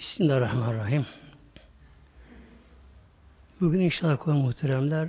Bismillahirrahmanirrahim. 0.00 1.06
Bugün 3.60 3.80
inşallah 3.80 4.18
konu 4.18 4.38
muhteremler 4.38 5.08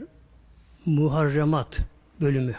muharremat 0.86 1.78
bölümü. 2.22 2.56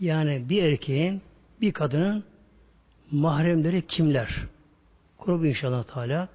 Yani 0.00 0.48
bir 0.48 0.62
erkeğin 0.62 1.22
bir 1.60 1.72
kadının 1.72 2.24
mahremleri 3.10 3.86
kimler? 3.86 4.46
Kurbu 5.18 5.46
inşallah 5.46 5.84
Teala. 5.84 6.28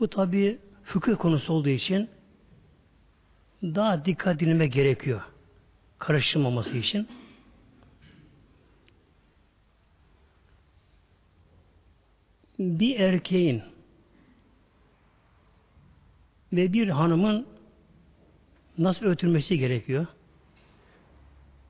Bu 0.00 0.08
tabi 0.08 0.58
fıkıh 0.84 1.16
konusu 1.16 1.52
olduğu 1.52 1.68
için 1.68 2.08
daha 3.62 4.04
dikkat 4.04 4.40
dinleme 4.40 4.66
gerekiyor. 4.66 5.20
Karıştırmaması 5.98 6.76
için. 6.76 7.08
Bir 12.58 13.00
erkeğin 13.00 13.73
ve 16.56 16.72
bir 16.72 16.88
hanımın 16.88 17.46
nasıl 18.78 19.06
ötülmesi 19.06 19.58
gerekiyor? 19.58 20.06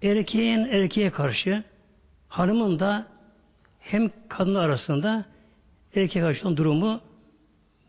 Erkeğin 0.02 0.64
erkeğe 0.64 1.10
karşı 1.10 1.64
hanımın 2.28 2.78
da 2.78 3.06
hem 3.80 4.10
kadın 4.28 4.54
arasında 4.54 5.24
erkek 5.94 6.22
karşı 6.22 6.56
durumu 6.56 7.00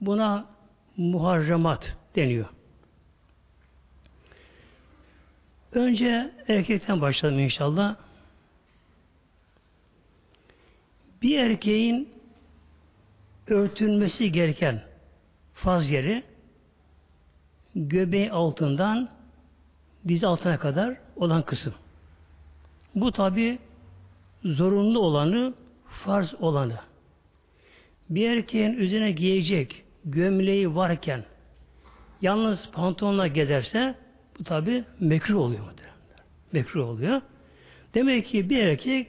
buna 0.01 0.45
muharremat 0.97 1.97
deniyor. 2.15 2.45
Önce 5.71 6.31
erkekten 6.47 7.01
başlayalım 7.01 7.39
inşallah. 7.39 7.95
Bir 11.21 11.39
erkeğin 11.39 12.09
örtülmesi 13.47 14.31
gereken 14.31 14.83
faz 15.53 15.89
yeri 15.89 16.23
göbeği 17.75 18.31
altından 18.31 19.09
diz 20.07 20.23
altına 20.23 20.59
kadar 20.59 20.97
olan 21.15 21.41
kısım. 21.41 21.73
Bu 22.95 23.11
tabi 23.11 23.59
zorunlu 24.43 24.99
olanı, 24.99 25.53
farz 25.85 26.33
olanı. 26.39 26.79
Bir 28.09 28.29
erkeğin 28.29 28.73
üzerine 28.73 29.11
giyecek 29.11 29.83
gömleği 30.05 30.75
varken 30.75 31.23
yalnız 32.21 32.69
pantolonla 32.71 33.27
gezerse 33.27 33.95
bu 34.39 34.43
tabi 34.43 34.83
mekruh 34.99 35.39
oluyor. 35.39 35.63
Mekruh 36.51 36.89
oluyor. 36.89 37.21
Demek 37.93 38.25
ki 38.25 38.49
bir 38.49 38.57
erkek 38.57 39.07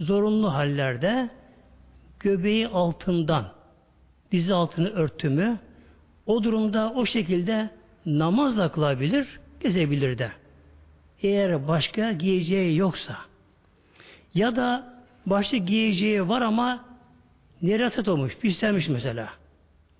zorunlu 0.00 0.54
hallerde 0.54 1.30
göbeği 2.20 2.68
altından 2.68 3.52
dizi 4.32 4.54
altını 4.54 4.90
örtümü 4.90 5.58
o 6.26 6.44
durumda 6.44 6.92
o 6.96 7.06
şekilde 7.06 7.70
namazla 8.06 8.72
kılabilir, 8.72 9.40
gezebilir 9.60 10.18
de. 10.18 10.32
Eğer 11.22 11.68
başka 11.68 12.12
giyeceği 12.12 12.76
yoksa 12.76 13.16
ya 14.34 14.56
da 14.56 14.94
başka 15.26 15.56
giyeceği 15.56 16.28
var 16.28 16.42
ama 16.42 16.84
neraset 17.62 18.08
olmuş, 18.08 18.36
pislenmiş 18.38 18.88
mesela. 18.88 19.28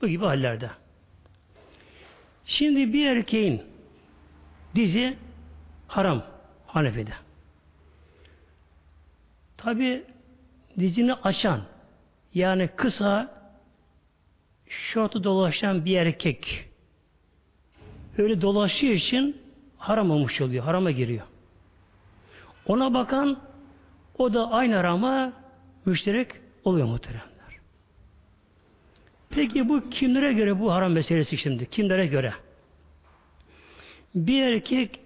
Bu 0.03 0.09
gibi 0.09 0.25
hallerde. 0.25 0.71
Şimdi 2.45 2.93
bir 2.93 3.07
erkeğin 3.07 3.63
dizi 4.75 5.17
haram 5.89 6.23
Hanefi'de. 6.67 7.13
Tabi 9.57 10.05
dizini 10.79 11.15
açan 11.15 11.61
yani 12.35 12.69
kısa 12.77 13.41
şortu 14.69 15.25
dolaşan 15.25 15.85
bir 15.85 15.97
erkek 15.97 16.70
öyle 18.21 18.41
dolaştığı 18.41 18.87
için 18.87 19.37
haram 19.79 20.11
olmuş 20.11 20.41
oluyor. 20.41 20.65
Harama 20.65 20.91
giriyor. 20.91 21.27
Ona 22.67 22.95
bakan 22.95 23.39
o 24.19 24.35
da 24.35 24.51
aynı 24.51 24.75
harama 24.75 25.33
müşterek 25.87 26.29
oluyor 26.65 26.87
muhteremler. 26.87 27.31
Peki 29.31 29.69
bu 29.69 29.91
kimlere 29.91 30.33
göre 30.33 30.61
bu 30.61 30.73
haram 30.73 30.93
meselesi 30.93 31.39
şimdi? 31.39 31.71
Kimlere 31.71 32.07
göre? 32.07 32.33
Bir 34.15 34.43
erkek 34.43 35.01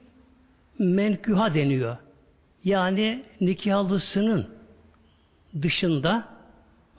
menküha 0.79 1.55
deniyor. 1.55 1.97
Yani 2.65 3.23
nikahlısının 3.41 4.49
dışında 5.63 6.29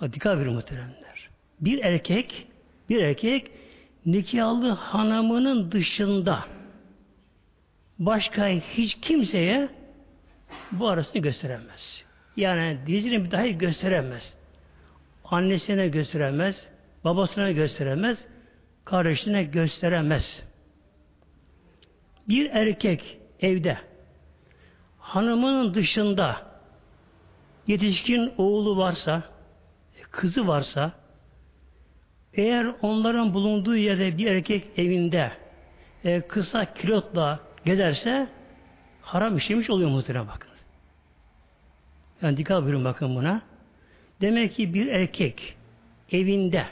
dikkat 0.02 0.40
verin 0.40 0.53
muhteremler. 0.53 1.30
Bir 1.59 1.84
erkek 1.84 2.47
bir 2.90 3.02
erkek 3.02 3.52
nikahlı 4.06 4.70
hanımının 4.70 5.72
dışında 5.72 6.46
başka 8.00 8.48
hiç 8.48 8.98
kimseye 9.02 9.70
bu 10.72 10.88
arasını 10.88 11.22
gösteremez. 11.22 12.06
Yani 12.38 12.78
dizini 12.88 13.32
dahi 13.32 13.58
gösteremez. 13.58 14.34
Annesine 15.26 15.88
gösteremez, 15.88 16.68
babasına 17.04 17.52
gösteremez, 17.52 18.18
kardeşine 18.86 19.44
gösteremez. 19.44 20.44
Bir 22.30 22.50
erkek 22.50 23.18
evde 23.40 23.78
hanımının 25.00 25.74
dışında 25.74 26.42
yetişkin 27.68 28.34
oğlu 28.38 28.78
varsa, 28.78 29.24
kızı 30.12 30.48
varsa, 30.48 30.92
eğer 32.35 32.68
onların 32.81 33.34
bulunduğu 33.34 33.75
yerde 33.75 34.18
bir 34.18 34.28
erkek 34.28 34.68
evinde 34.78 35.31
e, 36.03 36.22
kısa 36.22 36.73
kilotla 36.73 37.40
gezerse 37.66 38.28
haram 39.01 39.38
işlemiş 39.38 39.69
oluyor 39.69 39.90
muhtemelen 39.90 40.28
bakın. 40.28 40.50
Yani 42.22 42.38
dikkat 42.38 42.63
buyurun 42.63 42.85
bakın 42.85 43.16
buna. 43.16 43.41
Demek 44.22 44.56
ki 44.56 44.73
bir 44.73 44.88
erkek 44.88 45.56
evinde 46.12 46.66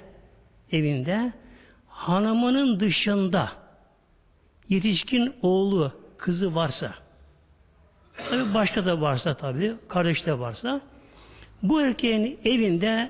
evinde 0.72 1.34
hanımının 1.88 2.80
dışında 2.80 3.52
yetişkin 4.70 5.34
oğlu, 5.42 5.92
kızı 6.18 6.56
varsa 6.56 6.94
tabi 8.30 8.54
başka 8.54 8.86
da 8.86 9.02
varsa 9.02 9.34
tabi, 9.34 9.76
kardeş 9.88 10.26
de 10.26 10.40
varsa 10.40 10.82
bu 11.64 11.82
erkeğin 11.82 12.40
evinde 12.46 13.10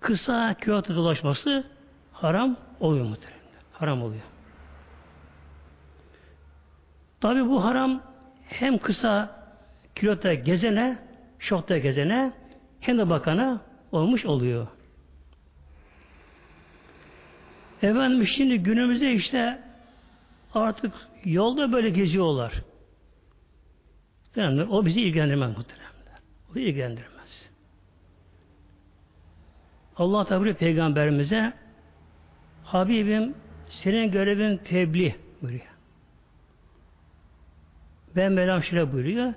kısa 0.00 0.54
küvata 0.54 0.94
dolaşması 0.94 1.64
haram 2.12 2.56
oluyor 2.80 3.04
muhtemelen. 3.04 3.38
Haram 3.72 4.02
oluyor. 4.02 4.22
Tabi 7.20 7.48
bu 7.48 7.64
haram 7.64 8.02
hem 8.44 8.78
kısa 8.78 9.38
kilota 9.94 10.34
gezene, 10.34 10.98
şokta 11.38 11.78
gezene 11.78 12.32
hem 12.80 12.98
de 12.98 13.10
bakana 13.10 13.60
olmuş 13.92 14.26
oluyor. 14.26 14.66
Efendim 17.82 18.26
şimdi 18.26 18.58
günümüzde 18.58 19.12
işte 19.12 19.62
artık 20.54 20.94
yolda 21.24 21.72
böyle 21.72 21.90
geziyorlar. 21.90 22.52
O 24.70 24.86
bizi 24.86 25.02
ilgilendirmez 25.02 25.56
muhtemelen. 25.56 25.88
O 26.54 26.58
ilgilendirmez. 26.58 27.17
Allah 29.98 30.24
Teala 30.24 30.54
peygamberimize 30.54 31.52
Habibim 32.64 33.34
senin 33.68 34.10
görevin 34.10 34.56
tebliğ 34.56 35.14
buyuruyor. 35.42 35.64
Ben 38.16 38.32
Mevlam 38.32 38.62
şöyle 38.62 38.92
buyuruyor. 38.92 39.34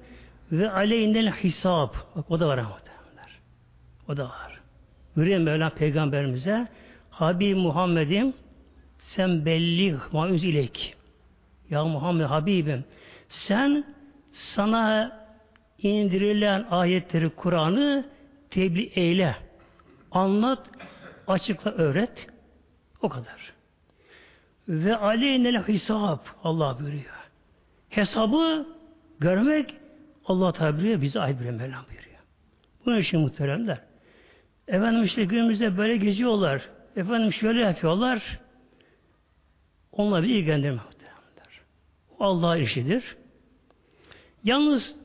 Ve 0.51 0.71
aleyhinden 0.71 1.31
hesap. 1.31 1.95
Bak 2.15 2.31
o 2.31 2.39
da 2.39 2.47
var 2.47 2.57
muhtemelenler. 2.57 3.39
O 4.09 4.17
da 4.17 4.23
var. 4.23 4.59
Buyuruyor 5.15 5.39
Mevlam 5.39 5.69
peygamberimize 5.69 6.67
Habib 7.09 7.57
Muhammed'im 7.57 8.33
sen 8.99 9.45
belli 9.45 9.95
maüz 10.11 10.43
ilek. 10.43 10.95
Ya 11.69 11.85
Muhammed 11.85 12.25
Habibim 12.25 12.83
sen 13.29 13.83
sana 14.31 15.11
indirilen 15.81 16.65
ayetleri 16.69 17.29
Kur'an'ı 17.29 18.05
tebliğ 18.49 18.91
eyle. 18.95 19.35
Anlat, 20.11 20.69
açıkla, 21.27 21.71
öğret. 21.71 22.27
O 23.01 23.09
kadar. 23.09 23.53
Ve 24.67 24.95
aleynel 24.95 25.67
hesap 25.67 26.27
Allah 26.43 26.79
buyuruyor. 26.79 27.29
Hesabı 27.89 28.67
görmek 29.19 29.75
Allah 30.25 30.51
Teala 30.53 30.77
buyuruyor, 30.77 31.01
bize 31.01 31.19
ait 31.19 31.39
bir 31.39 31.45
Mevlam 31.45 31.85
buyuruyor. 31.89 32.19
Bunun 32.85 32.99
için 32.99 33.19
muhteremler. 33.19 33.81
Efendim 34.67 35.03
işte 35.03 35.23
günümüzde 35.23 35.77
böyle 35.77 35.97
geziyorlar. 35.97 36.69
Efendim 36.95 37.33
şöyle 37.33 37.61
yapıyorlar. 37.61 38.39
Onunla 39.91 40.23
bir 40.23 40.29
ilgilendirme 40.29 40.75
muhteremler. 40.75 41.61
Allah 42.19 42.57
işidir. 42.57 43.17
Yalnız 44.43 44.95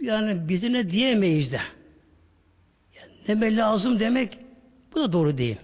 yani 0.00 0.48
bizi 0.48 0.72
ne 0.72 0.90
diyemeyiz 0.90 1.52
de. 1.52 1.60
Neme 3.28 3.56
lazım 3.56 4.00
demek 4.00 4.38
bu 4.94 5.00
da 5.00 5.12
doğru 5.12 5.38
değil. 5.38 5.56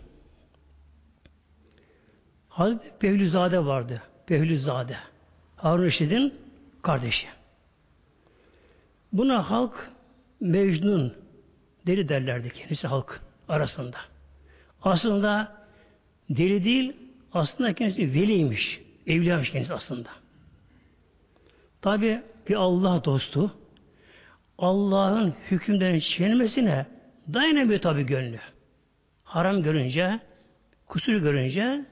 Hazreti 2.49 3.02
Behlülzade 3.02 3.66
vardı. 3.66 4.02
Behlülzade. 4.31 4.96
Harun 5.56 5.82
Reşid'in 5.84 6.34
kardeşi. 6.82 7.26
Buna 9.12 9.50
halk 9.50 9.90
Mecnun 10.40 11.14
deli 11.87 12.08
derlerdi 12.08 12.50
kendisi 12.50 12.87
halk 12.87 13.20
arasında. 13.49 13.96
Aslında 14.82 15.56
deli 16.31 16.64
değil, 16.64 16.96
aslında 17.32 17.72
kendisi 17.72 18.14
veliymiş. 18.14 18.81
Evliyaymış 19.06 19.50
kendisi 19.50 19.75
aslında. 19.75 20.08
Tabi 21.82 22.22
bir 22.49 22.54
Allah 22.54 23.04
dostu 23.04 23.54
Allah'ın 24.58 25.34
hükümlerini 25.50 26.02
çiğnemesine 26.02 26.87
dayanamıyor 27.34 27.80
tabi 27.80 28.06
gönlü. 28.06 28.38
Haram 29.25 29.62
görünce, 29.62 30.20
kusur 30.86 31.16
görünce 31.16 31.84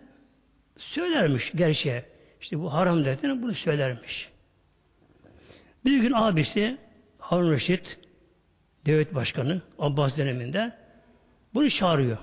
söylermiş 0.79 1.53
gerçeğe. 1.55 2.05
İşte 2.41 2.59
bu 2.59 2.73
haram 2.73 3.05
dediğini 3.05 3.43
bunu 3.43 3.55
söylermiş. 3.55 4.31
Bir 5.85 6.00
gün 6.00 6.12
abisi 6.12 6.79
Harun 7.19 7.53
Reşit 7.53 7.99
devlet 8.87 9.15
başkanı 9.15 9.62
Abbas 9.79 10.17
döneminde 10.17 10.73
bunu 11.55 11.71
çağırıyor. 11.71 12.19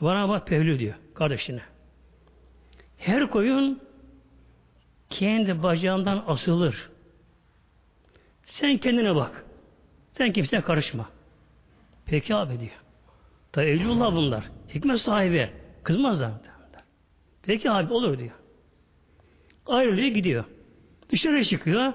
Bana 0.00 0.28
bak 0.28 0.46
pevlü 0.46 0.78
diyor 0.78 0.94
kardeşine. 1.14 1.60
Her 2.98 3.30
koyun 3.30 3.82
kendi 5.10 5.62
bacağından 5.62 6.24
asılır. 6.26 6.90
Sen 8.46 8.78
kendine 8.78 9.14
bak. 9.14 9.44
Sen 10.18 10.32
kimseye 10.32 10.62
karışma. 10.62 11.15
Peki 12.06 12.34
abi 12.34 12.60
diyor. 12.60 12.80
Da 13.54 13.64
evlullah 13.64 14.12
bunlar. 14.14 14.44
Hikmet 14.74 15.00
sahibi. 15.00 15.50
Kızmazlar. 15.82 16.32
Peki 17.42 17.70
abi 17.70 17.92
olur 17.92 18.18
diyor. 18.18 18.30
Ayrılıyor 19.66 20.08
gidiyor. 20.08 20.44
Dışarı 21.10 21.44
çıkıyor. 21.44 21.92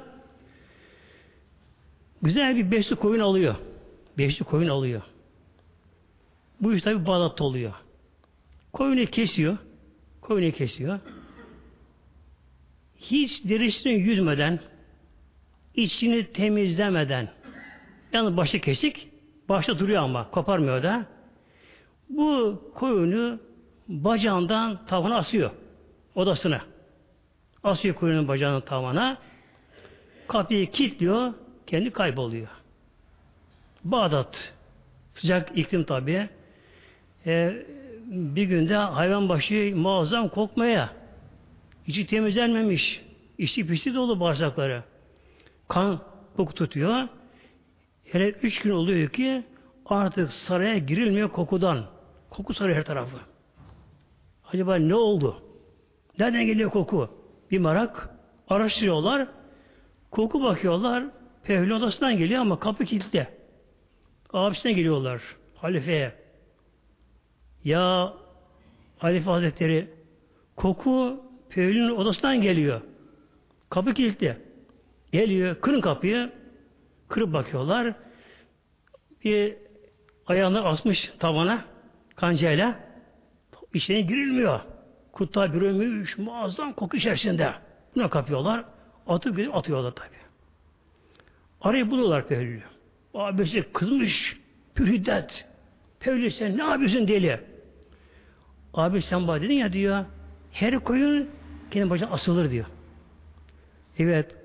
Güzel 2.21 2.55
bir 2.55 2.71
beşli 2.71 2.95
koyun 2.95 3.19
alıyor. 3.19 3.55
Beşli 4.17 4.45
koyun 4.45 4.69
alıyor. 4.69 5.01
Bu 6.61 6.73
iş 6.73 6.81
tabi 6.81 7.05
Bağdat'ta 7.05 7.43
oluyor. 7.43 7.73
Koyunu 8.73 9.05
kesiyor. 9.05 9.57
Koyunu 10.21 10.51
kesiyor. 10.51 10.99
Hiç 12.97 13.43
derisini 13.43 13.93
yüzmeden, 13.93 14.59
içini 15.75 16.33
temizlemeden, 16.33 17.29
yani 18.13 18.37
başı 18.37 18.59
kesik, 18.61 19.10
başta 19.49 19.79
duruyor 19.79 20.03
ama 20.03 20.31
koparmıyor 20.31 20.83
da. 20.83 21.05
Bu 22.09 22.61
koyunu 22.75 23.39
bacağından 23.87 24.85
tavana 24.85 25.17
asıyor. 25.17 25.51
Odasına. 26.15 26.61
Asıyor 27.63 27.95
koyunun 27.95 28.27
bacağının 28.27 28.61
tavana. 28.61 29.17
Kapıyı 30.27 30.71
kilitliyor. 30.71 31.33
Kendi 31.67 31.91
kayboluyor. 31.91 32.47
Bağdat. 33.83 34.53
Sıcak 35.15 35.57
iklim 35.57 35.83
tabi. 35.83 36.29
Ee, 37.25 37.65
bir 38.05 38.43
günde 38.43 38.75
hayvan 38.75 39.29
başı 39.29 39.73
muazzam 39.75 40.29
kokmaya. 40.29 40.89
içi 41.87 42.07
temizlenmemiş. 42.07 43.01
içi 43.37 43.67
pisi 43.67 43.95
dolu 43.95 44.19
bağırsakları. 44.19 44.83
Kan 45.67 45.99
koku 46.35 46.53
tutuyor. 46.53 47.07
Hele 48.11 48.29
üç 48.29 48.61
gün 48.61 48.71
oluyor 48.71 49.09
ki 49.09 49.43
artık 49.85 50.33
saraya 50.33 50.77
girilmiyor 50.77 51.29
kokudan. 51.29 51.85
Koku 52.29 52.53
sarıyor 52.53 52.77
her 52.77 52.85
tarafı. 52.85 53.17
Acaba 54.53 54.75
ne 54.75 54.95
oldu? 54.95 55.43
Nereden 56.19 56.45
geliyor 56.45 56.69
koku? 56.69 57.09
Bir 57.51 57.59
merak. 57.59 58.09
Araştırıyorlar. 58.47 59.27
Koku 60.11 60.43
bakıyorlar. 60.43 61.03
Pehli 61.43 61.73
odasından 61.73 62.17
geliyor 62.17 62.41
ama 62.41 62.59
kapı 62.59 62.85
kilitli. 62.85 63.27
Abisine 64.33 64.73
geliyorlar. 64.73 65.21
Halifeye. 65.55 66.13
Ya 67.63 68.13
Halife 68.97 69.29
Hazretleri 69.29 69.89
koku 70.55 71.23
Pehli'nin 71.49 71.89
odasından 71.89 72.41
geliyor. 72.41 72.81
Kapı 73.69 73.93
kilitli. 73.93 74.37
Geliyor. 75.11 75.55
Kırın 75.61 75.81
kapıyı. 75.81 76.40
Kırıp 77.11 77.33
bakıyorlar. 77.33 77.93
Bir 79.23 79.55
ayağını 80.27 80.65
asmış 80.65 81.13
tavana 81.19 81.65
kancayla. 82.15 82.79
İçine 83.73 84.01
girilmiyor. 84.01 84.59
Kurtlar 85.11 85.53
bürümüş, 85.53 86.17
muazzam 86.17 86.73
koku 86.73 86.97
içerisinde. 86.97 87.53
Buna 87.95 88.09
kapıyorlar. 88.09 88.65
Atıp 89.07 89.37
gidip 89.37 89.55
atıyorlar 89.55 89.91
tabi. 89.91 90.15
Arayı 91.61 91.91
buluyorlar 91.91 92.27
Pevlülü. 92.27 92.63
Abisi 93.13 93.61
kızmış, 93.73 94.37
pürhiddet. 94.75 95.45
Pevlü 95.99 96.31
sen 96.31 96.57
ne 96.57 96.63
yapıyorsun 96.63 97.07
deli? 97.07 97.39
Abi 98.73 99.01
sen 99.01 99.27
bana 99.27 99.41
dedin 99.41 99.53
ya 99.53 99.73
diyor, 99.73 100.05
her 100.51 100.79
koyun 100.79 101.29
kendi 101.71 101.89
başına 101.89 102.09
asılır 102.09 102.51
diyor. 102.51 102.65
Evet, 103.99 104.35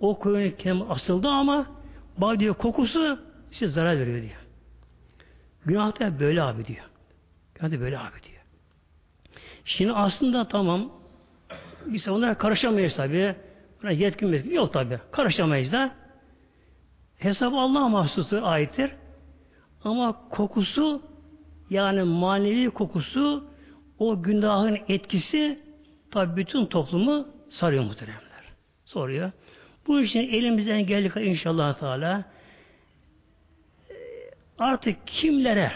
o 0.00 0.18
koyun 0.18 0.50
kendi 0.50 0.84
asıldı 0.84 1.28
ama 1.28 1.77
bana 2.18 2.40
diyor 2.40 2.54
kokusu 2.54 3.18
size 3.52 3.68
zarar 3.68 3.98
veriyor 3.98 4.22
diyor. 4.22 4.40
Günah 5.66 6.00
da 6.00 6.20
böyle 6.20 6.42
abi 6.42 6.66
diyor. 6.66 6.84
Günah 7.54 7.72
da 7.72 7.80
böyle 7.80 7.98
abi 7.98 8.22
diyor. 8.22 8.42
Şimdi 9.64 9.92
aslında 9.92 10.48
tamam 10.48 10.92
biz 11.86 12.08
onlara 12.08 12.38
karışamayız 12.38 12.96
tabi. 12.96 13.36
Buna 13.82 13.90
yetkin 13.90 14.32
yetkin 14.32 14.54
yok 14.54 14.72
tabi. 14.72 15.00
Karışamayız 15.10 15.72
da. 15.72 15.94
Hesabı 17.18 17.56
Allah'a 17.56 17.88
mahsusu 17.88 18.46
aittir. 18.46 18.90
Ama 19.84 20.28
kokusu 20.28 21.02
yani 21.70 22.02
manevi 22.02 22.70
kokusu 22.70 23.48
o 23.98 24.22
günahın 24.22 24.78
etkisi 24.88 25.60
tabi 26.10 26.36
bütün 26.36 26.66
toplumu 26.66 27.28
sarıyor 27.50 27.84
muhteremler. 27.84 28.44
Soruyor. 28.84 29.32
Bu 29.88 30.00
için 30.00 30.20
elimizden 30.20 30.86
geldik 30.86 31.12
inşallah 31.16 31.78
Teala 31.78 32.24
artık 34.58 35.06
kimlere 35.06 35.72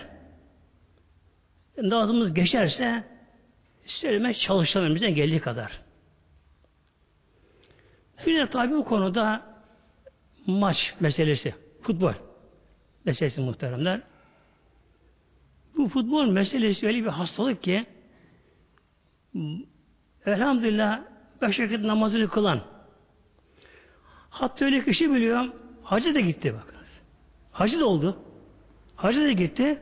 nazımız 1.76 2.34
geçerse 2.34 3.04
söylemeye 3.86 4.34
çalışalım 4.34 4.86
elimizden 4.86 5.14
geldiği 5.14 5.40
kadar. 5.40 5.81
Bir 8.26 8.38
de 8.38 8.50
tabi 8.50 8.74
bu 8.74 8.84
konuda 8.84 9.42
maç 10.46 10.94
meselesi, 11.00 11.54
futbol 11.82 12.12
meselesi 13.04 13.40
muhteremler. 13.40 14.00
Bu 15.76 15.88
futbol 15.88 16.26
meselesi 16.26 16.86
öyle 16.86 16.98
bir 16.98 17.08
hastalık 17.08 17.62
ki 17.62 17.86
elhamdülillah 20.26 21.02
beş 21.42 21.60
vakit 21.60 21.81
namazını 21.81 22.28
kılan 22.28 22.71
hatta 24.32 24.65
öyle 24.65 24.84
kişi 24.84 25.12
biliyorum 25.12 25.53
hacı 25.82 26.15
da 26.15 26.20
gitti 26.20 26.55
bakınız. 26.55 26.89
Hacı 27.53 27.81
da 27.81 27.86
oldu. 27.86 28.19
Hacı 28.96 29.20
da 29.20 29.32
gitti. 29.32 29.79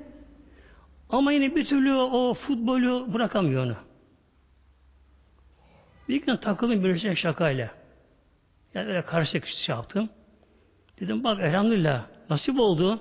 Ama 1.11 1.33
yine 1.33 1.57
bir 1.57 1.65
türlü 1.65 1.95
o 1.95 2.35
futbolu 2.35 3.13
bırakamıyor 3.13 3.65
onu. 3.67 3.77
Bir 6.09 6.23
gün 6.23 6.37
takıldım 6.37 6.85
bir 6.85 6.99
şey 6.99 7.15
şakayla. 7.15 7.71
Yani 8.75 8.89
öyle 8.89 9.03
karışık 9.03 9.47
şey 9.47 9.75
yaptım. 9.75 10.11
Dedim 11.01 11.25
bak 11.25 11.41
elhamdülillah 11.41 12.07
nasip 12.31 12.61
oldu. 12.61 13.01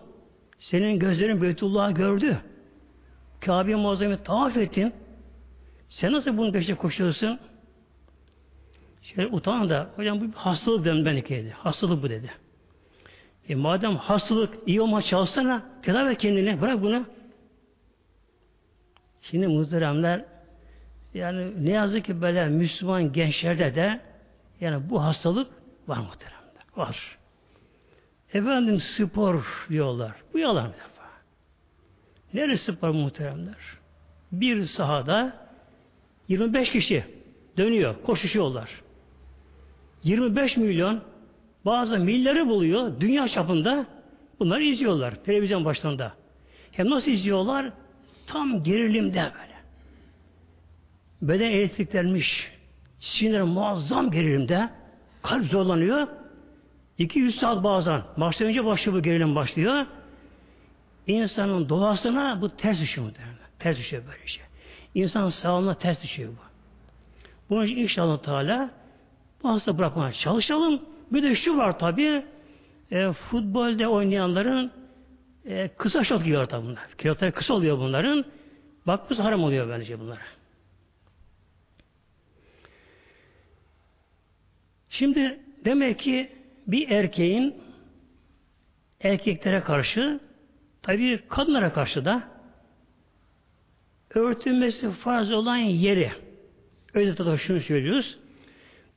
Senin 0.60 1.00
gözlerin 1.00 1.42
Beytullah'ı 1.42 1.92
gördü. 1.92 2.42
Kabe'ye 3.42 3.76
muazzamı 3.76 4.24
tavaf 4.24 4.58
ettin. 4.58 4.94
Sen 5.90 6.12
nasıl 6.12 6.38
bunun 6.38 6.52
peşine 6.52 6.76
koşuyorsun? 6.76 7.40
Şöyle 9.16 9.28
utan 9.28 9.70
da 9.70 9.90
hocam 9.96 10.22
bu 10.22 10.28
bir 10.28 10.34
hastalık 10.34 10.86
dedim 10.86 11.06
ben 11.06 11.16
dedi. 11.16 11.56
Hastalık 11.58 12.04
bu 12.04 12.10
dedi. 12.10 12.32
E 13.50 13.56
madem 13.56 13.96
hastalık 13.96 14.54
iyi 14.66 14.82
olma 14.82 15.02
çalışsana 15.02 15.64
tedavi 15.82 16.16
kendini. 16.16 16.62
Bırak 16.62 16.82
bunu. 16.82 17.06
Şimdi 19.22 19.48
muhteremler 19.48 20.26
yani 21.14 21.66
ne 21.66 21.70
yazık 21.70 22.06
ki 22.06 22.22
böyle 22.22 22.46
Müslüman 22.48 23.14
gençlerde 23.14 23.76
de 23.76 24.00
yani 24.62 24.90
bu 24.90 25.04
hastalık 25.04 25.48
var 25.88 25.98
muhteremler. 25.98 26.40
Var. 26.76 27.18
Efendim 28.34 28.82
spor 28.82 29.66
diyorlar. 29.70 30.16
Bu 30.34 30.40
yalan 30.40 30.68
bir 30.68 30.74
defa. 30.74 31.10
Neresi 32.34 32.72
spor 32.72 32.90
muhteremler? 32.90 33.58
Bir 34.32 34.66
sahada 34.66 35.34
25 36.28 36.72
kişi 36.72 37.06
dönüyor, 37.58 37.96
koşuşuyorlar. 38.04 38.89
25 40.04 40.58
milyon 40.58 41.02
bazı 41.66 41.98
milleri 42.00 42.48
buluyor 42.48 43.00
dünya 43.00 43.28
çapında 43.28 43.86
bunları 44.40 44.64
izliyorlar 44.64 45.16
televizyon 45.24 45.66
başlarında. 45.66 46.14
Hem 46.72 46.90
nasıl 46.90 47.12
izliyorlar? 47.12 47.72
Tam 48.28 48.64
gerilimde 48.64 49.32
böyle. 49.34 49.60
Beden 51.22 51.52
elektriklenmiş. 51.52 52.52
Sinir 53.00 53.42
muazzam 53.42 54.12
gerilimde. 54.12 54.70
Kalp 55.22 55.46
zorlanıyor. 55.46 56.08
200 56.98 57.36
saat 57.36 57.64
bazen. 57.64 58.02
Başta 58.18 58.46
önce 58.46 58.66
başlıyor 58.66 58.98
bu 58.98 59.02
gerilim 59.02 59.36
başlıyor. 59.36 59.86
İnsanın 61.08 61.70
doğasına 61.70 62.42
bu 62.42 62.50
ters 62.50 62.80
düşüyor 62.80 63.08
muhtemelen. 63.08 63.36
Ters 63.60 63.78
düşüyor 63.78 64.04
böyle 64.08 64.28
şey. 64.28 64.44
İnsan 64.96 65.30
sağlığına 65.30 65.74
ters 65.74 66.04
düşüyor 66.04 66.30
bu. 66.30 66.50
Bunun 67.50 67.66
için 67.66 67.78
inşallah 67.78 68.18
Teala 68.18 68.72
hasta 69.44 69.78
bırakmaya 69.78 70.14
çalışalım. 70.14 70.82
Bir 71.12 71.24
de 71.24 71.36
şu 71.36 71.58
var 71.58 71.80
tabi 71.80 72.26
e, 72.92 73.12
futbolda 73.12 73.88
oynayanların 73.88 74.72
e, 75.46 75.68
kısa 75.68 76.04
şort 76.04 76.24
giyiyor 76.24 76.46
tabi 76.46 76.66
bunlar. 76.66 76.88
Kilotları 76.98 77.32
kısa 77.32 77.54
oluyor 77.54 77.78
bunların. 77.78 78.26
Bak 78.88 79.10
bu 79.10 79.24
haram 79.24 79.44
oluyor 79.44 79.70
bence 79.70 80.00
bunlara. 80.00 80.22
Şimdi 84.90 85.40
demek 85.66 86.00
ki 86.00 86.30
bir 86.68 86.90
erkeğin 86.90 87.56
erkeklere 89.02 89.62
karşı 89.62 90.20
tabi 90.82 91.20
kadınlara 91.30 91.74
karşı 91.74 92.06
da 92.06 92.24
örtülmesi 94.10 94.92
farz 94.92 95.32
olan 95.32 95.58
yeri 95.58 96.12
öyle 96.94 97.18
de 97.18 97.38
şunu 97.38 97.60
söylüyoruz. 97.60 98.18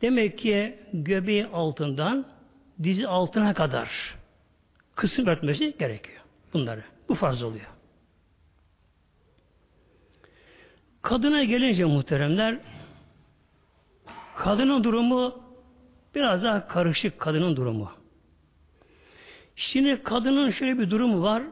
Demek 0.02 0.38
ki 0.38 0.78
göbeği 0.92 1.46
altından 1.46 2.26
dizi 2.82 3.08
altına 3.08 3.54
kadar 3.54 3.88
kısım 4.94 5.26
örtmesi 5.26 5.74
gerekiyor. 5.78 6.20
Bunları. 6.52 6.82
Bu 7.08 7.14
farz 7.14 7.42
oluyor. 7.42 7.66
Kadına 11.02 11.44
gelince 11.44 11.84
muhteremler 11.84 12.58
kadının 14.36 14.84
durumu 14.84 15.42
biraz 16.14 16.42
daha 16.42 16.68
karışık 16.68 17.20
kadının 17.20 17.56
durumu. 17.56 17.90
Şimdi 19.56 20.02
kadının 20.02 20.50
şöyle 20.50 20.78
bir 20.78 20.90
durumu 20.90 21.22
var. 21.22 21.42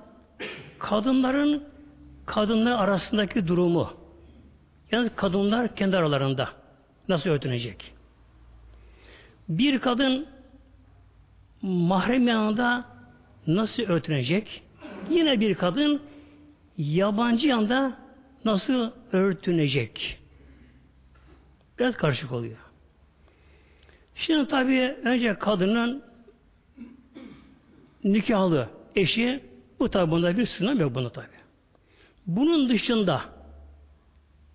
Kadınların 0.79 1.65
kadınlar 2.27 2.85
arasındaki 2.85 3.47
durumu. 3.47 3.93
Yani 4.93 5.11
kadınlar 5.17 5.75
kendi 5.77 5.97
aralarında 5.97 6.49
nasıl 7.09 7.31
örtünecek? 7.31 8.00
Bir 9.51 9.79
kadın 9.79 10.27
mahrem 11.63 12.29
yanında 12.29 12.85
nasıl 13.47 13.83
örtünecek? 13.83 14.63
Yine 15.11 15.41
bir 15.41 15.55
kadın 15.55 16.03
yabancı 16.79 17.47
yanında 17.47 17.97
nasıl 18.45 18.91
örtünecek? 19.13 20.19
Biraz 21.79 21.97
karışık 21.97 22.33
oluyor. 22.33 22.57
Şimdi 24.15 24.49
tabii 24.49 24.97
önce 25.05 25.35
kadının 25.35 26.03
nikahlı 28.05 28.69
eşi 28.97 29.45
bu 29.81 29.91
tabi 29.91 30.11
bunda 30.11 30.37
bir 30.37 30.47
sınır 30.47 30.81
yok 30.81 30.95
bunu 30.95 31.11
tabi. 31.11 31.27
Bunun 32.27 32.69
dışında 32.69 33.23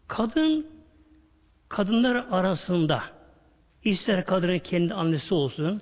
kadın 0.08 0.68
kadınlar 1.70 2.16
arasında 2.16 3.15
ister 3.86 4.26
kadının 4.26 4.60
kendi 4.60 4.94
annesi 4.94 5.34
olsun, 5.34 5.82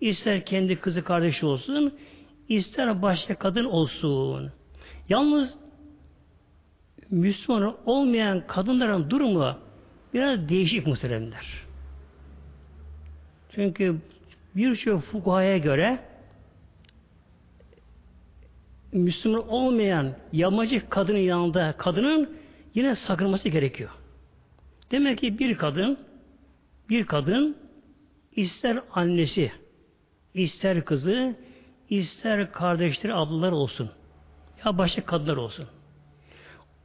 ister 0.00 0.44
kendi 0.44 0.76
kızı 0.80 1.04
kardeşi 1.04 1.46
olsun, 1.46 1.94
ister 2.48 3.02
başka 3.02 3.34
kadın 3.34 3.64
olsun. 3.64 4.52
Yalnız 5.08 5.54
Müslüman 7.10 7.76
olmayan 7.86 8.46
kadınların 8.46 9.10
durumu 9.10 9.58
biraz 10.14 10.48
değişik 10.48 10.86
muhteremler. 10.86 11.46
Çünkü 13.54 13.96
birçok 14.56 15.02
fukahaya 15.02 15.58
göre 15.58 15.98
Müslüman 18.92 19.48
olmayan 19.48 20.12
yamacı 20.32 20.88
kadının 20.88 21.18
yanında 21.18 21.74
kadının 21.78 22.36
yine 22.74 22.94
sakınması 22.94 23.48
gerekiyor. 23.48 23.90
Demek 24.90 25.18
ki 25.18 25.38
bir 25.38 25.54
kadın 25.54 25.98
bir 26.88 27.06
kadın 27.06 27.56
ister 28.36 28.80
annesi, 28.92 29.52
ister 30.34 30.84
kızı, 30.84 31.36
ister 31.90 32.52
kardeşleri, 32.52 33.14
ablalar 33.14 33.52
olsun. 33.52 33.90
Ya 34.64 34.78
başka 34.78 35.04
kadınlar 35.04 35.36
olsun. 35.36 35.66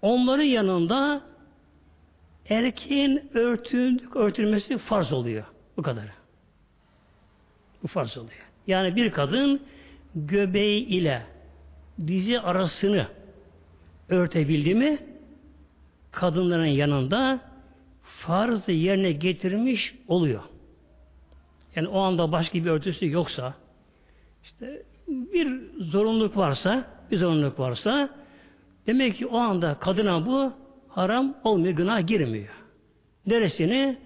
Onların 0.01 0.43
yanında 0.43 1.21
erkeğin 2.49 3.29
örtüldük, 3.33 4.15
örtülmesi 4.15 4.77
farz 4.77 5.13
oluyor. 5.13 5.45
Bu 5.77 5.81
kadar. 5.81 6.05
Bu 7.83 7.87
farz 7.87 8.17
oluyor. 8.17 8.49
Yani 8.67 8.95
bir 8.95 9.11
kadın 9.11 9.61
göbeği 10.15 10.85
ile 10.85 11.23
dizi 12.07 12.39
arasını 12.39 13.07
örtebildi 14.09 14.75
mi 14.75 14.97
kadınların 16.11 16.65
yanında 16.65 17.48
farzı 18.29 18.71
yerine 18.71 19.11
getirmiş 19.11 19.95
oluyor. 20.07 20.43
Yani 21.75 21.87
o 21.87 21.99
anda 21.99 22.31
başka 22.31 22.53
bir 22.53 22.69
örtüsü 22.69 23.11
yoksa 23.11 23.53
işte 24.43 24.83
bir 25.07 25.61
zorunluluk 25.79 26.37
varsa 26.37 26.85
bir 27.11 27.17
zorunluluk 27.17 27.59
varsa 27.59 28.09
demek 28.87 29.15
ki 29.15 29.27
o 29.27 29.37
anda 29.37 29.79
kadına 29.79 30.25
bu 30.25 30.53
haram 30.87 31.35
olmuyor, 31.43 31.73
günah 31.73 32.07
girmiyor. 32.07 32.53
Neresini? 33.25 33.97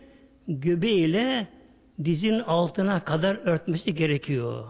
Göbeğiyle 0.47 1.47
dizin 2.03 2.39
altına 2.39 3.03
kadar 3.03 3.35
örtmesi 3.35 3.95
gerekiyor. 3.95 4.65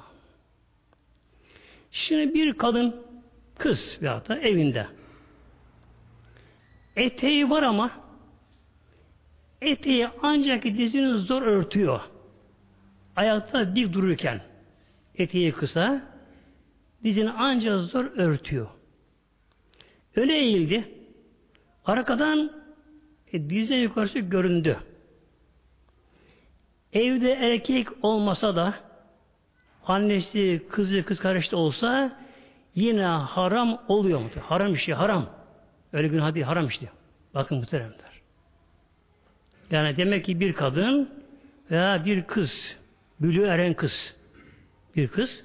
Şimdi 1.91 2.33
bir 2.33 2.53
kadın 2.53 2.95
kız 3.57 3.97
veyahut 4.01 4.29
da 4.29 4.39
evinde 4.39 4.87
eteği 6.95 7.49
var 7.49 7.63
ama 7.63 8.02
eteği 9.63 10.07
ancak 10.21 10.63
dizini 10.63 11.17
zor 11.17 11.41
örtüyor. 11.41 12.01
Ayakta 13.15 13.75
dik 13.75 13.93
dururken 13.93 14.41
eteği 15.15 15.51
kısa 15.51 16.01
dizini 17.03 17.31
ancak 17.31 17.81
zor 17.81 18.05
örtüyor. 18.05 18.67
Öyle 20.15 20.33
eğildi. 20.33 20.87
Arkadan 21.85 22.51
e, 23.33 23.49
dizine 23.49 23.77
yukarısı 23.77 24.19
göründü. 24.19 24.77
Evde 26.93 27.31
erkek 27.31 27.87
olmasa 28.01 28.55
da 28.55 28.73
annesi, 29.85 30.61
kızı, 30.69 31.03
kız 31.03 31.19
kardeşi 31.19 31.55
olsa 31.55 32.19
yine 32.75 33.05
haram 33.05 33.81
oluyor? 33.87 34.31
Haram 34.31 34.73
işi, 34.73 34.93
haram. 34.93 35.29
Öyle 35.93 36.07
günah 36.07 36.33
değil, 36.33 36.45
haram 36.45 36.67
işte. 36.67 36.89
Bakın 37.33 37.57
muhteremler. 37.57 38.02
Yani 39.71 39.97
demek 39.97 40.25
ki 40.25 40.39
bir 40.39 40.53
kadın 40.53 41.09
veya 41.71 42.05
bir 42.05 42.23
kız, 42.23 42.77
bülü 43.19 43.43
eren 43.43 43.73
kız, 43.73 44.15
bir 44.95 45.07
kız, 45.07 45.43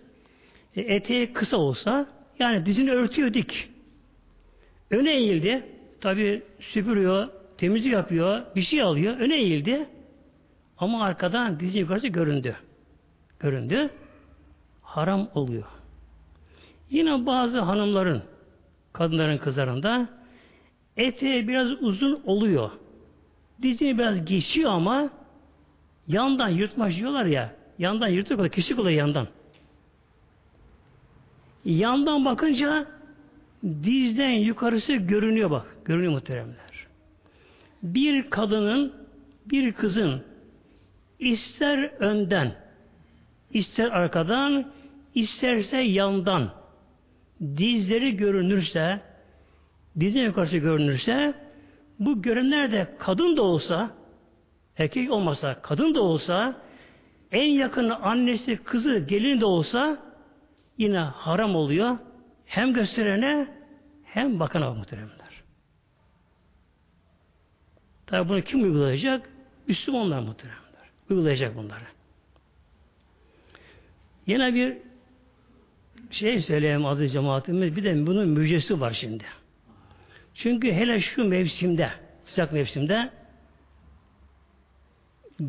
e, 0.76 0.80
eteği 0.80 1.32
kısa 1.32 1.56
olsa, 1.56 2.06
yani 2.38 2.66
dizini 2.66 2.92
örtüyor 2.92 3.34
dik. 3.34 3.70
Öne 4.90 5.14
eğildi, 5.14 5.62
tabi 6.00 6.42
süpürüyor, 6.60 7.28
temizlik 7.58 7.92
yapıyor, 7.92 8.42
bir 8.56 8.62
şey 8.62 8.82
alıyor, 8.82 9.16
öne 9.16 9.36
eğildi. 9.36 9.86
Ama 10.78 11.04
arkadan 11.04 11.60
dizin 11.60 11.80
yukarısı 11.80 12.08
göründü. 12.08 12.56
Göründü. 13.40 13.90
Haram 14.82 15.28
oluyor. 15.34 15.64
Yine 16.90 17.26
bazı 17.26 17.60
hanımların, 17.60 18.22
kadınların 18.92 19.38
kızlarında 19.38 20.08
eteği 20.96 21.48
biraz 21.48 21.82
uzun 21.82 22.22
oluyor. 22.26 22.70
Dizini 23.62 23.98
biraz 23.98 24.24
geçiyor 24.24 24.70
ama 24.70 25.10
yandan 26.08 26.48
yırtmaç 26.48 26.96
diyorlar 26.96 27.24
ya. 27.24 27.52
Yandan 27.78 28.08
yırtık. 28.08 28.52
Kesik 28.52 28.78
oluyor 28.78 28.98
yandan. 28.98 29.28
Yandan 31.64 32.24
bakınca 32.24 32.86
dizden 33.64 34.30
yukarısı 34.30 34.92
görünüyor 34.92 35.50
bak. 35.50 35.76
Görünüyor 35.84 36.12
muhteremler. 36.12 36.86
Bir 37.82 38.30
kadının, 38.30 38.92
bir 39.46 39.72
kızın 39.72 40.22
ister 41.18 41.78
önden, 41.78 42.52
ister 43.52 43.90
arkadan, 43.90 44.70
isterse 45.14 45.76
yandan 45.76 46.50
dizleri 47.40 48.16
görünürse, 48.16 49.00
dizin 50.00 50.20
yukarısı 50.20 50.56
görünürse 50.56 51.34
bu 51.98 52.22
görenler 52.22 52.72
de 52.72 52.96
kadın 52.98 53.36
da 53.36 53.42
olsa, 53.42 53.90
erkek 54.78 55.10
olmasa, 55.10 55.62
kadın 55.62 55.94
da 55.94 56.02
olsa, 56.02 56.62
en 57.32 57.46
yakın 57.46 57.90
annesi, 57.90 58.56
kızı, 58.56 58.98
gelin 58.98 59.40
de 59.40 59.44
olsa 59.44 59.98
yine 60.78 60.98
haram 60.98 61.56
oluyor. 61.56 61.98
Hem 62.46 62.72
gösterene 62.72 63.48
hem 64.04 64.40
bakana 64.40 64.74
muhteremler. 64.74 65.42
Tabi 68.06 68.28
bunu 68.28 68.42
kim 68.42 68.62
uygulayacak? 68.62 69.30
Müslümanlar 69.66 70.20
muhteremler. 70.20 70.90
Uygulayacak 71.10 71.56
bunları. 71.56 71.84
Yine 74.26 74.54
bir 74.54 74.76
şey 76.10 76.40
söyleyeyim 76.40 76.86
adı 76.86 77.08
cemaatimiz. 77.08 77.76
Bir 77.76 77.84
de 77.84 78.06
bunun 78.06 78.28
müjdesi 78.28 78.80
var 78.80 78.98
şimdi. 79.00 79.24
Çünkü 80.38 80.72
hele 80.72 81.00
şu 81.00 81.24
mevsimde, 81.24 81.90
sıcak 82.24 82.52
mevsimde 82.52 83.10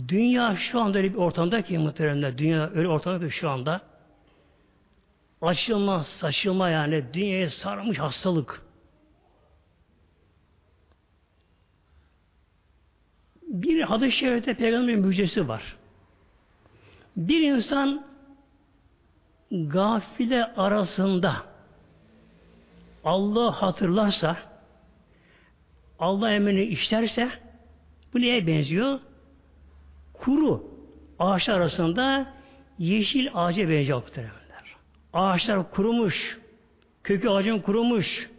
dünya 0.08 0.56
şu 0.56 0.82
anda 0.82 0.98
öyle 0.98 1.14
bir 1.14 1.18
ortamda 1.18 1.62
ki 1.62 1.78
muhteremler, 1.78 2.38
dünya 2.38 2.70
öyle 2.70 2.88
ortamda 2.88 3.28
ki 3.28 3.32
şu 3.36 3.50
anda 3.50 3.82
açılma, 5.42 6.04
saçılma 6.04 6.70
yani 6.70 7.14
dünyaya 7.14 7.50
sarmış 7.50 8.00
hastalık. 8.00 8.62
Bir 13.42 13.82
hadis-i 13.82 14.18
şerifte 14.18 14.54
peygamberin 14.54 15.00
müjdesi 15.00 15.48
var. 15.48 15.78
Bir 17.18 17.42
insan 17.42 18.06
gafile 19.52 20.46
arasında 20.46 21.46
Allah 23.04 23.62
hatırlarsa 23.62 24.49
Allah 26.00 26.32
emrini 26.32 26.64
işlerse 26.64 27.30
bu 28.14 28.22
neye 28.22 28.48
benziyor? 28.48 29.00
Kuru 30.14 30.64
ağaç 31.20 31.50
arasında 31.50 32.34
yeşil 32.80 33.28
ağaca 33.34 33.70
benziyor. 33.70 34.04
Ağaçlar 35.14 35.72
kurumuş, 35.72 36.40
kökü 37.04 37.30
ağacın 37.30 37.60
kurumuş, 37.60 38.30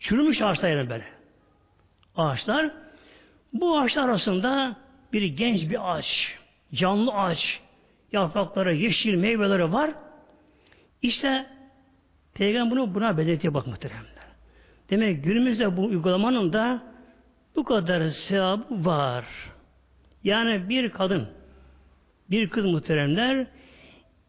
çürümüş 0.00 0.42
ağaçlar 0.42 0.70
yani 0.70 0.90
böyle. 0.90 1.04
Ağaçlar 2.16 2.70
bu 3.52 3.78
ağaçlar 3.78 4.04
arasında 4.04 4.76
bir 5.12 5.22
genç 5.22 5.70
bir 5.70 5.94
ağaç, 5.94 6.38
canlı 6.74 7.12
ağaç, 7.12 7.60
yaprakları, 8.12 8.74
yeşil 8.74 9.14
meyveleri 9.14 9.72
var. 9.72 9.90
İşte 11.02 11.46
Peygamber 12.34 12.70
bunu 12.70 12.94
buna 12.94 13.18
belirtiyor 13.18 13.54
bak 13.54 13.66
muhteremler. 13.66 14.10
Demek 14.90 15.24
günümüzde 15.24 15.76
bu 15.76 15.84
uygulamanın 15.84 16.52
da 16.52 16.82
bu 17.56 17.64
kadar 17.64 18.08
sevabı 18.08 18.84
var. 18.84 19.24
Yani 20.24 20.68
bir 20.68 20.90
kadın, 20.90 21.28
bir 22.30 22.48
kız 22.48 22.64
muhteremler 22.64 23.46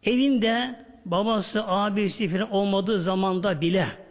evinde 0.04 0.84
babası, 1.04 1.64
abisi 1.66 2.28
falan 2.28 2.50
olmadığı 2.50 3.02
zamanda 3.02 3.60
bile 3.60 4.02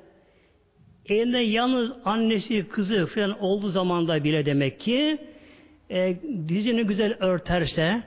elinde 1.05 1.37
yalnız 1.37 1.91
annesi, 2.05 2.67
kızı 2.67 3.05
falan 3.05 3.39
olduğu 3.39 3.69
zamanda 3.69 4.23
bile 4.23 4.45
demek 4.45 4.79
ki 4.79 5.17
e, 5.89 6.17
dizini 6.47 6.83
güzel 6.83 7.17
örterse 7.19 8.03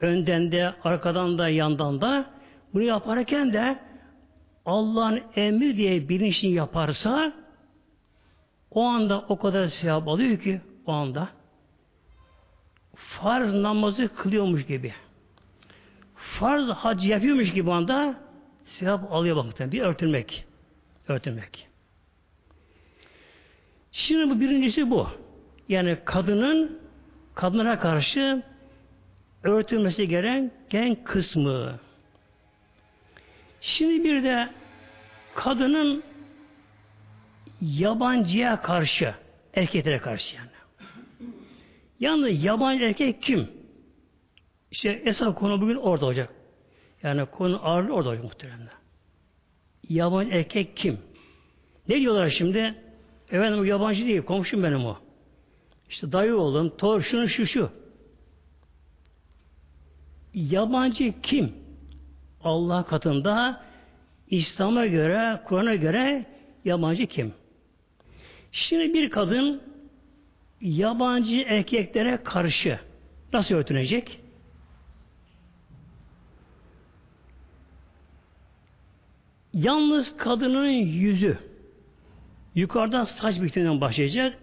önden 0.00 0.52
de, 0.52 0.72
arkadan 0.84 1.38
da, 1.38 1.48
yandan 1.48 2.00
da 2.00 2.26
bunu 2.74 2.82
yaparken 2.82 3.52
de 3.52 3.78
Allah'ın 4.66 5.20
emri 5.36 5.76
diye 5.76 6.08
bilinçli 6.08 6.48
yaparsa 6.48 7.32
o 8.74 8.82
anda 8.82 9.24
o 9.28 9.38
kadar 9.38 9.68
sevap 9.68 10.08
alıyor 10.08 10.38
ki 10.38 10.60
o 10.86 10.92
anda 10.92 11.28
farz 12.96 13.54
namazı 13.54 14.08
kılıyormuş 14.16 14.66
gibi 14.66 14.94
farz 16.14 16.68
hac 16.68 17.04
yapıyormuş 17.04 17.52
gibi 17.52 17.72
anda 17.72 18.14
sevap 18.66 19.12
alıyor 19.12 19.36
bakın. 19.36 19.72
Bir 19.72 19.82
örtülmek. 19.82 20.44
Örtülmek. 21.08 21.68
Şimdi 23.92 24.30
bu 24.30 24.40
birincisi 24.40 24.90
bu. 24.90 25.08
Yani 25.68 25.98
kadının 26.04 26.78
kadınlara 27.34 27.78
karşı 27.78 28.42
örtülmesi 29.42 30.08
gereken 30.08 31.04
kısmı. 31.04 31.78
Şimdi 33.60 34.04
bir 34.04 34.24
de 34.24 34.48
kadının 35.34 36.02
yabancıya 37.64 38.62
karşı, 38.62 39.14
erkeklere 39.54 39.98
karşı 39.98 40.36
yani. 40.36 40.48
Yalnız 42.00 42.44
yabancı 42.44 42.84
erkek 42.84 43.22
kim? 43.22 43.48
İşte 44.70 45.02
esas 45.04 45.34
konu 45.34 45.60
bugün 45.60 45.76
orada 45.76 46.06
olacak. 46.06 46.34
Yani 47.02 47.26
konu 47.26 47.60
ağırlığı 47.66 47.92
orada 47.92 48.08
olacak 48.08 48.24
muhtemelen. 48.24 48.68
Yabancı 49.88 50.34
erkek 50.34 50.76
kim? 50.76 50.98
Ne 51.88 52.00
diyorlar 52.00 52.30
şimdi? 52.30 52.74
Efendim 53.30 53.60
o 53.60 53.64
yabancı 53.64 54.06
değil, 54.06 54.22
komşum 54.22 54.62
benim 54.62 54.86
o. 54.86 54.96
İşte 55.90 56.12
dayı 56.12 56.36
oğlum, 56.36 56.76
tor, 56.76 57.02
şunu, 57.02 57.28
şu, 57.28 57.46
şu. 57.46 57.70
Yabancı 60.34 61.20
kim? 61.22 61.52
Allah 62.44 62.84
katında 62.86 63.64
İslam'a 64.30 64.86
göre, 64.86 65.40
Kur'an'a 65.44 65.74
göre 65.74 66.26
yabancı 66.64 67.06
kim? 67.06 67.34
Şimdi 68.54 68.94
bir 68.94 69.10
kadın 69.10 69.62
yabancı 70.60 71.44
erkeklere 71.46 72.22
karşı 72.24 72.78
nasıl 73.32 73.54
örtünecek? 73.54 74.20
Yalnız 79.52 80.16
kadının 80.16 80.68
yüzü 80.70 81.38
yukarıdan 82.54 83.04
saç 83.04 83.42
bitiminden 83.42 83.80
başlayacak. 83.80 84.38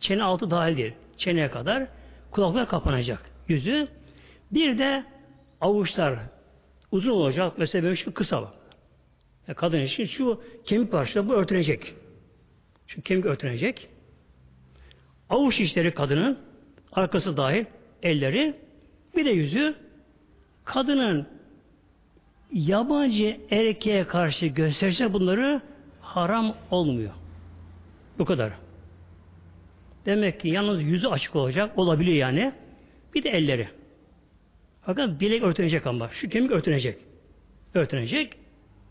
Çene 0.00 0.22
altı 0.22 0.50
dahil 0.50 0.76
değil. 0.76 0.94
Çeneye 1.16 1.50
kadar 1.50 1.86
kulaklar 2.30 2.68
kapanacak. 2.68 3.30
Yüzü. 3.48 3.88
Bir 4.52 4.78
de 4.78 5.04
avuçlar 5.60 6.18
uzun 6.92 7.10
olacak. 7.10 7.52
Mesela 7.58 7.84
böyle 7.84 7.96
şu 7.96 8.14
kısa. 8.14 8.54
Yani 9.48 9.56
kadın 9.56 9.80
için 9.80 10.06
şu 10.06 10.42
kemik 10.66 10.92
parçası 10.92 11.28
bu 11.28 11.32
örtünecek. 11.32 11.94
Şu 12.88 13.02
kemik 13.02 13.26
örtünecek. 13.26 13.88
Avuç 15.30 15.60
işleri 15.60 15.94
kadının 15.94 16.38
arkası 16.92 17.36
dahil 17.36 17.64
elleri 18.02 18.54
bir 19.16 19.24
de 19.24 19.30
yüzü 19.30 19.74
kadının 20.64 21.26
yabancı 22.52 23.40
erkeğe 23.50 24.06
karşı 24.06 24.46
gösterse 24.46 25.12
bunları 25.12 25.62
haram 26.00 26.54
olmuyor. 26.70 27.12
Bu 28.18 28.24
kadar. 28.24 28.52
Demek 30.06 30.40
ki 30.40 30.48
yalnız 30.48 30.82
yüzü 30.82 31.06
açık 31.06 31.36
olacak. 31.36 31.78
Olabilir 31.78 32.12
yani. 32.12 32.52
Bir 33.14 33.22
de 33.22 33.30
elleri. 33.30 33.68
Fakat 34.82 35.20
bilek 35.20 35.42
örtünecek 35.42 35.86
ama. 35.86 36.08
Şu 36.08 36.28
kemik 36.28 36.50
örtünecek. 36.50 36.98
Örtünecek. 37.74 38.32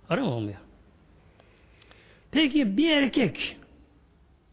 Haram 0.07 0.27
olmuyor. 0.27 0.57
Peki 2.31 2.77
bir 2.77 2.91
erkek 2.91 3.57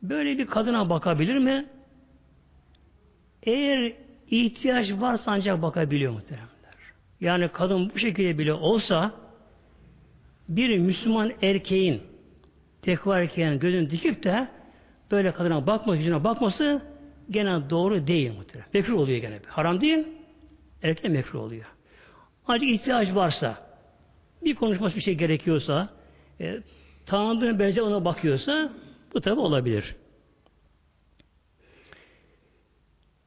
böyle 0.09 0.39
bir 0.39 0.47
kadına 0.47 0.91
bakabilir 0.91 1.39
mi? 1.39 1.67
Eğer 3.43 3.93
ihtiyaç 4.31 4.93
varsa 4.93 5.33
ancak 5.33 5.63
bakabiliyor 5.63 6.13
muhtemelen 6.13 6.55
yani 7.21 7.49
kadın 7.49 7.91
bu 7.95 7.99
şekilde 7.99 8.39
bile 8.39 8.53
olsa 8.53 9.13
bir 10.49 10.79
Müslüman 10.79 11.33
erkeğin 11.43 12.03
tekva 12.83 13.19
erkeğin 13.19 13.59
gözünü 13.59 13.91
dikip 13.91 14.23
de 14.23 14.49
böyle 15.11 15.33
kadına 15.33 15.67
bakma, 15.67 15.97
yüzüne 15.97 16.25
bakması 16.25 16.83
gene 17.31 17.71
doğru 17.71 18.07
değil 18.07 18.33
muhtemelen. 18.37 18.69
Mekruh 18.75 18.99
oluyor 18.99 19.19
gene. 19.19 19.39
Haram 19.47 19.81
değil, 19.81 20.07
erkek 20.83 21.11
mekruh 21.11 21.41
oluyor. 21.41 21.65
Ancak 22.47 22.71
ihtiyaç 22.71 23.15
varsa, 23.15 23.57
bir 24.45 24.55
konuşması 24.55 24.97
bir 24.97 25.01
şey 25.01 25.15
gerekiyorsa, 25.15 25.89
e, 26.41 26.61
tanıdığına 27.07 27.59
benzer 27.59 27.83
ona 27.83 28.05
bakıyorsa, 28.05 28.73
bu 29.15 29.21
tabi 29.21 29.41
olabilir. 29.41 29.95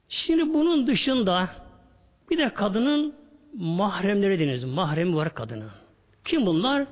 Şimdi 0.10 0.54
bunun 0.54 0.88
dışında 0.88 1.50
bir 2.30 2.38
de 2.38 2.54
kadının 2.54 3.16
mahremleri 3.54 4.40
deniz. 4.40 4.64
Mahremi 4.64 5.16
var 5.16 5.34
kadının. 5.34 5.72
Kim 6.26 6.46
bunlar? 6.46 6.88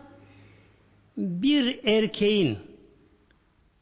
Bir 1.17 1.84
erkeğin 1.84 2.58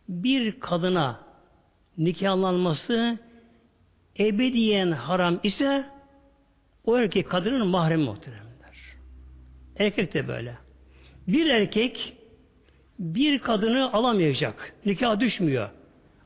bir 0.09 0.59
kadına 0.59 1.19
nikahlanması 1.97 3.17
ebediyen 4.19 4.91
haram 4.91 5.39
ise 5.43 5.85
o 6.85 6.97
erkek 6.97 7.29
kadının 7.29 7.67
mahremi 7.67 8.03
muhteremler. 8.03 8.43
Erkek 9.77 10.13
de 10.13 10.27
böyle. 10.27 10.57
Bir 11.27 11.47
erkek 11.47 12.17
bir 12.99 13.39
kadını 13.39 13.93
alamayacak. 13.93 14.73
Nikah 14.85 15.19
düşmüyor. 15.19 15.69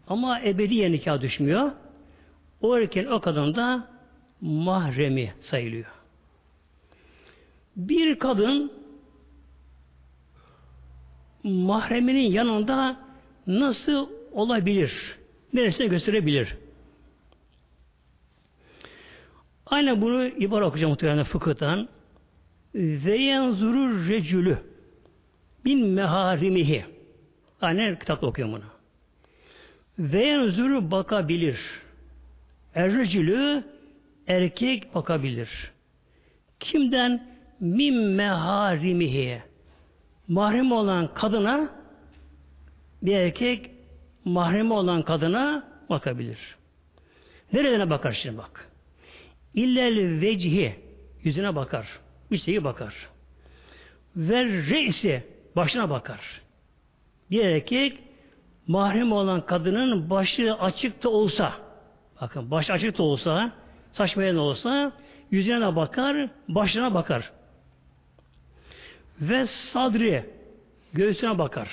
Ama 0.08 0.42
ebediyen 0.42 0.92
nikah 0.92 1.22
düşmüyor. 1.22 1.72
O 2.62 2.78
erkeğin 2.78 3.08
o 3.08 3.22
kadın 3.22 3.56
da 3.56 3.88
mahremi 4.42 5.34
sayılıyor. 5.42 5.86
Bir 7.76 8.20
kadın 8.20 8.72
mahreminin 11.44 12.32
yanında 12.32 12.98
nasıl 13.48 14.10
olabilir? 14.32 15.18
Neresine 15.54 15.88
gösterebilir? 15.88 16.58
Aynen 19.66 20.02
bunu 20.02 20.26
ibar 20.26 20.62
okuyacağım 20.62 20.92
muhtemelen 20.92 21.24
fıkıhtan. 21.24 21.90
Ve 22.76 23.18
yenzurur 23.18 24.08
recülü 24.08 24.58
bin 25.68 25.88
meharimihi. 25.88 26.86
Aynen 27.62 28.00
kitapta 28.00 28.28
okuyorum 28.28 28.54
bunu. 28.54 28.64
Ve 30.00 30.26
yenzuru 30.26 30.92
bakabilir. 30.92 31.60
Errecülü 32.76 33.64
erkek 34.28 34.96
bakabilir. 34.96 35.72
Kimden? 36.60 37.38
Min 37.60 37.96
meharimihi. 37.96 39.42
Mahrem 40.28 40.72
olan 40.72 41.14
kadına 41.14 41.70
bir 43.02 43.16
erkek 43.16 43.72
mahremi 44.26 44.74
olan 44.74 45.04
kadına 45.04 45.64
bakabilir. 45.90 46.56
Nereden 47.54 47.90
bakar 47.90 48.12
şimdi 48.12 48.38
bak. 48.38 48.72
İllel 49.54 50.22
vecihi 50.22 50.76
yüzüne 51.24 51.56
bakar. 51.56 52.00
Bir 52.32 52.38
şeyi 52.38 52.64
bakar. 52.64 52.94
Ve 54.16 54.46
reisi 54.46 55.24
başına 55.58 55.90
bakar. 55.90 56.42
Bir 57.32 57.46
erkek 57.46 58.00
mahrem 58.68 59.12
olan 59.12 59.46
kadının 59.46 60.10
başı 60.10 60.54
açık 60.54 61.04
da 61.04 61.10
olsa 61.10 61.54
bakın 62.22 62.52
baş 62.52 62.70
açık 62.70 62.98
da 62.98 63.04
olsa 63.04 63.52
saçmayan 63.92 64.38
olsa 64.38 64.92
yüzüne 65.32 65.62
de 65.62 65.76
bakar, 65.76 66.30
başına 66.48 66.94
bakar. 66.94 67.32
Ve 69.22 69.46
sadri 69.46 70.26
göğsüne 70.94 71.38
bakar. 71.38 71.70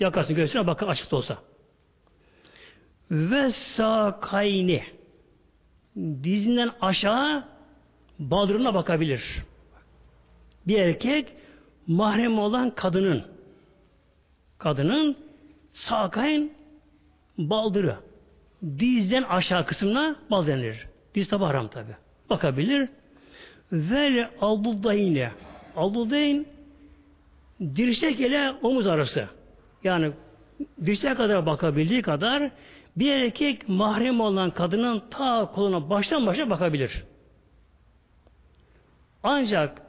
Yakasını 0.00 0.36
göğsüne 0.36 0.66
bakar 0.66 0.88
açık 0.88 1.10
da 1.10 1.16
olsa. 1.16 1.38
Ve 3.10 3.50
sakayni 3.50 4.84
dizinden 5.96 6.70
aşağı 6.80 7.44
baldırına 8.18 8.74
bakabilir. 8.74 9.42
Bir 10.66 10.78
erkek 10.78 11.32
mahrem 11.88 12.38
olan 12.38 12.70
kadının 12.70 13.24
kadının 14.58 15.16
sakayn 15.72 16.52
baldırı 17.38 17.96
dizden 18.62 19.22
aşağı 19.22 19.66
kısmına 19.66 20.16
bal 20.30 20.46
denilir. 20.46 20.86
Diz 21.14 21.28
tabi 21.28 21.44
haram 21.44 21.68
tabi. 21.68 21.92
Bakabilir. 22.30 22.88
Ve 23.72 24.30
aldudayne 24.40 25.30
aldudayn 25.76 26.46
dirsek 27.60 28.20
ile 28.20 28.52
omuz 28.62 28.86
arası. 28.86 29.28
Yani 29.84 30.12
dirsek 30.84 31.16
kadar 31.16 31.46
bakabildiği 31.46 32.02
kadar 32.02 32.50
bir 32.96 33.12
erkek 33.12 33.68
mahrem 33.68 34.20
olan 34.20 34.50
kadının 34.50 35.02
ta 35.10 35.50
koluna 35.54 35.90
baştan 35.90 36.26
başa 36.26 36.50
bakabilir. 36.50 37.04
Ancak 39.22 39.82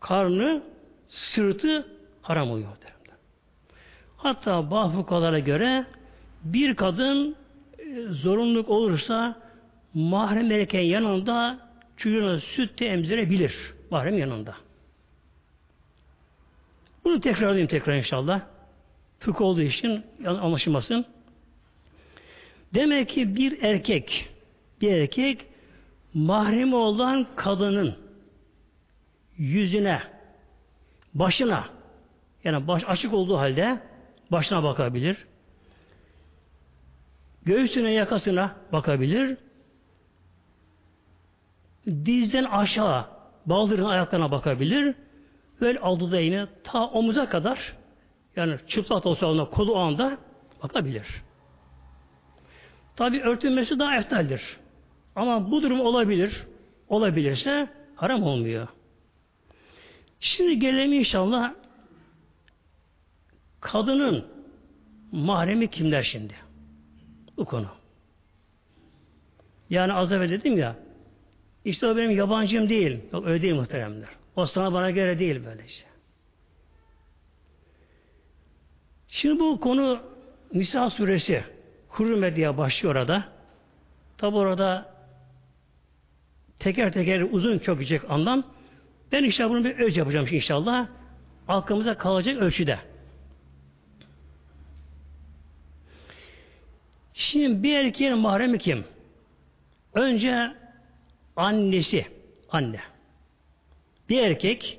karnı, 0.00 0.62
sırtı 1.10 1.86
haram 2.22 2.50
oluyor. 2.50 2.68
Hatta 4.22 4.70
bahfukalara 4.70 5.38
göre 5.38 5.86
bir 6.44 6.74
kadın 6.74 7.36
e, 7.78 8.02
zorunluluk 8.10 8.68
olursa 8.68 9.42
mahrem 9.94 10.52
erkeğin 10.52 10.90
yanında 10.90 11.58
çocuğuna 11.96 12.40
süt 12.40 12.80
de 12.80 12.86
emzirebilir. 12.86 13.54
Mahrem 13.90 14.18
yanında. 14.18 14.54
Bunu 17.04 17.20
tekrarlayayım 17.20 17.68
tekrar 17.68 17.96
inşallah. 17.96 18.40
Fıkıh 19.18 19.40
olduğu 19.40 19.62
için 19.62 20.04
anlaşılmasın. 20.26 21.06
Demek 22.74 23.08
ki 23.08 23.36
bir 23.36 23.62
erkek 23.62 24.28
bir 24.80 24.92
erkek 24.92 25.46
mahremi 26.14 26.74
olan 26.74 27.26
kadının 27.36 27.96
yüzüne 29.38 30.02
başına 31.14 31.64
yani 32.44 32.68
baş 32.68 32.82
açık 32.86 33.14
olduğu 33.14 33.38
halde 33.38 33.80
başına 34.32 34.62
bakabilir. 34.62 35.26
Göğsüne 37.42 37.92
yakasına 37.92 38.56
bakabilir. 38.72 39.36
Dizden 41.86 42.44
aşağı 42.44 43.04
baldırın 43.46 43.84
ayaklarına 43.84 44.30
bakabilir. 44.30 44.94
Böyle 45.60 45.78
aldığı 45.78 46.20
yine 46.20 46.46
ta 46.64 46.86
omuza 46.86 47.28
kadar 47.28 47.76
yani 48.36 48.56
çıplak 48.68 49.06
olsa 49.06 49.26
ona 49.26 49.44
kolu 49.44 49.76
anda 49.76 50.18
bakabilir. 50.62 51.06
Tabi 52.96 53.20
örtülmesi 53.20 53.78
daha 53.78 53.96
eftaldir. 53.96 54.56
Ama 55.16 55.50
bu 55.50 55.62
durum 55.62 55.80
olabilir. 55.80 56.46
Olabilirse 56.88 57.68
haram 57.96 58.22
olmuyor. 58.22 58.68
Şimdi 60.20 60.58
gelelim 60.58 60.92
inşallah 60.92 61.54
kadının 63.60 64.26
mahremi 65.12 65.70
kimler 65.70 66.02
şimdi? 66.02 66.34
Bu 67.36 67.44
konu. 67.44 67.68
Yani 69.70 69.92
az 69.92 70.12
evvel 70.12 70.30
dedim 70.30 70.58
ya 70.58 70.76
işte 71.64 71.86
o 71.86 71.96
benim 71.96 72.10
yabancım 72.10 72.68
değil. 72.68 73.00
Yok 73.12 73.26
öyle 73.26 73.42
değil 73.42 73.54
muhteremler. 73.54 74.08
O 74.36 74.46
sana 74.46 74.72
bana 74.72 74.90
göre 74.90 75.18
değil 75.18 75.44
böyle 75.44 75.66
işte. 75.66 75.86
Şimdi 79.08 79.40
bu 79.40 79.60
konu 79.60 80.00
Nisa 80.54 80.90
suresi 80.90 81.44
Hürmet 81.98 82.36
diye 82.36 82.58
başlıyor 82.58 82.94
orada. 82.94 83.24
Tabi 84.18 84.36
orada 84.36 84.94
teker 86.58 86.92
teker 86.92 87.20
uzun 87.20 87.58
çok 87.58 87.78
gidecek 87.78 88.10
anlam. 88.10 88.44
Ben 89.12 89.24
inşallah 89.24 89.50
bunu 89.50 89.64
bir 89.64 89.78
öz 89.78 89.96
yapacağım 89.96 90.26
inşallah. 90.30 90.88
Aklımıza 91.48 91.98
kalacak 91.98 92.36
ölçüde. 92.36 92.78
Şimdi 97.14 97.62
bir 97.62 97.76
erkeğin 97.76 98.18
mahremi 98.18 98.58
kim? 98.58 98.84
Önce 99.94 100.52
annesi, 101.36 102.06
anne. 102.50 102.80
Bir 104.08 104.22
erkek 104.22 104.78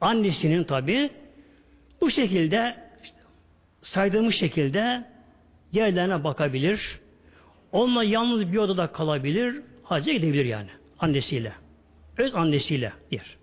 annesinin 0.00 0.64
tabi 0.64 1.10
bu 2.00 2.10
şekilde 2.10 2.76
işte, 3.04 3.16
saydığımız 3.82 4.34
şekilde 4.34 5.04
yerlerine 5.72 6.24
bakabilir. 6.24 7.00
Onunla 7.72 8.04
yalnız 8.04 8.52
bir 8.52 8.58
odada 8.58 8.86
kalabilir. 8.92 9.62
Hacca 9.82 10.12
gidebilir 10.12 10.44
yani. 10.44 10.68
Annesiyle. 10.98 11.52
Öz 12.18 12.34
annesiyle 12.34 12.92
bir. 13.10 13.39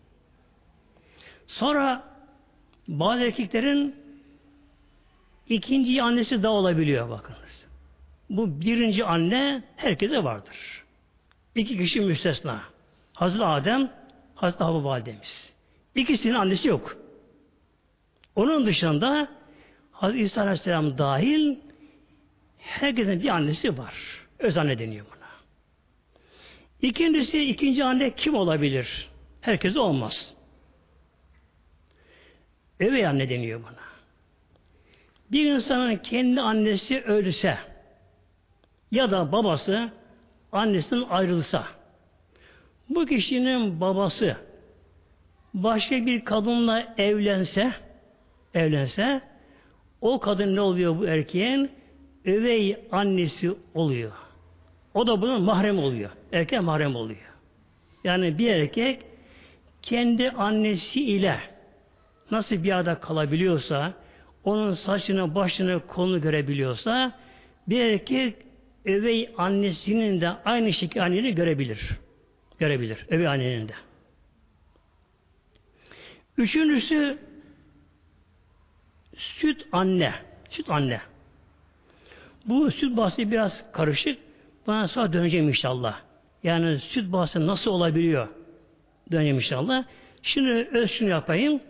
Sonra 1.48 2.04
bazı 2.88 3.24
erkeklerin 3.24 3.96
ikinci 5.50 6.02
annesi 6.04 6.44
da 6.44 6.52
olabiliyor 6.52 7.10
bakınız. 7.10 7.66
Bu 8.30 8.62
birinci 8.62 9.06
anne 9.06 9.64
herkese 9.76 10.24
vardır. 10.24 10.84
İki 11.56 11.78
kişi 11.78 12.02
müstesna. 12.02 12.62
Hazreti 13.14 13.44
Adem, 13.46 13.92
Hazreti 14.36 14.64
Havva 14.64 14.84
validemiz. 14.84 15.54
İkisinin 15.96 16.34
annesi 16.34 16.68
yok. 16.68 16.98
Onun 18.36 18.66
dışında 18.66 19.28
Hazreti 19.92 20.24
İsa 20.24 20.42
Aleyhisselam 20.42 20.98
dahil 20.98 21.56
herkesin 22.58 23.22
bir 23.22 23.28
annesi 23.30 23.78
var. 23.78 23.94
Öz 24.40 24.58
anne 24.58 24.80
deniyor 24.80 25.06
buna. 25.06 25.28
İkincisi, 26.82 27.44
ikinci 27.44 27.84
anne 27.84 28.16
kim 28.16 28.36
olabilir? 28.36 29.10
Herkese 29.42 29.80
olmaz. 29.80 30.34
Övey 32.80 33.08
anne 33.08 33.30
deniyor 33.30 33.60
buna. 33.60 33.88
Bir 35.32 35.52
insanın 35.52 35.96
kendi 35.96 36.42
annesi 36.42 37.02
ölse 37.02 37.58
ya 38.92 39.12
da 39.12 39.32
babası 39.32 39.90
annesinden 40.52 41.10
ayrılsa 41.10 41.64
bu 42.90 43.06
kişinin 43.06 43.82
babası 43.82 44.36
başka 45.54 46.06
bir 46.06 46.26
kadınla 46.26 46.94
evlense 46.98 47.72
evlense 48.54 49.22
o 50.02 50.20
kadın 50.20 50.56
ne 50.56 50.62
oluyor 50.62 51.00
bu 51.00 51.06
erkeğin? 51.06 51.72
Övey 52.26 52.78
annesi 52.92 53.54
oluyor. 53.74 54.12
O 54.94 55.08
da 55.08 55.22
bunun 55.22 55.42
mahrem 55.42 55.80
oluyor. 55.80 56.10
Erkek 56.32 56.62
mahrem 56.62 56.96
oluyor. 56.96 57.34
Yani 58.04 58.38
bir 58.38 58.48
erkek 58.48 59.02
kendi 59.82 60.32
annesi 60.32 61.04
ile 61.04 61.40
nasıl 62.32 62.64
bir 62.64 62.72
arada 62.72 63.00
kalabiliyorsa, 63.00 63.94
onun 64.44 64.74
saçını, 64.74 65.36
başını, 65.36 65.88
kolunu 65.88 66.22
görebiliyorsa, 66.22 67.12
bir 67.68 67.80
erkek 67.80 68.36
övey 68.86 69.34
annesinin 69.38 70.22
de 70.22 70.30
aynı 70.30 70.74
şekilde 70.74 71.04
anneni 71.04 71.36
görebilir. 71.36 71.90
Görebilir. 72.60 73.06
Övey 73.10 73.28
annenin 73.28 73.68
de. 73.68 73.74
Üçüncüsü 76.38 77.18
süt 79.16 79.68
anne. 79.72 80.14
Süt 80.50 80.70
anne. 80.70 81.02
Bu 82.46 82.72
süt 82.72 82.98
bahsi 82.98 83.32
biraz 83.32 83.72
karışık. 83.72 84.20
Bana 84.68 84.88
sonra 84.88 85.14
döneceğim 85.14 85.50
inşallah. 85.50 86.02
Yani 86.44 86.80
süt 86.80 87.12
bahsi 87.12 87.48
nasıl 87.48 87.72
olabiliyor? 87.72 88.28
Döneceğim 89.12 89.38
inşallah. 89.38 89.84
Şimdi 90.22 90.70
öz 90.72 90.92
şunu 90.92 91.10
yapayım. 91.10 91.62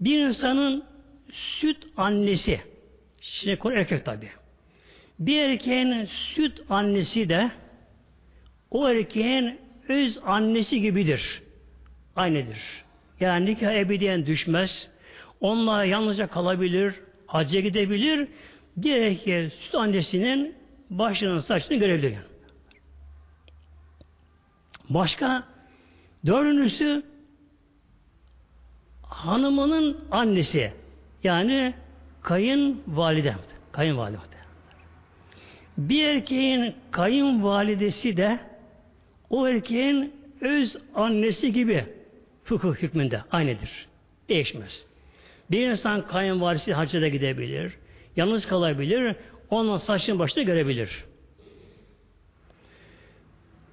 Bir 0.00 0.26
insanın 0.26 0.84
süt 1.32 1.86
annesi, 1.96 2.60
şimdi 3.20 3.56
konu 3.56 3.74
erkek 3.74 4.04
tabi. 4.04 4.28
Bir 5.18 5.42
erkeğin 5.42 6.04
süt 6.04 6.62
annesi 6.70 7.28
de 7.28 7.50
o 8.70 8.88
erkeğin 8.88 9.58
öz 9.88 10.18
annesi 10.24 10.80
gibidir. 10.80 11.42
Aynıdır. 12.16 12.84
Yani 13.20 13.46
nikah 13.46 13.72
ebediyen 13.72 14.26
düşmez. 14.26 14.88
Onunla 15.40 15.84
yalnızca 15.84 16.26
kalabilir, 16.26 16.94
hacca 17.26 17.60
gidebilir. 17.60 18.28
Bir 18.76 18.96
erkeğe 18.96 19.50
süt 19.50 19.74
annesinin 19.74 20.54
başının 20.90 21.40
saçını 21.40 21.76
görebilir. 21.76 22.18
Başka 24.88 25.44
dördüncüsü 26.26 27.02
hanımının 29.18 30.04
annesi. 30.10 30.72
Yani 31.24 31.74
kayınvalide. 32.22 33.34
Kayınvalide. 33.72 34.18
Bir 35.78 36.04
erkeğin 36.04 36.74
kayınvalidesi 36.90 38.16
de 38.16 38.38
o 39.30 39.48
erkeğin 39.48 40.12
öz 40.40 40.76
annesi 40.94 41.52
gibi 41.52 41.84
fıkıh 42.44 42.74
hükmünde 42.74 43.22
aynıdır. 43.30 43.86
Değişmez. 44.28 44.84
Bir 45.50 45.68
insan 45.68 46.06
kayınvalidesi 46.06 46.74
hacca 46.74 47.00
da 47.00 47.08
gidebilir. 47.08 47.72
Yalnız 48.16 48.46
kalabilir. 48.46 49.16
Onun 49.50 49.78
saçını 49.78 50.18
başını 50.18 50.42
görebilir. 50.42 51.04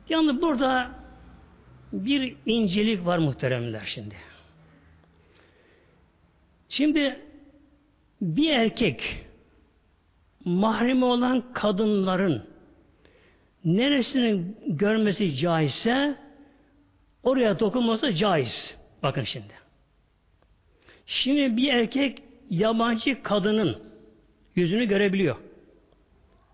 Yalnız 0.10 0.42
burada 0.42 0.92
bir 1.94 2.36
incelik 2.46 3.06
var 3.06 3.18
muhteremler 3.18 3.92
şimdi. 3.96 4.16
Şimdi 6.70 7.20
bir 8.22 8.50
erkek 8.50 9.26
mahremi 10.46 11.06
olan 11.06 11.54
kadınların 11.54 12.44
neresini 13.66 14.44
görmesi 14.68 15.36
caizse 15.36 16.16
oraya 17.24 17.60
dokunması 17.60 18.14
caiz. 18.14 18.76
Bakın 19.04 19.24
şimdi. 19.24 19.54
Şimdi 21.06 21.58
bir 21.58 21.74
erkek 21.74 22.24
yabancı 22.50 23.24
kadının 23.24 23.78
yüzünü 24.56 24.86
görebiliyor. 24.86 25.36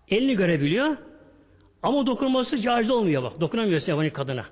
Elini 0.08 0.34
görebiliyor. 0.34 0.96
Ama 1.82 2.06
dokunması 2.06 2.58
caiz 2.58 2.90
olmuyor 2.90 3.22
bak. 3.22 3.40
Dokunamıyorsun 3.40 3.92
yabancı 3.92 4.12
kadına. 4.12 4.46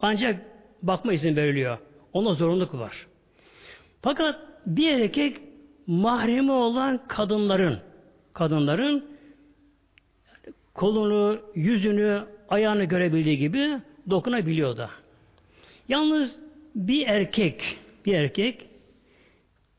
Ancak 0.00 0.46
bakma 0.82 1.12
izin 1.12 1.36
veriliyor. 1.36 1.78
Ona 2.12 2.34
zorunluluk 2.34 2.74
var. 2.74 3.06
Fakat 4.02 4.45
bir 4.66 5.00
erkek 5.00 5.36
mahremi 5.86 6.52
olan 6.52 7.00
kadınların 7.08 7.78
kadınların 8.32 9.04
kolunu, 10.74 11.38
yüzünü, 11.54 12.24
ayağını 12.48 12.84
görebildiği 12.84 13.38
gibi 13.38 13.78
dokunabiliyor 14.10 14.76
da. 14.76 14.90
Yalnız 15.88 16.36
bir 16.74 17.06
erkek, 17.06 17.78
bir 18.06 18.14
erkek 18.14 18.66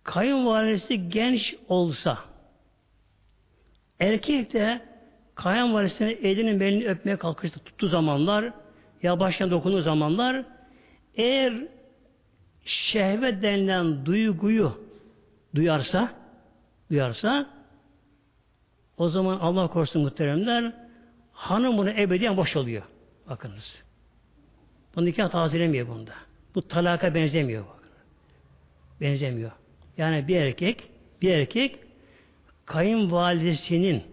kayınvalidesi 0.04 1.10
genç 1.10 1.56
olsa 1.70 2.18
erkek 4.00 4.54
de 4.54 4.82
kayınvalidesinin 5.36 6.20
elinin 6.24 6.60
belini 6.60 6.88
öpmeye 6.88 7.18
kalkıştı 7.18 7.60
tuttuğu 7.60 7.88
zamanlar 7.88 8.54
ya 9.04 9.20
başına 9.20 9.52
dokunduğu 9.52 9.82
zamanlar 9.82 10.46
eğer 11.16 11.54
şehvet 12.68 13.42
denilen 13.44 14.06
duyguyu 14.06 14.82
duyarsa 15.56 16.10
duyarsa 16.92 17.50
o 18.98 19.10
zaman 19.10 19.40
Allah 19.40 19.68
korusun 19.68 20.02
muhteremler 20.02 20.74
hanım 21.34 21.78
bunu 21.78 21.90
ebediyen 21.90 22.38
boş 22.38 22.56
oluyor. 22.56 22.84
Bakınız. 23.30 23.84
Bu 24.96 25.06
nikah 25.06 25.30
tazelemiyor 25.30 25.88
bunda. 25.88 26.14
Bu 26.56 26.68
talaka 26.68 27.16
benzemiyor. 27.16 27.66
Bakın. 27.66 27.90
Benzemiyor. 29.02 29.52
Yani 29.98 30.28
bir 30.28 30.36
erkek 30.36 30.90
bir 31.22 31.32
erkek 31.32 31.80
kayınvalidesinin 32.66 34.04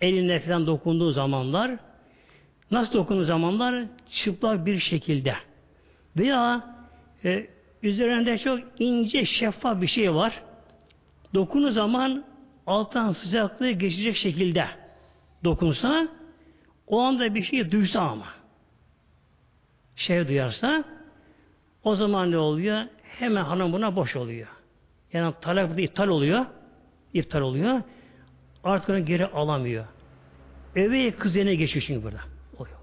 eline 0.00 0.40
falan 0.40 0.66
dokunduğu 0.66 1.12
zamanlar 1.12 1.76
nasıl 2.70 2.92
dokunduğu 2.92 3.24
zamanlar 3.24 3.84
çıplak 4.10 4.66
bir 4.66 4.78
şekilde 4.78 5.34
veya 6.16 6.74
e, 7.24 7.46
üzerinde 7.82 8.38
çok 8.38 8.60
ince 8.78 9.24
şeffaf 9.24 9.80
bir 9.80 9.86
şey 9.86 10.14
var. 10.14 10.42
Dokunu 11.34 11.70
zaman 11.70 12.24
alttan 12.66 13.12
sıcaklığı 13.12 13.70
geçecek 13.70 14.16
şekilde 14.16 14.66
dokunsa 15.44 16.08
o 16.86 17.00
anda 17.00 17.34
bir 17.34 17.42
şey 17.42 17.70
duysa 17.72 18.00
ama 18.00 18.26
şey 19.96 20.28
duyarsa 20.28 20.84
o 21.84 21.96
zaman 21.96 22.30
ne 22.30 22.38
oluyor? 22.38 22.84
Hemen 23.02 23.44
hanım 23.44 23.72
buna 23.72 23.96
boş 23.96 24.16
oluyor. 24.16 24.48
Yani 25.12 25.34
talak 25.40 25.80
iptal 25.80 26.08
oluyor. 26.08 26.46
iptal 27.14 27.40
oluyor. 27.40 27.82
Artık 28.64 28.90
onu 28.90 29.04
geri 29.04 29.26
alamıyor. 29.26 29.84
Eve 30.76 31.10
kız 31.10 31.36
yerine 31.36 31.54
geçiyor 31.54 31.84
çünkü 31.86 32.02
burada. 32.04 32.20
Oluyor. 32.58 32.76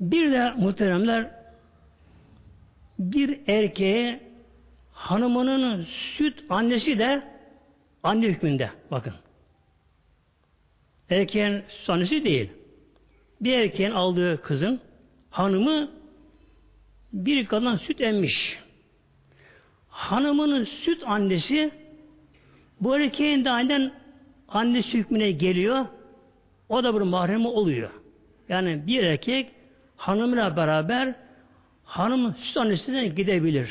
Bir 0.00 0.32
de 0.32 0.50
muhteremler 0.50 1.30
bir 2.98 3.40
erkeğe 3.46 4.20
hanımının 4.92 5.86
süt 6.16 6.44
annesi 6.48 6.98
de 6.98 7.22
anne 8.02 8.26
hükmünde. 8.26 8.70
Bakın. 8.90 9.14
Erkeğin 11.10 11.62
süt 11.68 11.90
annesi 11.90 12.24
değil. 12.24 12.50
Bir 13.40 13.52
erkeğin 13.52 13.90
aldığı 13.90 14.42
kızın 14.42 14.80
hanımı 15.30 15.90
bir 17.12 17.46
kadın 17.46 17.76
süt 17.76 18.00
emmiş. 18.00 18.58
Hanımının 19.88 20.64
süt 20.64 21.02
annesi 21.06 21.70
bu 22.80 22.96
erkeğin 22.96 23.44
de 23.44 23.50
aynen 23.50 23.92
annesi 24.48 24.98
hükmüne 24.98 25.30
geliyor. 25.30 25.86
O 26.68 26.84
da 26.84 26.94
bir 26.94 27.00
mahremi 27.00 27.48
oluyor. 27.48 27.90
Yani 28.48 28.86
bir 28.86 29.02
erkek 29.02 29.55
hanımla 29.96 30.56
beraber 30.56 31.14
hanımın 31.84 32.32
süt 32.32 32.56
annesine 32.56 33.06
gidebilir. 33.06 33.70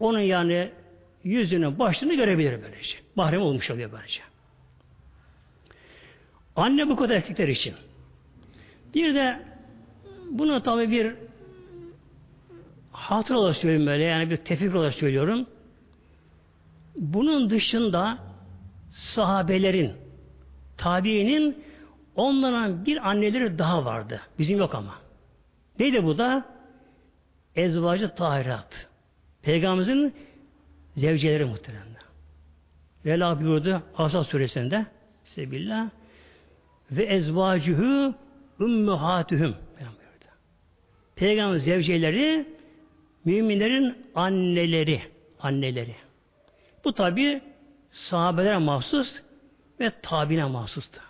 Onun 0.00 0.20
yani 0.20 0.70
yüzünü, 1.24 1.78
başını 1.78 2.14
görebilir 2.14 2.62
böylece. 2.62 2.96
Mahrem 3.16 3.42
olmuş 3.42 3.70
oluyor 3.70 3.92
böylece. 3.92 4.20
Anne 6.56 6.88
bu 6.88 6.96
kadar 6.96 7.14
erkekler 7.14 7.48
için. 7.48 7.74
Bir 8.94 9.14
de 9.14 9.40
bunu 10.30 10.62
tabi 10.62 10.90
bir 10.90 11.14
hatır 12.92 13.34
olarak 13.34 13.56
söylüyorum 13.56 13.86
böyle 13.86 14.04
yani 14.04 14.30
bir 14.30 14.36
tefik 14.36 14.74
olarak 14.74 14.94
söylüyorum. 14.94 15.46
Bunun 16.96 17.50
dışında 17.50 18.18
sahabelerin, 18.92 19.92
tabiinin 20.76 21.64
onların 22.16 22.86
bir 22.86 23.08
anneleri 23.10 23.58
daha 23.58 23.84
vardı. 23.84 24.20
Bizim 24.38 24.58
yok 24.58 24.74
ama. 24.74 24.94
Neydi 25.78 26.04
bu 26.04 26.18
da? 26.18 26.44
Ezvacı 27.56 28.14
tahirat. 28.14 28.86
Peygamberimizin 29.42 30.14
zevceleri 30.96 31.44
muhteremler. 31.44 32.04
Vela 33.04 33.40
buyurdu 33.40 33.82
Asas 33.98 34.28
suresinde 34.28 34.86
Sebillah 35.24 35.90
ve 36.90 37.02
ezvacühü 37.02 38.14
ümmühatühüm 38.60 39.54
Peygamber 41.16 41.58
zevceleri 41.58 42.46
müminlerin 43.24 44.06
anneleri 44.14 45.02
anneleri. 45.40 45.94
Bu 46.84 46.92
tabi 46.92 47.42
sahabelere 47.90 48.58
mahsus 48.58 49.08
ve 49.80 49.92
tabine 50.02 50.44
mahsustu. 50.44 51.00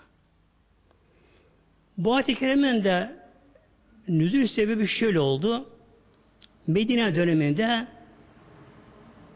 Bu 1.99 2.15
ayet-i 2.15 2.35
kerimenin 2.35 2.85
de 2.85 3.17
nüzül 4.09 4.47
sebebi 4.47 4.87
şöyle 4.87 5.21
oldu. 5.21 5.69
Medine 6.67 7.15
döneminde 7.15 7.87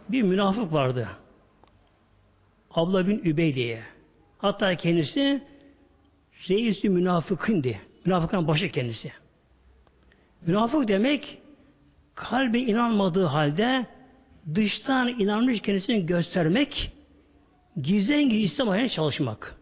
bir 0.09 0.23
münafık 0.23 0.73
vardı. 0.73 1.09
Abla 2.71 3.09
bin 3.09 3.19
Übey 3.19 3.55
diye. 3.55 3.83
Hatta 4.39 4.75
kendisi 4.75 5.43
reis-i 6.49 6.89
münafıkindi. 6.89 7.81
Münafıkın 8.05 8.49
başı 8.49 8.69
kendisi. 8.69 9.13
Münafık 10.47 10.89
demek 10.89 11.39
kalbe 12.15 12.59
inanmadığı 12.59 13.25
halde 13.25 13.87
dıştan 14.55 15.09
inanmış 15.09 15.61
kendisini 15.61 16.07
göstermek, 16.07 16.93
gizlen 17.83 18.29
gizli 18.29 18.43
İslam 18.43 18.89
çalışmak. 18.89 19.57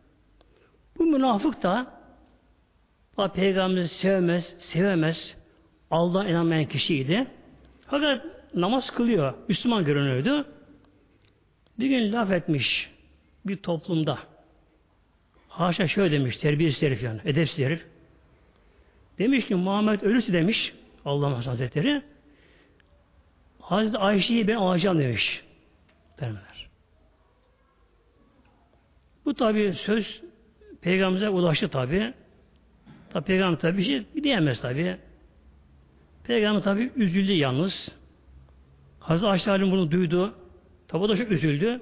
Bu 0.98 1.04
münafık 1.04 1.62
da 1.62 1.95
Peygamber'i 3.16 3.88
sevmez, 3.88 4.54
sevemez. 4.58 5.36
Allah'a 5.90 6.28
inanmayan 6.28 6.64
kişiydi. 6.64 7.26
Fakat 7.86 8.24
namaz 8.54 8.90
kılıyor. 8.90 9.34
Müslüman 9.48 9.84
görünüyordu. 9.84 10.46
Bir 11.78 11.88
gün 11.88 12.12
laf 12.12 12.30
etmiş 12.30 12.90
bir 13.46 13.56
toplumda. 13.56 14.18
Haşa 15.48 15.88
şöyle 15.88 16.20
demiş, 16.20 16.36
terbiyesiz 16.36 16.82
herif 16.82 17.02
yani, 17.02 17.20
edepsiz 17.24 17.58
herif. 17.58 17.86
Demiş 19.18 19.46
ki 19.46 19.54
Muhammed 19.54 20.00
ölürse 20.02 20.32
demiş, 20.32 20.74
Allah 21.04 21.46
Hazretleri, 21.46 22.02
Hazreti 23.60 23.98
Ayşe'yi 23.98 24.48
ben 24.48 24.56
alacağım 24.56 24.98
demiş. 24.98 25.42
Derler. 26.20 26.68
Bu 29.24 29.34
tabi 29.34 29.74
söz 29.74 30.22
Peygamber'e 30.80 31.28
ulaştı 31.28 31.68
tabi. 31.68 32.14
Tabi 33.10 33.24
Peygamber 33.24 33.58
tabi 33.58 33.84
şey 33.84 34.06
diyemez 34.22 34.60
tabi. 34.60 34.96
Peygamber 36.24 36.62
tabi 36.62 36.90
üzüldü 36.96 37.32
yalnız. 37.32 37.88
Hazreti 39.00 39.26
Ayşe 39.26 39.62
bunu 39.62 39.90
duydu. 39.90 40.34
Tabi 40.88 41.04
o 41.04 41.08
da 41.08 41.16
çok 41.16 41.30
üzüldü. 41.30 41.80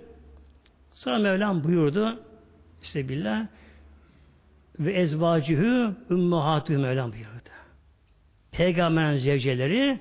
Sonra 0.94 1.18
Mevlam 1.18 1.64
buyurdu. 1.64 2.20
İşte 2.82 3.08
billah 3.08 3.46
ve 4.78 4.92
ezvacühü 4.92 5.94
ümmahatü 6.10 6.78
Mevlam 6.78 7.12
buyurdu. 7.12 7.50
Peygamberin 8.52 9.18
zevceleri 9.18 9.98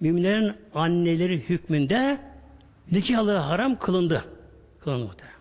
müminlerin 0.00 0.54
anneleri 0.74 1.48
hükmünde 1.48 2.18
nikahları 2.92 3.38
haram 3.38 3.78
kılındı. 3.78 4.24
Kılındı 4.80 5.04
muhtemelen. 5.04 5.36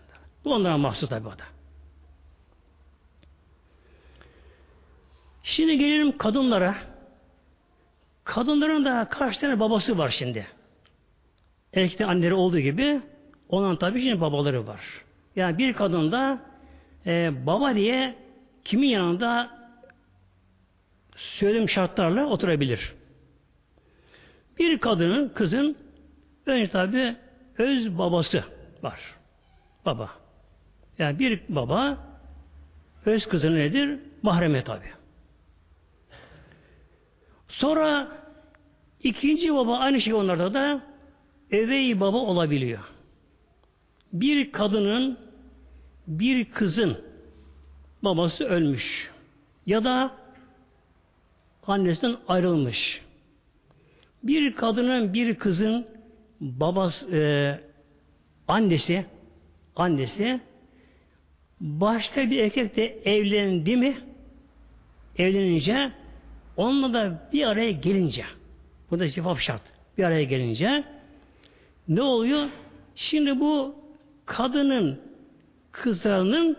Bu 0.45 0.53
onlara 0.53 0.77
mahsus 0.77 1.09
tabi 1.09 1.27
o 1.27 1.31
da. 1.31 1.54
Şimdi 5.45 5.77
gelelim 5.77 6.17
kadınlara. 6.17 6.75
Kadınların 8.23 8.85
da 8.85 9.07
kaç 9.09 9.37
tane 9.37 9.59
babası 9.59 9.97
var 9.97 10.09
şimdi. 10.09 10.47
Erkekte 11.73 12.05
anneleri 12.05 12.33
olduğu 12.33 12.59
gibi 12.59 13.01
onun 13.49 13.75
tabi 13.75 14.01
şimdi 14.01 14.21
babaları 14.21 14.67
var. 14.67 14.81
Yani 15.35 15.57
bir 15.57 15.73
kadında 15.73 16.39
e, 17.05 17.31
baba 17.45 17.75
diye 17.75 18.15
kimin 18.63 18.87
yanında 18.87 19.49
söylediğim 21.15 21.69
şartlarla 21.69 22.25
oturabilir. 22.25 22.93
Bir 24.59 24.77
kadının, 24.77 25.29
kızın 25.29 25.77
önce 26.45 26.71
tabi 26.71 27.15
öz 27.57 27.97
babası 27.97 28.43
var. 28.83 28.99
Baba. 29.85 30.09
Yani 30.99 31.19
bir 31.19 31.41
baba 31.49 31.97
öz 33.05 33.25
kızının 33.27 33.59
nedir? 33.59 33.99
Mahreme 34.21 34.63
tabi. 34.63 34.94
Sonra 37.47 38.07
ikinci 39.03 39.53
baba 39.53 39.77
aynı 39.77 40.01
şey 40.01 40.13
onlarda 40.13 40.53
da 40.53 40.81
evey 41.51 41.99
baba 41.99 42.17
olabiliyor. 42.17 42.79
Bir 44.13 44.51
kadının 44.51 45.17
bir 46.07 46.45
kızın 46.45 46.97
babası 48.03 48.45
ölmüş 48.45 49.11
ya 49.65 49.83
da 49.83 50.11
annesinden 51.67 52.17
ayrılmış. 52.27 53.01
Bir 54.23 54.55
kadının 54.55 55.13
bir 55.13 55.35
kızın 55.35 55.87
babası 56.41 57.15
e, 57.15 57.21
annesi 58.47 59.05
annesi 59.75 60.39
başka 61.61 62.29
bir 62.29 62.39
erkekle 62.39 62.85
evlendi 62.85 63.77
mi 63.77 63.97
evlenince 65.17 65.91
onunla 66.57 66.93
da 66.93 67.29
bir 67.33 67.47
araya 67.47 67.71
gelince 67.71 68.25
bu 68.91 68.99
da 68.99 69.09
cevap 69.09 69.39
şart. 69.39 69.61
Bir 69.97 70.03
araya 70.03 70.23
gelince 70.23 70.83
ne 71.87 72.01
oluyor? 72.01 72.47
Şimdi 72.95 73.39
bu 73.39 73.75
kadının 74.25 74.99
kızlarının 75.71 76.57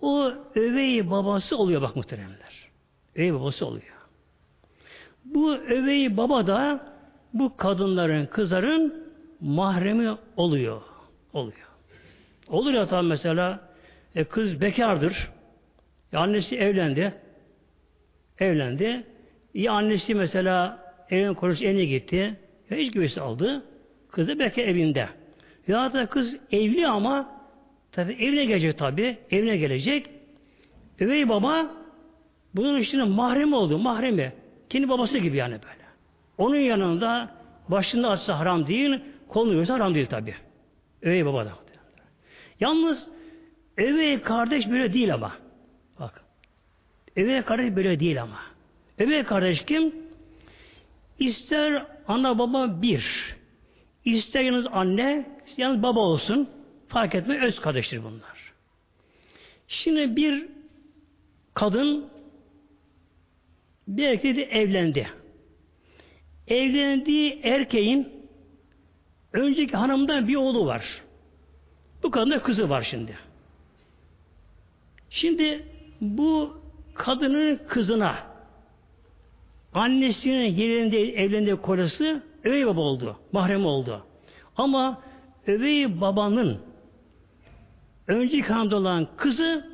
o 0.00 0.32
övey 0.54 1.10
babası 1.10 1.56
oluyor 1.56 1.82
bak 1.82 1.96
muhteremler. 1.96 2.70
Övey 3.16 3.34
babası 3.34 3.66
oluyor. 3.66 3.94
Bu 5.24 5.54
övey 5.54 6.16
baba 6.16 6.46
da 6.46 6.80
bu 7.34 7.56
kadınların, 7.56 8.26
kızların 8.26 9.04
mahremi 9.40 10.16
oluyor. 10.36 10.82
Oluyor. 11.32 11.68
Olur 12.48 12.72
ya 12.72 12.86
tam 12.86 13.06
mesela 13.06 13.60
e, 14.14 14.24
kız 14.24 14.60
bekardır. 14.60 15.30
E, 16.12 16.16
annesi 16.16 16.56
evlendi. 16.56 17.14
Evlendi. 18.38 19.04
Ya 19.54 19.72
annesi 19.72 20.14
mesela 20.14 20.78
evin 21.10 21.34
korusu 21.34 21.64
evine 21.64 21.84
gitti. 21.84 22.36
Ya 22.70 22.76
hiç 22.76 22.92
güvesi 22.92 23.20
aldı. 23.20 23.64
Kız 24.10 24.28
da 24.28 24.38
bekar 24.38 24.62
evinde. 24.62 25.08
Ya 25.68 25.92
da 25.92 26.06
kız 26.06 26.36
evli 26.52 26.86
ama 26.86 27.30
tabi 27.92 28.12
evine 28.12 28.44
gelecek 28.44 28.78
tabi. 28.78 29.18
Evine 29.30 29.56
gelecek. 29.56 30.10
Övey 31.00 31.28
baba 31.28 31.70
bunun 32.54 32.80
içine 32.80 33.04
mahrem 33.04 33.52
oldu. 33.52 33.78
Mahremi. 33.78 34.32
Kendi 34.68 34.88
babası 34.88 35.18
gibi 35.18 35.36
yani 35.36 35.52
böyle. 35.52 35.84
Onun 36.38 36.56
yanında 36.56 37.30
başında 37.68 38.10
açsa 38.10 38.38
haram 38.38 38.66
değil, 38.66 39.00
kolunu 39.28 39.52
görse 39.52 39.72
haram 39.72 39.94
değil 39.94 40.06
tabi. 40.06 40.34
Övey 41.02 41.26
baba 41.26 41.46
da. 41.46 41.52
Yalnız 42.60 43.08
övey 43.76 44.20
kardeş 44.20 44.70
böyle 44.70 44.92
değil 44.92 45.14
ama. 45.14 45.32
Bak. 46.00 46.24
Övey 47.16 47.42
kardeş 47.42 47.76
böyle 47.76 48.00
değil 48.00 48.22
ama. 48.22 48.53
Övey 48.98 49.22
kardeş 49.22 49.64
kim? 49.64 49.94
İster 51.18 51.86
ana 52.08 52.38
baba 52.38 52.82
bir. 52.82 53.34
İster 54.04 54.42
yalnız 54.42 54.66
anne, 54.72 55.26
yalnız 55.56 55.82
baba 55.82 56.00
olsun. 56.00 56.48
Fark 56.88 57.14
etme 57.14 57.46
öz 57.46 57.60
kardeştir 57.60 58.04
bunlar. 58.04 58.52
Şimdi 59.68 60.16
bir 60.16 60.48
kadın 61.54 62.06
bir 63.88 64.04
erkekle 64.04 64.42
evlendi. 64.42 65.08
Evlendiği 66.48 67.40
erkeğin 67.42 68.08
önceki 69.32 69.76
hanımdan 69.76 70.28
bir 70.28 70.36
oğlu 70.36 70.66
var. 70.66 71.02
Bu 72.02 72.10
kadında 72.10 72.42
kızı 72.42 72.68
var 72.70 72.86
şimdi. 72.90 73.18
Şimdi 75.10 75.64
bu 76.00 76.62
kadının 76.94 77.60
kızına 77.68 78.33
annesinin 79.74 80.44
yerinde 80.44 80.98
evlendiği 80.98 81.56
kocası 81.56 82.22
övey 82.44 82.66
baba 82.66 82.80
oldu. 82.80 83.16
Mahrem 83.32 83.66
oldu. 83.66 84.06
Ama 84.56 85.02
övey 85.46 86.00
babanın 86.00 86.58
önceki 88.06 88.52
hanımda 88.52 88.76
olan 88.76 89.08
kızı 89.16 89.66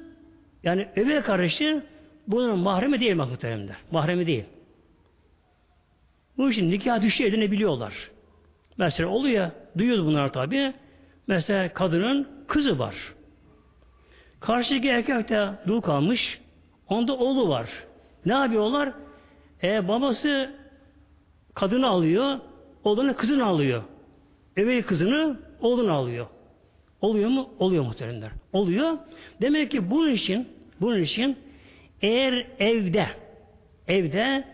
yani 0.63 0.89
övey 0.97 1.21
karışı 1.21 1.83
bunun 2.29 2.59
mahremi 2.59 3.01
değil 3.01 3.17
muhteremler. 3.17 3.77
Mahremi 3.91 4.27
değil. 4.27 4.45
Bu 6.39 6.51
için 6.51 6.71
nikah 6.71 7.03
düşü 7.03 7.25
edinebiliyorlar. 7.25 8.11
Mesela 8.79 9.09
oluyor 9.09 9.51
duyuyoruz 9.79 10.07
bunlar 10.07 10.33
tabi. 10.33 10.73
Mesela 11.27 11.73
kadının 11.73 12.29
kızı 12.49 12.79
var. 12.79 12.95
Karşıdaki 14.41 14.89
erkek 14.89 15.29
de 15.29 15.51
dul 15.67 15.81
kalmış. 15.81 16.41
Onda 16.89 17.17
oğlu 17.17 17.49
var. 17.49 17.69
Ne 18.27 18.33
yapıyorlar? 18.33 18.93
E, 19.63 19.89
babası 19.89 20.55
kadını 21.55 21.89
alıyor, 21.89 22.39
oğlunu 22.85 23.17
kızını 23.17 23.47
alıyor. 23.47 23.83
Eveyi 24.57 24.83
kızını 24.83 25.41
oğlunu 25.61 25.93
alıyor. 25.93 26.27
Oluyor 27.01 27.31
mu? 27.31 27.51
Oluyor 27.59 27.85
muhteremler. 27.85 28.31
Oluyor. 28.53 28.99
Demek 29.43 29.71
ki 29.71 29.91
bunun 29.91 30.11
için 30.11 30.49
bunun 30.81 31.03
için 31.03 31.37
eğer 32.03 32.47
evde 32.59 33.07
evde 33.89 34.45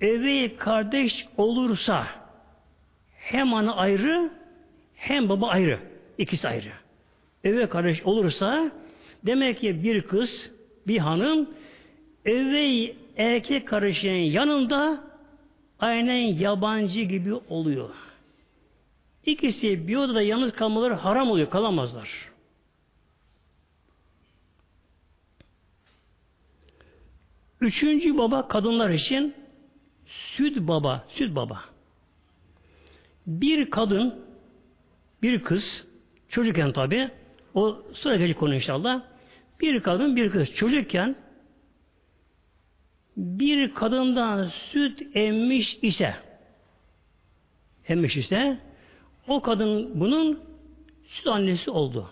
evi 0.00 0.56
kardeş 0.56 1.26
olursa 1.36 2.06
hem 3.14 3.54
ana 3.54 3.76
ayrı 3.76 4.30
hem 4.94 5.28
baba 5.28 5.48
ayrı. 5.48 5.78
ikisi 6.18 6.48
ayrı. 6.48 6.72
Eve 7.44 7.68
kardeş 7.68 8.02
olursa 8.02 8.72
demek 9.26 9.60
ki 9.60 9.82
bir 9.82 10.02
kız, 10.02 10.50
bir 10.86 10.98
hanım 10.98 11.50
eve 12.24 12.94
erkek 13.20 13.68
kardeşinin 13.68 14.30
yanında 14.30 15.04
aynen 15.80 16.34
yabancı 16.38 17.00
gibi 17.00 17.34
oluyor. 17.34 17.94
İkisi 19.26 19.88
bir 19.88 19.96
odada 19.96 20.22
yalnız 20.22 20.52
kalmaları 20.52 20.94
haram 20.94 21.30
oluyor, 21.30 21.50
kalamazlar. 21.50 22.30
Üçüncü 27.60 28.18
baba 28.18 28.48
kadınlar 28.48 28.90
için 28.90 29.34
süt 30.06 30.56
baba, 30.56 31.04
süt 31.08 31.34
baba. 31.36 31.60
Bir 33.26 33.70
kadın 33.70 34.24
bir 35.22 35.42
kız 35.42 35.86
çocukken 36.28 36.72
tabi 36.72 37.10
o 37.54 37.82
sonra 37.92 38.16
gelecek 38.16 38.38
konu 38.38 38.54
inşallah. 38.54 39.02
Bir 39.60 39.80
kadın 39.80 40.16
bir 40.16 40.30
kız 40.30 40.54
çocukken 40.54 41.16
bir 43.16 43.74
kadından 43.74 44.44
süt 44.44 45.16
emmiş 45.16 45.78
ise 45.82 46.14
emmiş 47.88 48.16
ise 48.16 48.58
o 49.28 49.42
kadın 49.42 50.00
bunun 50.00 50.40
süt 51.04 51.26
annesi 51.26 51.70
oldu. 51.70 52.10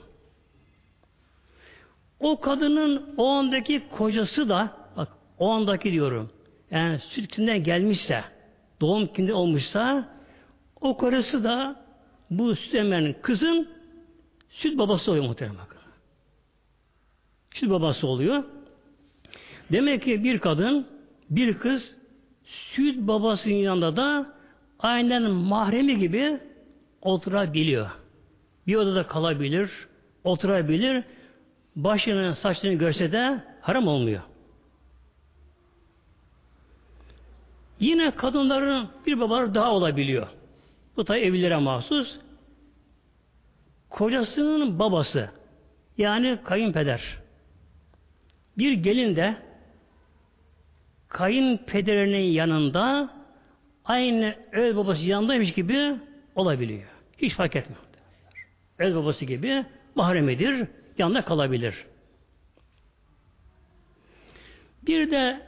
O 2.21 2.41
kadının 2.41 3.15
o 3.17 3.29
andaki 3.29 3.83
kocası 3.91 4.49
da 4.49 4.77
bak 4.97 5.09
o 5.39 5.51
andaki 5.51 5.93
diyorum 5.93 6.31
yani 6.71 6.99
sütünden 6.99 7.65
gelmişse 7.65 8.25
doğum 8.81 9.07
kimde 9.07 9.35
olmuşsa 9.35 10.09
o 10.81 10.97
karısı 10.97 11.45
da 11.45 11.85
bu 12.31 12.57
süt 12.57 12.75
emenin 12.75 13.17
kızın 13.23 13.69
süt 14.51 14.79
babası 14.79 15.11
oluyor 15.11 15.27
muhtemelen. 15.27 15.59
Süt 17.55 17.71
babası 17.71 18.07
oluyor. 18.07 18.45
Demek 19.73 20.03
ki 20.03 20.25
bir 20.25 20.39
kadın, 20.39 20.87
bir 21.31 21.59
kız 21.59 21.97
süt 22.45 22.99
babasının 22.99 23.55
yanında 23.55 23.97
da 23.97 24.27
aynen 24.79 25.31
mahremi 25.31 25.99
gibi 25.99 26.41
oturabiliyor. 27.03 27.91
Bir 28.67 28.77
odada 28.77 29.07
kalabilir, 29.07 29.71
oturabilir, 30.25 31.05
başını, 31.77 32.37
saçlarını 32.37 32.79
görse 32.79 33.13
de 33.13 33.45
haram 33.61 33.89
olmuyor. 33.89 34.23
Yine 37.81 38.11
kadınların 38.11 38.89
bir 39.07 39.21
babaları 39.21 39.55
daha 39.55 39.73
olabiliyor. 39.73 40.29
Bu 40.97 41.07
da 41.07 41.19
evlilere 41.19 41.57
mahsus. 41.57 42.17
Kocasının 43.91 44.79
babası 44.79 45.31
yani 45.99 46.39
kayınpeder. 46.45 47.19
Bir 48.59 48.73
gelin 48.73 49.17
de 49.17 49.37
kayınpederinin 51.09 52.33
yanında 52.33 53.11
aynı 53.85 54.35
öz 54.53 54.77
babası 54.77 55.05
yanındaymış 55.05 55.53
gibi 55.53 55.97
olabiliyor. 56.35 56.89
Hiç 57.19 57.35
fark 57.35 57.57
etmiyor. 57.57 57.83
Öz 58.79 58.95
babası 58.95 59.25
gibi 59.25 59.65
mahremidir, 59.95 60.67
yanında 60.99 61.25
kalabilir. 61.25 61.75
Bir 64.83 65.11
de 65.11 65.41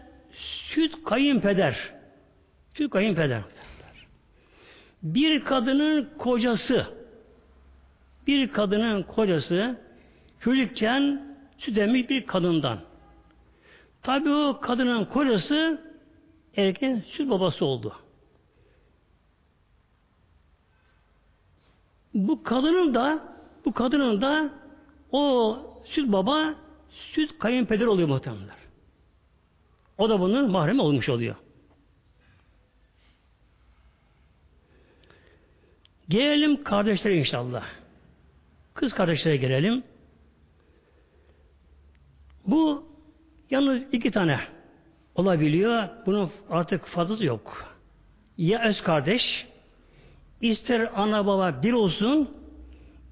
süt 0.74 1.04
kayınpeder. 1.04 1.92
Süt 2.74 2.90
kayınpeder. 2.90 3.42
Bir 5.02 5.44
kadının 5.44 6.10
kocası 6.18 7.00
bir 8.26 8.52
kadının 8.52 9.02
kocası 9.02 9.76
çocukken 10.40 11.22
süt 11.58 11.78
emmiş 11.78 12.08
bir 12.08 12.26
kadından. 12.26 12.78
Tabi 14.02 14.30
o 14.30 14.60
kadının 14.60 15.04
kocası 15.04 15.90
erken 16.56 17.02
süt 17.06 17.30
babası 17.30 17.64
oldu. 17.64 17.96
Bu 22.14 22.42
kadının 22.42 22.94
da 22.94 23.36
bu 23.64 23.72
kadının 23.72 24.20
da 24.20 24.50
o 25.12 25.56
süt 25.84 26.12
baba 26.12 26.54
süt 26.90 27.38
kayınpeder 27.38 27.86
oluyor 27.86 28.08
muhtemelenler. 28.08 28.56
O 29.98 30.08
da 30.08 30.20
bunun 30.20 30.50
mahremi 30.50 30.82
olmuş 30.82 31.08
oluyor. 31.08 31.36
Gelelim 36.08 36.64
kardeşlere 36.64 37.16
inşallah. 37.16 37.64
Kız 38.74 38.92
kardeşlere 38.92 39.36
gelelim. 39.36 39.84
Bu 42.46 42.89
yalnız 43.50 43.82
iki 43.92 44.10
tane 44.10 44.40
olabiliyor. 45.14 45.88
Bunun 46.06 46.30
artık 46.50 46.86
fazlası 46.86 47.24
yok. 47.24 47.74
Ya 48.38 48.62
öz 48.62 48.82
kardeş, 48.82 49.46
ister 50.40 50.90
ana 50.94 51.26
baba 51.26 51.62
bir 51.62 51.72
olsun, 51.72 52.30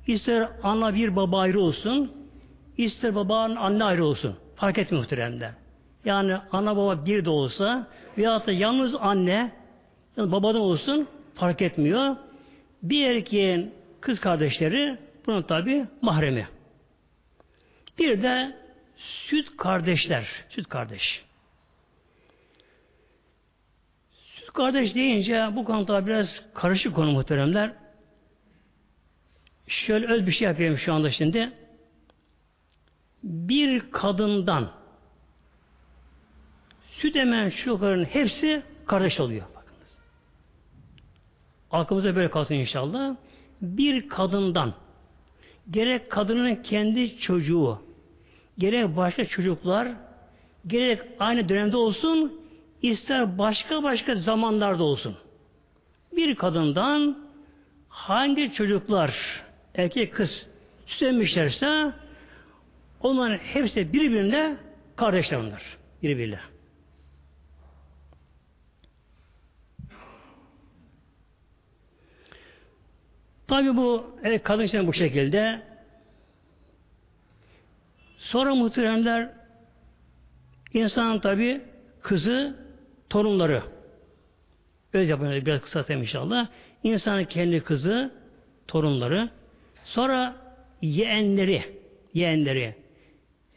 ister 0.06 0.48
ana 0.62 0.94
bir 0.94 1.16
baba 1.16 1.40
ayrı 1.40 1.60
olsun, 1.60 2.12
ister 2.76 3.14
babanın 3.14 3.56
anne 3.56 3.84
ayrı 3.84 4.04
olsun. 4.04 4.36
Fark 4.56 4.78
etmiyor 4.78 5.02
muhteremde. 5.02 5.50
Yani 6.04 6.36
ana 6.52 6.76
baba 6.76 7.06
bir 7.06 7.24
de 7.24 7.30
olsa 7.30 7.86
veya 8.18 8.46
da 8.46 8.52
yalnız 8.52 8.94
anne 9.00 9.52
yani 10.16 10.32
babadan 10.32 10.60
olsun 10.60 11.08
fark 11.34 11.62
etmiyor. 11.62 12.16
Bir 12.82 13.06
erkeğin 13.06 13.74
kız 14.00 14.20
kardeşleri 14.20 14.98
bunun 15.26 15.42
tabi 15.42 15.86
mahremi. 16.02 16.48
Bir 17.98 18.22
de 18.22 18.56
süt 18.98 19.56
kardeşler. 19.56 20.26
Süt 20.48 20.68
kardeş. 20.68 21.24
Süt 24.10 24.52
kardeş 24.52 24.94
deyince 24.94 25.48
bu 25.56 25.64
konuda 25.64 26.06
biraz 26.06 26.28
karışık 26.54 26.94
konu 26.94 27.12
muhteremler. 27.12 27.72
Şöyle 29.66 30.06
öz 30.06 30.26
bir 30.26 30.32
şey 30.32 30.48
yapayım 30.48 30.78
şu 30.78 30.94
anda 30.94 31.10
şimdi. 31.10 31.52
Bir 33.22 33.90
kadından 33.90 34.72
süt 36.90 37.16
emen 37.16 37.50
çocukların 37.50 38.04
hepsi 38.04 38.62
kardeş 38.86 39.20
oluyor. 39.20 39.46
Bakınız. 39.54 39.98
Aklımıza 41.70 42.16
böyle 42.16 42.30
kalsın 42.30 42.54
inşallah. 42.54 43.16
Bir 43.62 44.08
kadından 44.08 44.74
gerek 45.70 46.10
kadının 46.10 46.54
kendi 46.54 47.18
çocuğu, 47.18 47.82
gerek 48.58 48.96
başka 48.96 49.24
çocuklar, 49.24 49.88
gerek 50.66 51.02
aynı 51.18 51.48
dönemde 51.48 51.76
olsun, 51.76 52.40
ister 52.82 53.38
başka 53.38 53.82
başka 53.82 54.14
zamanlarda 54.14 54.84
olsun. 54.84 55.16
Bir 56.16 56.34
kadından 56.34 57.28
hangi 57.88 58.52
çocuklar, 58.52 59.42
erkek 59.74 60.14
kız 60.14 60.46
süslenmişlerse 60.86 61.92
onların 63.00 63.38
hepsi 63.38 63.92
birbirine 63.92 64.56
kardeşler 64.96 65.38
onlar. 65.38 65.62
Birbirine. 66.02 66.40
Tabi 73.48 73.76
bu 73.76 74.06
evet, 74.22 74.42
kadın 74.42 74.62
için 74.62 74.86
bu 74.86 74.92
şekilde. 74.92 75.67
Sonra 78.30 78.54
muhteremler 78.54 79.30
insanın 80.72 81.18
tabi 81.18 81.60
kızı, 82.02 82.56
torunları. 83.10 83.62
Öz 84.92 85.08
yapımını 85.08 85.46
biraz 85.46 85.60
kısaltayım 85.60 86.02
inşallah. 86.02 86.46
İnsanın 86.82 87.24
kendi 87.24 87.60
kızı, 87.60 88.10
torunları, 88.66 89.30
sonra 89.84 90.36
yeğenleri, 90.82 91.62
yeğenleri, 92.14 92.74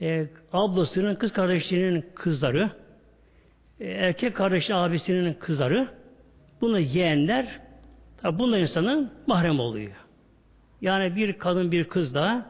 e, 0.02 0.28
ablasının, 0.54 1.16
kız 1.16 1.34
kardeşlerinin 1.34 2.06
kızları, 2.16 2.72
e, 3.80 3.88
erkek 3.88 4.36
kardeş 4.36 4.70
abisinin 4.70 5.34
kızları, 5.34 5.88
bunu 6.62 6.80
yeğenler, 6.80 7.60
Tabi 8.22 8.44
insanın 8.44 9.12
mahrem 9.28 9.60
oluyor. 9.60 9.92
Yani 10.82 11.16
bir 11.16 11.34
kadın 11.34 11.72
bir 11.72 11.84
kız 11.84 12.14
da 12.14 12.46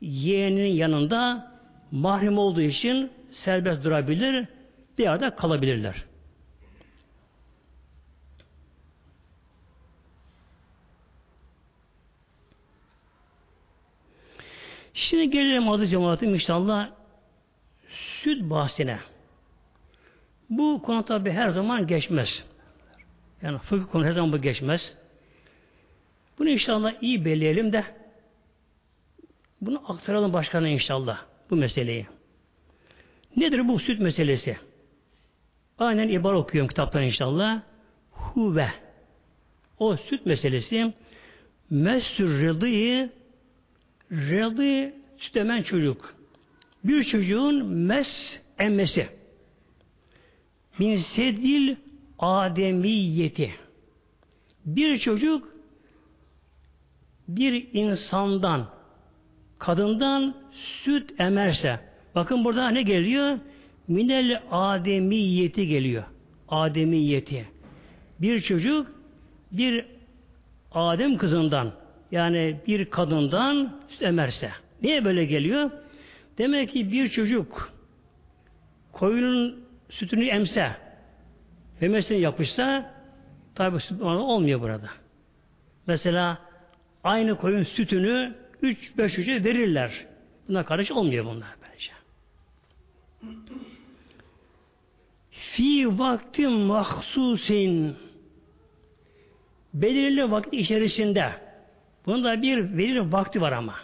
yeğeninin 0.00 0.72
yanında 0.72 1.49
mahrem 1.92 2.38
olduğu 2.38 2.60
için 2.60 3.10
serbest 3.32 3.84
durabilir, 3.84 4.46
bir 4.98 5.02
yerde 5.04 5.34
kalabilirler. 5.34 6.04
Şimdi 14.94 15.30
gelelim 15.30 15.68
aziz 15.68 15.90
cemaatim 15.90 16.34
inşallah 16.34 16.90
süt 18.22 18.50
bahsine. 18.50 18.98
Bu 20.50 20.82
konu 20.82 21.04
tabi 21.04 21.30
her 21.30 21.48
zaman 21.48 21.86
geçmez. 21.86 22.44
Yani 23.42 23.58
fıkıh 23.58 23.92
konu 23.92 24.04
her 24.04 24.12
zaman 24.12 24.32
bu 24.32 24.38
geçmez. 24.38 24.96
Bunu 26.38 26.48
inşallah 26.48 27.02
iyi 27.02 27.24
belirleyelim 27.24 27.72
de 27.72 27.84
bunu 29.60 29.92
aktaralım 29.92 30.32
başkana 30.32 30.68
inşallah 30.68 31.29
bu 31.50 31.56
meseleyi. 31.56 32.06
Nedir 33.36 33.68
bu 33.68 33.78
süt 33.78 34.00
meselesi? 34.00 34.56
Aynen 35.78 36.08
ibar 36.08 36.32
okuyorum 36.32 36.68
kitaptan 36.68 37.02
inşallah. 37.02 37.62
Huve. 38.10 38.70
O 39.78 39.96
süt 39.96 40.26
meselesi 40.26 40.92
mesür 41.70 42.42
rıdıyı 42.42 43.10
rıdı 44.12 44.94
süt 45.18 45.36
emen 45.36 45.62
çocuk. 45.62 46.14
Bir 46.84 47.04
çocuğun 47.04 47.66
mes 47.66 48.40
emmesi. 48.58 49.08
Min 50.78 50.96
sedil 50.96 51.76
ademiyeti. 52.18 53.54
Bir 54.66 54.98
çocuk 54.98 55.48
bir 57.28 57.68
insandan 57.72 58.79
kadından 59.60 60.34
süt 60.84 61.20
emerse 61.20 61.80
bakın 62.14 62.44
burada 62.44 62.68
ne 62.70 62.82
geliyor? 62.82 63.38
Minel 63.88 64.42
ademiyeti 64.50 65.66
geliyor. 65.66 66.04
Ademiyeti. 66.48 67.48
Bir 68.20 68.40
çocuk 68.40 68.86
bir 69.52 69.84
Adem 70.72 71.16
kızından 71.16 71.72
yani 72.12 72.56
bir 72.66 72.84
kadından 72.84 73.80
süt 73.88 74.02
emerse. 74.02 74.50
Niye 74.82 75.04
böyle 75.04 75.24
geliyor? 75.24 75.70
Demek 76.38 76.72
ki 76.72 76.92
bir 76.92 77.08
çocuk 77.08 77.72
koyunun 78.92 79.64
sütünü 79.90 80.26
emse 80.26 80.70
memesine 81.80 82.18
yapışsa 82.18 82.94
tabi 83.54 83.80
süt 83.80 84.02
olmuyor 84.02 84.60
burada. 84.60 84.90
Mesela 85.86 86.38
aynı 87.04 87.36
koyun 87.36 87.62
sütünü 87.62 88.34
3-5 88.62 89.16
çocuğa 89.16 89.34
verirler. 89.34 90.06
Buna 90.48 90.64
karış 90.64 90.90
olmuyor 90.90 91.24
bunlar 91.24 91.54
bence. 91.62 91.92
Fi 95.30 95.98
vaktin 95.98 96.50
mahsusin 96.50 97.96
belirli 99.74 100.30
vakit 100.30 100.54
içerisinde 100.54 101.32
bunda 102.06 102.42
bir 102.42 102.78
belirli 102.78 103.12
vakti 103.12 103.40
var 103.40 103.52
ama. 103.52 103.74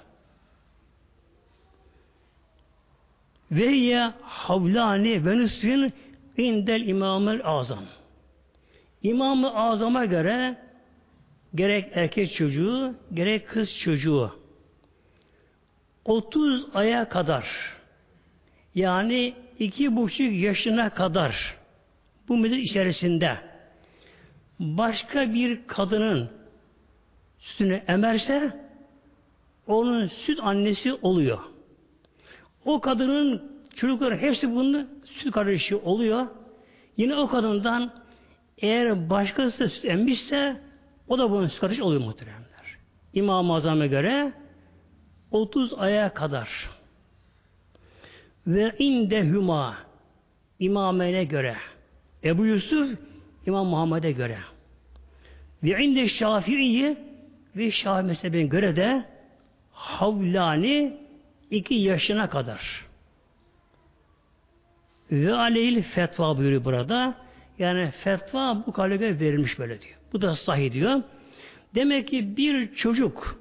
Ve 3.51 3.65
ya 3.65 4.15
havlani 4.23 5.27
ve 5.27 5.39
nısfin 5.39 5.93
indel 6.37 6.89
imamel 6.89 7.41
azam. 7.45 7.85
İmam-ı 9.03 9.55
Azam'a 9.55 10.05
göre 10.05 10.59
gerek 11.55 11.91
erkek 11.95 12.35
çocuğu, 12.35 12.95
gerek 13.15 13.49
kız 13.49 13.79
çocuğu 13.79 14.46
30 16.07 16.67
aya 16.75 17.09
kadar 17.09 17.47
yani 18.75 19.35
iki 19.59 19.97
buçuk 19.97 20.33
yaşına 20.33 20.91
kadar 20.91 21.57
bu 22.29 22.37
müddet 22.37 22.59
içerisinde 22.59 23.37
başka 24.61 25.35
bir 25.35 25.67
kadının 25.67 26.31
sütünü 27.39 27.83
emerse 27.89 28.67
onun 29.67 30.07
süt 30.07 30.39
annesi 30.43 30.95
oluyor. 30.95 31.39
O 32.65 32.81
kadının 32.81 33.53
çocukların 33.77 34.19
hepsi 34.19 34.55
bunun 34.55 34.89
süt 35.05 35.33
kardeşi 35.33 35.77
oluyor. 35.77 36.27
Yine 36.97 37.17
o 37.17 37.29
kadından 37.29 37.93
eğer 38.59 39.11
başkası 39.11 39.61
da 39.61 39.69
süt 39.69 39.85
emmişse 39.85 40.61
o 41.09 41.19
da 41.19 41.31
bunun 41.31 41.47
süt 41.47 41.61
kardeşi 41.61 41.83
oluyor 41.83 42.01
muhteremler. 42.01 42.79
İmam-ı 43.15 43.55
Azam'a 43.55 43.87
göre 43.87 44.33
30 45.31 45.75
aya 45.79 46.15
kadar 46.15 46.71
ve 48.47 48.75
indehuma 48.79 49.77
imamene 50.59 51.25
göre 51.25 51.57
Ebu 52.25 52.47
Yusuf 52.47 52.99
İmam 53.47 53.67
Muhammed'e 53.67 54.13
göre 54.13 54.39
ve 55.63 55.85
inde 55.85 56.09
Şafii'yi 56.09 56.97
ve 57.57 57.71
Şafii 57.71 58.07
mezhebine 58.07 58.47
göre 58.47 58.77
de 58.77 59.05
havlani 59.73 60.97
iki 61.51 61.75
yaşına 61.75 62.31
kadar. 62.31 62.87
Ve 65.13 65.35
aleyhil 65.35 65.83
fetva 65.83 66.39
buyuruyor 66.39 66.65
burada. 66.65 67.15
Yani 67.59 67.91
fetva 67.91 68.63
bu 68.67 68.73
kalebe 68.73 69.21
verilmiş 69.21 69.59
böyle 69.59 69.81
diyor. 69.81 69.95
Bu 70.13 70.23
da 70.23 70.37
sahih 70.37 70.73
diyor. 70.73 71.03
Demek 71.75 72.09
ki 72.09 72.37
bir 72.37 72.75
çocuk 72.75 73.41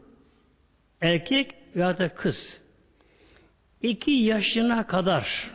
erkek 1.02 1.56
veya 1.76 1.98
da 1.98 2.14
kız 2.14 2.62
iki 3.82 4.12
yaşına 4.12 4.88
kadar 4.88 5.52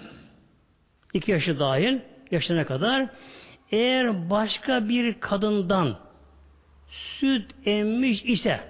iki 1.15 1.31
yaşı 1.31 1.59
dahil 1.59 1.99
yaşına 2.31 2.67
kadar 2.67 3.09
eğer 3.71 4.31
başka 4.31 4.89
bir 4.89 5.21
kadından 5.21 5.99
süt 6.89 7.55
emmiş 7.67 8.25
ise 8.25 8.61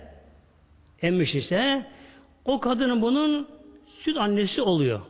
emmiş 1.03 1.35
ise 1.35 1.87
o 2.45 2.61
kadının 2.61 3.03
bunun 3.03 3.49
süt 4.01 4.17
annesi 4.17 4.63
oluyor. 4.63 5.01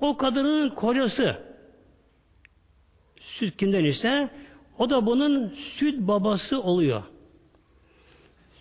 O 0.00 0.16
kadının 0.16 0.70
kocası 0.70 1.36
süt 3.20 3.56
kimden 3.56 3.84
ise 3.84 4.30
o 4.78 4.90
da 4.90 5.06
bunun 5.06 5.48
süt 5.48 5.98
babası 5.98 6.62
oluyor. 6.62 7.02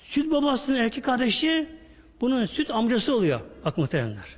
Süt 0.03 0.32
babasının 0.32 0.78
erkek 0.78 1.03
kardeşi 1.03 1.80
bunun 2.22 2.45
süt 2.45 2.72
amcası 2.72 3.15
oluyor. 3.15 3.41
Bak 3.65 3.78
muhteremler. 3.78 4.38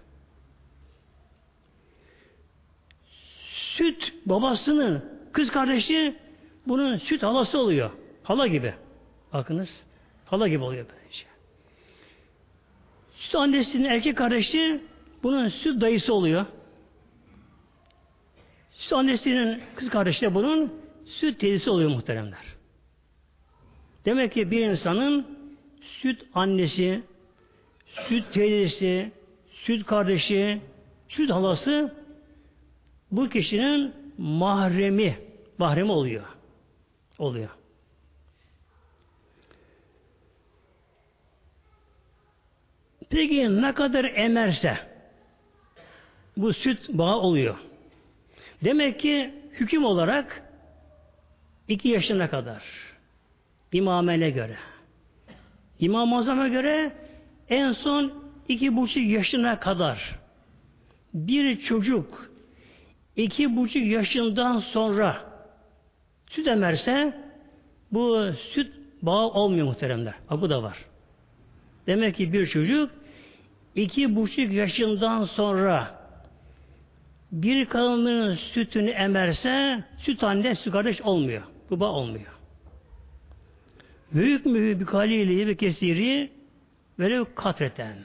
Süt 3.78 4.14
babasının 4.26 5.06
kız 5.32 5.52
kardeşi 5.52 6.16
bunun 6.68 6.98
süt 6.98 7.24
halası 7.24 7.60
oluyor. 7.60 7.92
Hala 8.24 8.48
gibi. 8.48 8.74
Bakınız. 9.34 9.84
Hala 10.26 10.48
gibi 10.48 10.64
oluyor 10.64 10.86
böylece. 10.90 11.26
Süt 13.16 13.36
annesinin 13.36 13.84
erkek 13.84 14.18
kardeşi 14.18 14.82
bunun 15.24 15.48
süt 15.48 15.82
dayısı 15.82 16.14
oluyor. 16.14 16.46
Süt 18.72 18.94
annesinin 18.94 19.62
kız 19.76 19.90
kardeşi 19.90 20.22
de 20.22 20.36
bunun 20.36 20.74
süt 21.06 21.40
teyzesi 21.40 21.70
oluyor 21.70 21.90
muhteremler. 21.90 22.54
Demek 24.06 24.32
ki 24.32 24.52
bir 24.52 24.66
insanın 24.66 25.28
süt 25.82 26.26
annesi, 26.34 27.04
süt 27.94 28.34
teyzesi, 28.34 29.12
süt 29.52 29.86
kardeşi, 29.86 30.62
süt 31.10 31.30
halası 31.30 31.96
bu 33.12 33.30
kişinin 33.30 33.94
mahremi, 34.18 35.18
mahremi 35.58 35.92
oluyor. 35.92 36.24
Oluyor. 37.20 37.50
Peki 43.10 43.62
ne 43.62 43.74
kadar 43.74 44.04
emerse 44.04 44.78
bu 46.38 46.54
süt 46.54 46.90
bağı 46.90 47.16
oluyor. 47.16 47.58
Demek 48.64 49.00
ki 49.00 49.34
hüküm 49.52 49.86
olarak 49.86 50.44
iki 51.68 51.90
yaşına 51.90 52.30
kadar 52.30 52.64
imamene 53.72 54.30
göre 54.30 54.58
İmam 55.80 56.14
Azam'a 56.14 56.48
göre 56.48 56.92
en 57.54 57.72
son 57.72 58.14
iki 58.48 58.76
buçuk 58.76 59.04
yaşına 59.04 59.60
kadar 59.60 60.20
bir 61.14 61.62
çocuk 61.62 62.32
iki 63.16 63.56
buçuk 63.56 63.86
yaşından 63.86 64.60
sonra 64.60 65.18
süt 66.30 66.48
emerse 66.48 67.14
bu 67.92 68.32
süt 68.54 68.74
bağı 69.02 69.28
olmuyor 69.28 69.66
muhteremler. 69.66 70.14
Ha, 70.28 70.42
bu 70.42 70.50
da 70.50 70.64
var. 70.64 70.78
Demek 71.88 72.16
ki 72.16 72.34
bir 72.34 72.48
çocuk 72.48 72.92
iki 73.76 74.16
buçuk 74.16 74.52
yaşından 74.52 75.26
sonra 75.26 76.04
bir 77.32 77.66
kadının 77.66 78.36
sütünü 78.36 78.90
emerse 78.90 79.84
süt 79.98 80.24
anne 80.24 80.56
süt 80.56 80.74
kardeş 80.74 81.02
olmuyor. 81.02 81.44
Bu 81.70 81.80
bağ 81.80 81.92
olmuyor. 81.92 82.40
Büyük 84.14 84.46
mü 84.46 84.80
bir 84.80 84.86
kalili 84.86 85.48
ve 85.48 85.56
kesiri 85.56 86.32
böyle 87.00 87.34
katreten. 87.36 87.96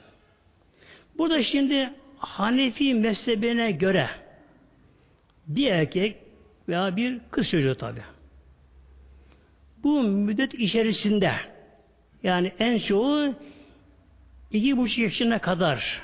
Burada 1.19 1.43
şimdi 1.43 1.93
Hanefi 2.19 2.95
mezhebine 2.95 3.73
göre 3.73 4.11
bir 5.47 5.71
erkek 5.71 6.17
veya 6.69 6.97
bir 6.97 7.21
kız 7.31 7.51
çocuğu 7.51 7.75
tabi. 7.75 8.01
Bu 9.83 10.03
müddet 10.03 10.55
içerisinde 10.55 11.33
yani 12.23 12.53
en 12.59 12.79
çoğu 12.79 13.35
iki 14.51 14.77
buçuk 14.77 14.99
yaşına 14.99 15.39
kadar 15.39 16.03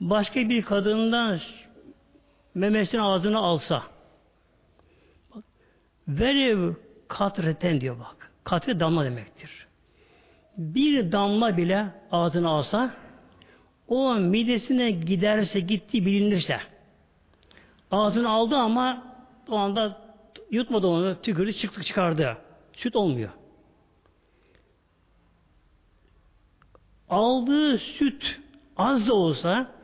başka 0.00 0.48
bir 0.48 0.62
kadından 0.62 1.40
memesini 2.54 3.02
ağzına 3.02 3.38
alsa 3.38 3.82
verev 6.08 6.74
katreten 7.08 7.80
diyor 7.80 7.98
bak. 7.98 8.32
Katre 8.44 8.80
damla 8.80 9.04
demektir. 9.04 9.59
Bir 10.60 11.12
damla 11.12 11.56
bile 11.56 11.86
ağzına 12.12 12.48
alsa 12.48 12.94
o 13.88 14.14
midesine 14.14 14.90
giderse 14.90 15.60
gitti 15.60 16.06
bilinirse 16.06 16.60
ağzını 17.90 18.28
aldı 18.30 18.56
ama 18.56 19.04
o 19.48 19.56
anda 19.56 20.00
yutmadı 20.50 20.86
onu 20.86 21.22
tükürdü 21.22 21.52
çıktı 21.52 21.82
çıkardı. 21.82 22.36
Süt 22.72 22.96
olmuyor. 22.96 23.30
Aldığı 27.08 27.78
süt 27.78 28.40
az 28.76 29.08
da 29.08 29.14
olsa 29.14 29.74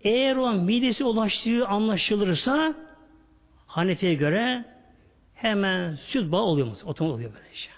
eğer 0.00 0.36
o 0.36 0.52
midesi 0.52 1.04
ulaştığı 1.04 1.66
anlaşılırsa 1.66 2.74
Hanefi'ye 3.66 4.14
göre 4.14 4.64
hemen 5.34 5.94
süt 5.94 6.32
bağı 6.32 6.42
oluyor? 6.42 6.66
Otomatik 6.66 7.02
oluyor 7.02 7.34
böyle 7.34 7.54
şey. 7.54 7.73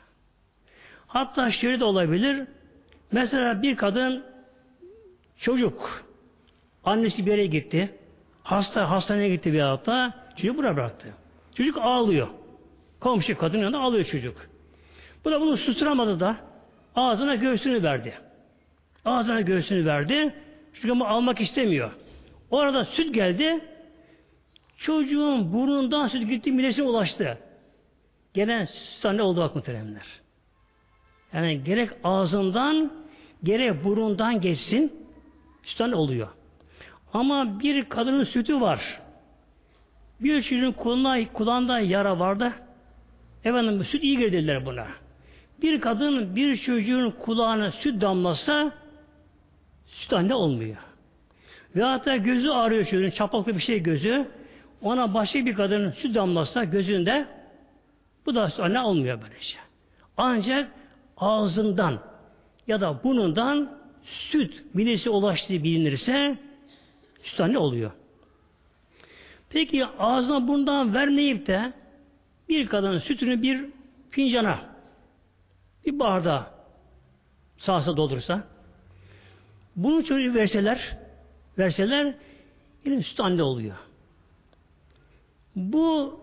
Hatta 1.06 1.50
şöyle 1.50 1.80
de 1.80 1.84
olabilir. 1.84 2.46
Mesela 3.12 3.62
bir 3.62 3.76
kadın 3.76 4.24
çocuk 5.38 6.06
annesi 6.84 7.26
bir 7.26 7.30
yere 7.30 7.46
gitti. 7.46 7.94
Hasta 8.42 8.90
hastaneye 8.90 9.28
gitti 9.28 9.52
bir 9.52 9.60
hafta. 9.60 10.14
Çocuğu 10.36 10.56
buraya 10.56 10.76
bıraktı. 10.76 11.14
Çocuk 11.54 11.78
ağlıyor. 11.80 12.28
Komşu 13.00 13.38
kadın 13.38 13.58
yanında 13.58 13.78
ağlıyor 13.78 14.04
çocuk. 14.04 14.46
Bu 15.24 15.30
da 15.30 15.40
bunu 15.40 15.56
susturamadı 15.56 16.20
da 16.20 16.36
ağzına 16.94 17.34
göğsünü 17.34 17.82
verdi. 17.82 18.14
Ağzına 19.04 19.40
göğsünü 19.40 19.86
verdi. 19.86 20.34
Çocuk 20.74 20.90
ama 20.90 21.08
almak 21.08 21.40
istemiyor. 21.40 21.90
Orada 22.50 22.84
süt 22.84 23.14
geldi. 23.14 23.60
Çocuğun 24.76 25.52
burnundan 25.52 26.08
süt 26.08 26.28
gitti 26.28 26.52
midesine 26.52 26.84
ulaştı. 26.84 27.38
Gelen 28.34 28.64
süt 28.64 29.06
anne 29.06 29.22
oldu 29.22 29.40
bak 29.40 29.54
muhteremler. 29.54 30.25
Yani 31.32 31.64
gerek 31.64 31.90
ağzından 32.04 32.92
gerek 33.42 33.84
burundan 33.84 34.40
geçsin 34.40 34.92
süt 35.62 35.80
anne 35.80 35.94
oluyor. 35.94 36.28
Ama 37.12 37.60
bir 37.60 37.84
kadının 37.84 38.24
sütü 38.24 38.60
var. 38.60 39.00
Bir 40.20 40.42
çocuğun 40.42 40.72
kulağında, 40.72 41.32
kulağında 41.32 41.80
yara 41.80 42.18
var 42.18 42.40
da 42.40 42.52
efendim 43.44 43.84
süt 43.84 44.04
iyi 44.04 44.18
geldiler 44.18 44.66
buna. 44.66 44.86
Bir 45.62 45.80
kadın 45.80 46.36
bir 46.36 46.56
çocuğun 46.56 47.10
kulağına 47.10 47.70
süt 47.70 48.00
damlasa 48.00 48.72
süt 49.86 50.12
anne 50.12 50.34
olmuyor. 50.34 50.76
Ve 51.76 51.82
hatta 51.82 52.16
gözü 52.16 52.48
ağrıyor 52.48 52.84
çocuğun, 52.84 53.10
çapaklı 53.10 53.56
bir 53.56 53.62
şey 53.62 53.82
gözü. 53.82 54.28
Ona 54.82 55.14
başka 55.14 55.46
bir 55.46 55.54
kadının 55.54 55.90
süt 55.90 56.14
damlasa 56.14 56.64
gözünde 56.64 57.26
bu 58.26 58.34
da 58.34 58.50
süt 58.50 58.60
anne 58.60 58.80
olmuyor 58.80 59.18
böylece. 59.22 59.58
Ancak 60.16 60.70
ağzından 61.16 62.00
ya 62.66 62.80
da 62.80 63.04
burnundan 63.04 63.78
süt 64.04 64.74
midesi 64.74 65.10
ulaştığı 65.10 65.62
bilinirse 65.64 66.38
süt 67.22 67.40
anne 67.40 67.58
oluyor. 67.58 67.90
Peki 69.50 69.86
ağzına 69.86 70.48
bundan 70.48 70.94
vermeyip 70.94 71.46
de 71.46 71.72
bir 72.48 72.66
kadının 72.66 72.98
sütünü 72.98 73.42
bir 73.42 73.64
fincana 74.10 74.60
bir 75.86 75.98
bardağa 75.98 76.54
sağsa 77.58 77.96
doldursa 77.96 78.44
bunu 79.76 80.04
çocuğu 80.04 80.34
verseler 80.34 80.96
verseler 81.58 82.14
yine 82.84 83.02
süt 83.02 83.20
anne 83.20 83.42
oluyor. 83.42 83.76
Bu 85.56 86.20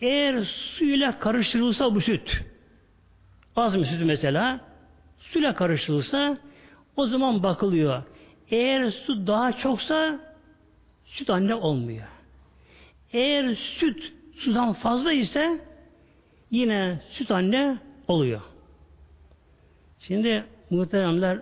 eğer 0.00 0.42
suyla 0.78 1.18
karıştırılsa 1.18 1.94
bu 1.94 2.00
süt 2.00 2.42
az 3.56 3.76
mı 3.76 3.84
sütü 3.84 4.04
mesela 4.04 4.60
suyla 5.18 5.54
karıştırılsa 5.54 6.38
o 6.96 7.06
zaman 7.06 7.42
bakılıyor. 7.42 8.02
Eğer 8.50 8.90
su 8.90 9.26
daha 9.26 9.52
çoksa 9.52 10.20
süt 11.04 11.30
anne 11.30 11.54
olmuyor. 11.54 12.06
Eğer 13.12 13.54
süt 13.54 14.12
sudan 14.36 14.72
fazla 14.72 15.12
ise 15.12 15.60
yine 16.50 17.00
süt 17.10 17.30
anne 17.30 17.78
oluyor. 18.08 18.40
Şimdi 20.00 20.44
muhteremler 20.70 21.38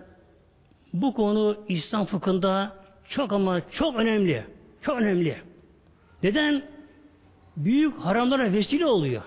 bu 0.93 1.13
konu 1.13 1.57
İslam 1.67 2.05
fıkhında 2.05 2.75
çok 3.09 3.33
ama 3.33 3.61
çok 3.71 3.95
önemli. 3.95 4.45
Çok 4.81 4.97
önemli. 4.97 5.37
Neden? 6.23 6.63
Büyük 7.57 7.97
haramlara 7.97 8.53
vesile 8.53 8.85
oluyor. 8.85 9.23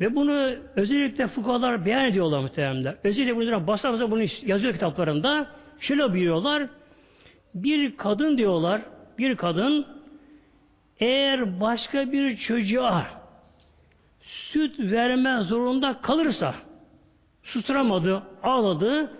Ve 0.00 0.14
bunu 0.14 0.54
özellikle 0.76 1.26
fukahalar 1.26 1.86
beyan 1.86 2.04
ediyorlar 2.04 2.40
muhteremler. 2.40 2.96
Özellikle 3.04 3.36
bunlara 3.36 3.66
basa 3.66 3.92
basa 3.92 4.10
bunu 4.10 4.26
yazıyor 4.42 4.72
kitaplarında. 4.72 5.46
Şöyle 5.80 6.12
buyuruyorlar. 6.12 6.68
Bir 7.54 7.96
kadın 7.96 8.38
diyorlar, 8.38 8.82
bir 9.18 9.36
kadın 9.36 9.86
eğer 11.00 11.60
başka 11.60 12.12
bir 12.12 12.36
çocuğa 12.36 13.06
süt 14.20 14.78
verme 14.78 15.40
zorunda 15.42 16.00
kalırsa 16.02 16.54
susturamadı, 17.42 18.22
ağladı. 18.42 19.10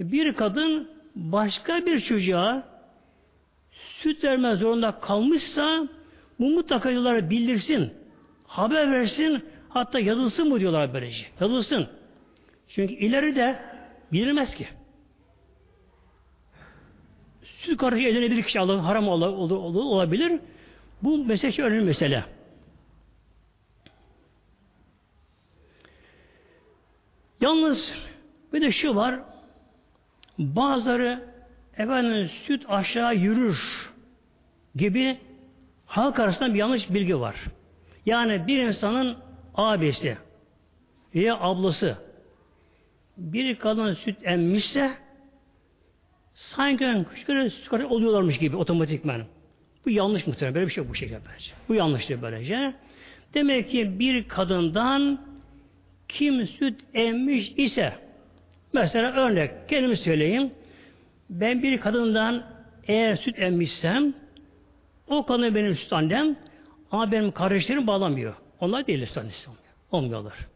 Bir 0.00 0.32
kadın 0.32 0.88
başka 1.14 1.86
bir 1.86 2.00
çocuğa 2.00 2.62
süt 3.70 4.24
verme 4.24 4.54
zorunda 4.56 5.00
kalmışsa 5.00 5.88
bu 6.40 6.50
mutlaka 6.50 6.90
bildirsin. 7.30 7.92
Haber 8.46 8.92
versin. 8.92 9.44
Hatta 9.68 10.00
yazılsın 10.00 10.48
mı 10.48 10.60
diyorlar 10.60 10.94
böylece. 10.94 11.26
Yazılsın. 11.40 11.88
Çünkü 12.68 12.94
ileri 12.94 13.36
de 13.36 13.62
bilinmez 14.12 14.54
ki. 14.54 14.68
Süt 17.42 17.76
karışı 17.76 18.02
eline 18.08 18.30
bir 18.30 18.42
kişi 18.42 18.60
alır, 18.60 18.78
haram 18.78 19.08
olabilir. 19.08 20.40
Bu 21.02 21.24
mesele 21.24 21.52
şey 21.52 21.64
önemli 21.64 21.84
mesele. 21.84 22.24
Yalnız 27.40 27.94
bir 28.52 28.60
de 28.60 28.72
şu 28.72 28.94
var. 28.94 29.20
Bazıları 30.38 31.28
efendim 31.76 32.30
süt 32.46 32.64
aşağı 32.68 33.14
yürür 33.14 33.90
gibi 34.76 35.18
halk 35.86 36.18
arasında 36.18 36.54
bir 36.54 36.58
yanlış 36.58 36.90
bilgi 36.90 37.20
var. 37.20 37.36
Yani 38.06 38.46
bir 38.46 38.58
insanın 38.58 39.16
abisi 39.58 40.16
veya 41.14 41.40
ablası 41.40 41.96
bir 43.16 43.56
kadın 43.58 43.94
süt 43.94 44.16
emmişse 44.22 44.90
sanki 46.34 47.04
şöyle 47.26 47.50
süt 47.50 47.72
oluyorlarmış 47.72 48.38
gibi 48.38 48.56
otomatikman. 48.56 49.22
Bu 49.86 49.90
yanlış 49.90 50.26
muhtemelen. 50.26 50.54
Böyle 50.54 50.66
bir 50.66 50.72
şey 50.72 50.88
bu 50.88 50.94
şekilde 50.94 51.20
bence. 51.34 51.50
Bu 51.68 51.74
yanlıştır 51.74 52.22
böylece. 52.22 52.74
Demek 53.34 53.70
ki 53.70 53.98
bir 53.98 54.28
kadından 54.28 55.20
kim 56.08 56.46
süt 56.46 56.80
emmiş 56.94 57.52
ise 57.56 57.92
mesela 58.72 59.12
örnek 59.12 59.50
kendimi 59.68 59.96
söyleyeyim. 59.96 60.50
Ben 61.30 61.62
bir 61.62 61.80
kadından 61.80 62.42
eğer 62.86 63.16
süt 63.16 63.38
emmişsem 63.38 64.14
o 65.08 65.26
kadın 65.26 65.54
benim 65.54 65.76
süt 65.76 65.92
annem 65.92 66.36
ama 66.90 67.12
benim 67.12 67.32
kardeşlerim 67.32 67.86
bağlamıyor. 67.86 68.34
Onlar 68.60 68.86
değil 68.86 69.08
annesi 69.16 69.50
olmuyor. 69.50 69.64
Olmuyorlar. 69.90 70.48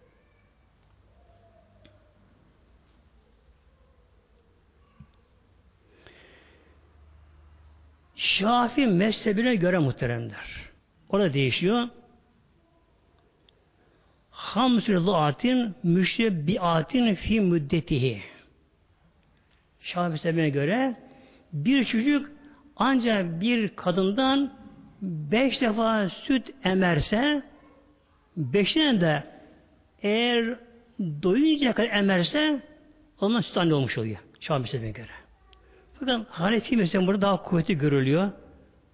Şafi 8.16 8.86
mezhebine 8.86 9.54
göre 9.54 9.78
muhteremler. 9.78 10.70
O 11.08 11.18
da 11.18 11.32
değişiyor. 11.32 11.88
Hamsül 14.30 15.08
atin 15.08 15.74
müştebbiatin 15.82 17.14
fi 17.14 17.40
müddetihi. 17.40 18.22
Şafi 19.80 20.10
mezhebine 20.10 20.50
göre 20.50 20.96
bir 21.52 21.84
çocuk 21.84 22.30
ancak 22.76 23.40
bir 23.40 23.68
kadından 23.68 24.52
beş 25.02 25.60
defa 25.60 26.08
süt 26.08 26.50
emerse 26.64 27.42
beşine 28.36 29.00
de 29.00 29.24
eğer 30.02 30.56
doyunca 31.22 31.72
kadar 31.72 31.88
emerse 31.88 32.60
ondan 33.20 33.40
süt 33.40 33.56
anne 33.56 33.74
olmuş 33.74 33.98
oluyor. 33.98 34.18
Mezhebine 34.50 34.90
göre. 34.90 35.06
Fakat 36.00 36.26
Hanefi 36.28 36.76
mesela 36.76 37.06
burada 37.06 37.22
daha 37.22 37.42
kuvvetli 37.42 37.78
görülüyor. 37.78 38.30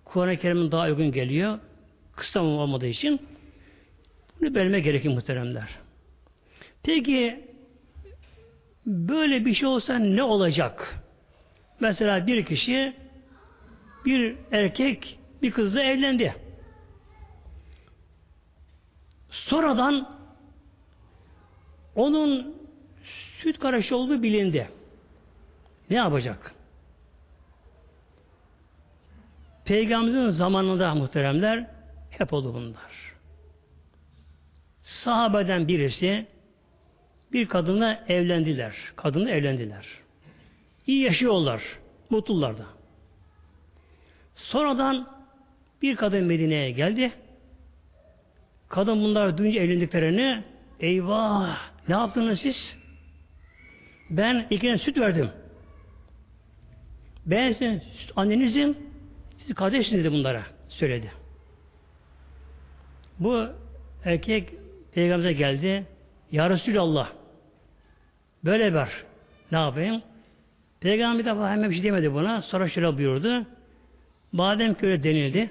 Kur'an-ı 0.04 0.36
Kerim'in 0.36 0.72
daha 0.72 0.86
uygun 0.86 1.12
geliyor. 1.12 1.58
Kısa 2.16 2.40
olmadığı 2.40 2.86
için 2.86 3.20
bunu 4.40 4.54
belirme 4.54 4.80
gerekir 4.80 5.08
muhteremler. 5.08 5.68
Peki 6.82 7.44
böyle 8.86 9.44
bir 9.44 9.54
şey 9.54 9.68
olsa 9.68 9.98
ne 9.98 10.22
olacak? 10.22 10.94
Mesela 11.80 12.26
bir 12.26 12.44
kişi 12.44 12.92
bir 14.04 14.36
erkek 14.52 15.18
bir 15.42 15.50
kızla 15.50 15.82
evlendi. 15.82 16.34
Sonradan 19.30 20.18
onun 21.94 22.56
süt 23.38 23.58
karışı 23.58 23.96
olduğu 23.96 24.22
bilindi. 24.22 24.68
Ne 25.90 25.96
yapacak? 25.96 26.54
Peygamberimizin 29.64 30.30
zamanında 30.30 30.94
muhteremler 30.94 31.66
hep 32.10 32.32
oldu 32.32 32.54
bunlar. 32.54 33.14
Sahabeden 34.82 35.68
birisi 35.68 36.26
bir 37.32 37.48
kadınla 37.48 38.04
evlendiler. 38.08 38.74
Kadınla 38.96 39.30
evlendiler. 39.30 39.86
İyi 40.86 41.02
yaşıyorlar. 41.02 41.62
Mutlular 42.10 42.58
da. 42.58 42.66
Sonradan 44.36 45.08
bir 45.82 45.96
kadın 45.96 46.24
Medine'ye 46.24 46.70
geldi. 46.70 47.12
Kadın 48.68 49.00
bunlar 49.00 49.38
duyunca 49.38 49.60
evlendiklerini 49.60 50.44
eyvah 50.80 51.58
ne 51.88 51.94
yaptınız 51.94 52.40
siz? 52.40 52.78
ben 54.10 54.46
ikine 54.50 54.78
süt 54.78 54.98
verdim. 54.98 55.30
Ben 57.26 57.52
sizin 57.52 57.78
süt 57.78 58.12
annenizim, 58.16 58.76
siz 59.38 59.54
kardeşsiniz 59.54 60.04
dedi 60.04 60.12
bunlara. 60.12 60.42
Söyledi. 60.68 61.12
Bu 63.18 63.46
erkek 64.04 64.48
peygamberimize 64.92 65.32
geldi. 65.32 65.86
Ya 66.32 66.50
Resulallah 66.50 67.12
böyle 68.44 68.74
var. 68.74 69.04
Ne 69.52 69.58
yapayım? 69.58 70.02
Peygamber 70.80 71.24
defa 71.24 71.50
hemen 71.50 71.70
bir 71.70 71.74
şey 71.74 71.84
demedi 71.84 72.14
buna. 72.14 72.42
Sonra 72.42 72.68
şöyle 72.68 72.96
buyurdu. 72.96 73.46
Madem 74.32 74.74
ki 74.74 74.86
öyle 74.86 75.02
denildi, 75.02 75.50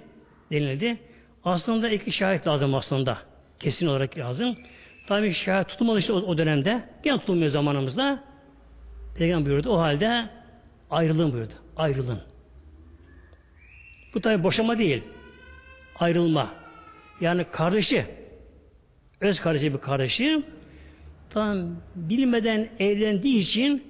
denildi. 0.51 0.97
Aslında 1.43 1.89
iki 1.89 2.11
şahit 2.11 2.47
lazım 2.47 2.75
aslında. 2.75 3.17
Kesin 3.59 3.87
olarak 3.87 4.17
lazım. 4.17 4.57
Tabii 5.07 5.33
şahit 5.33 5.67
tutulmadı 5.67 5.99
işte 5.99 6.13
o, 6.13 6.15
o 6.15 6.37
dönemde. 6.37 6.89
Gene 7.03 7.19
tutulmuyor 7.19 7.51
zamanımızda. 7.51 8.23
Peygamber 9.17 9.51
buyurdu. 9.51 9.69
O 9.69 9.79
halde 9.79 10.29
ayrılın 10.89 11.33
buyurdu. 11.33 11.53
Ayrılın. 11.77 12.19
Bu 14.13 14.21
tabi 14.21 14.43
boşama 14.43 14.77
değil. 14.77 15.03
Ayrılma. 15.99 16.53
Yani 17.21 17.45
kardeşi 17.51 18.05
öz 19.21 19.39
kardeşi 19.39 19.73
bir 19.73 19.79
kardeşi 19.79 20.43
tam 21.29 21.75
bilmeden 21.95 22.69
evlendiği 22.79 23.39
için 23.39 23.83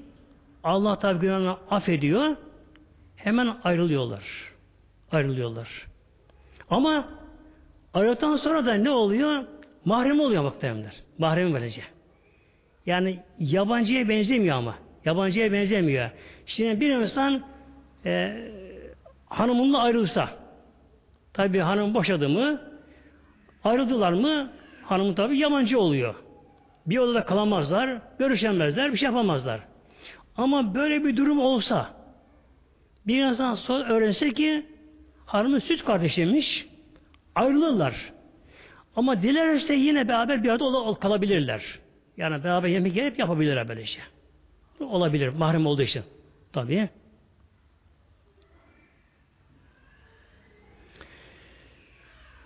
Allah 0.63 0.99
tabi 0.99 1.19
günahını 1.19 1.57
affediyor. 1.69 2.35
Hemen 3.15 3.57
ayrılıyorlar. 3.63 4.23
Ayrılıyorlar. 5.11 5.87
Ama 6.69 7.09
ayrıldıktan 7.93 8.37
sonra 8.37 8.65
da 8.65 8.73
ne 8.73 8.89
oluyor? 8.89 9.43
Mahrem 9.85 10.19
oluyor 10.19 10.43
muhtemelenler. 10.43 10.93
Mahremi 11.17 11.53
böylece. 11.53 11.81
Yani 12.85 13.19
yabancıya 13.39 14.09
benzemiyor 14.09 14.57
ama. 14.57 14.75
Yabancıya 15.05 15.51
benzemiyor. 15.51 16.09
Şimdi 16.45 16.81
bir 16.81 16.89
insan 16.89 17.43
e, 18.05 18.37
hanımınla 19.29 19.81
ayrılsa 19.81 20.29
tabi 21.33 21.59
hanım 21.59 21.93
boşadı 21.93 22.29
mı 22.29 22.61
ayrıldılar 23.63 24.11
mı 24.11 24.51
hanımın 24.83 25.13
tabi 25.13 25.37
yabancı 25.37 25.79
oluyor. 25.79 26.15
Bir 26.85 26.97
odada 26.97 27.25
kalamazlar, 27.25 28.01
görüşemezler, 28.19 28.93
bir 28.93 28.97
şey 28.97 29.05
yapamazlar. 29.05 29.61
Ama 30.37 30.75
böyle 30.75 31.03
bir 31.03 31.17
durum 31.17 31.39
olsa 31.39 31.89
bir 33.07 33.23
insan 33.23 33.57
öğrense 33.69 34.33
ki 34.33 34.65
hanımın 35.25 35.59
süt 35.59 35.85
kardeşiymiş 35.85 36.66
ayrılırlar. 37.37 38.13
Ama 38.95 39.21
dilerse 39.21 39.73
yine 39.73 40.07
beraber 40.07 40.43
bir 40.43 40.49
arada 40.49 40.99
kalabilirler. 40.99 41.79
Yani 42.17 42.43
beraber 42.43 42.67
yemek 42.69 42.93
gelip 42.93 43.19
yapabilirler 43.19 43.69
böyle 43.69 43.85
şey. 43.85 44.03
Olabilir 44.79 45.29
mahrem 45.29 45.65
olduğu 45.65 45.81
için. 45.81 46.03
Tabii. 46.53 46.89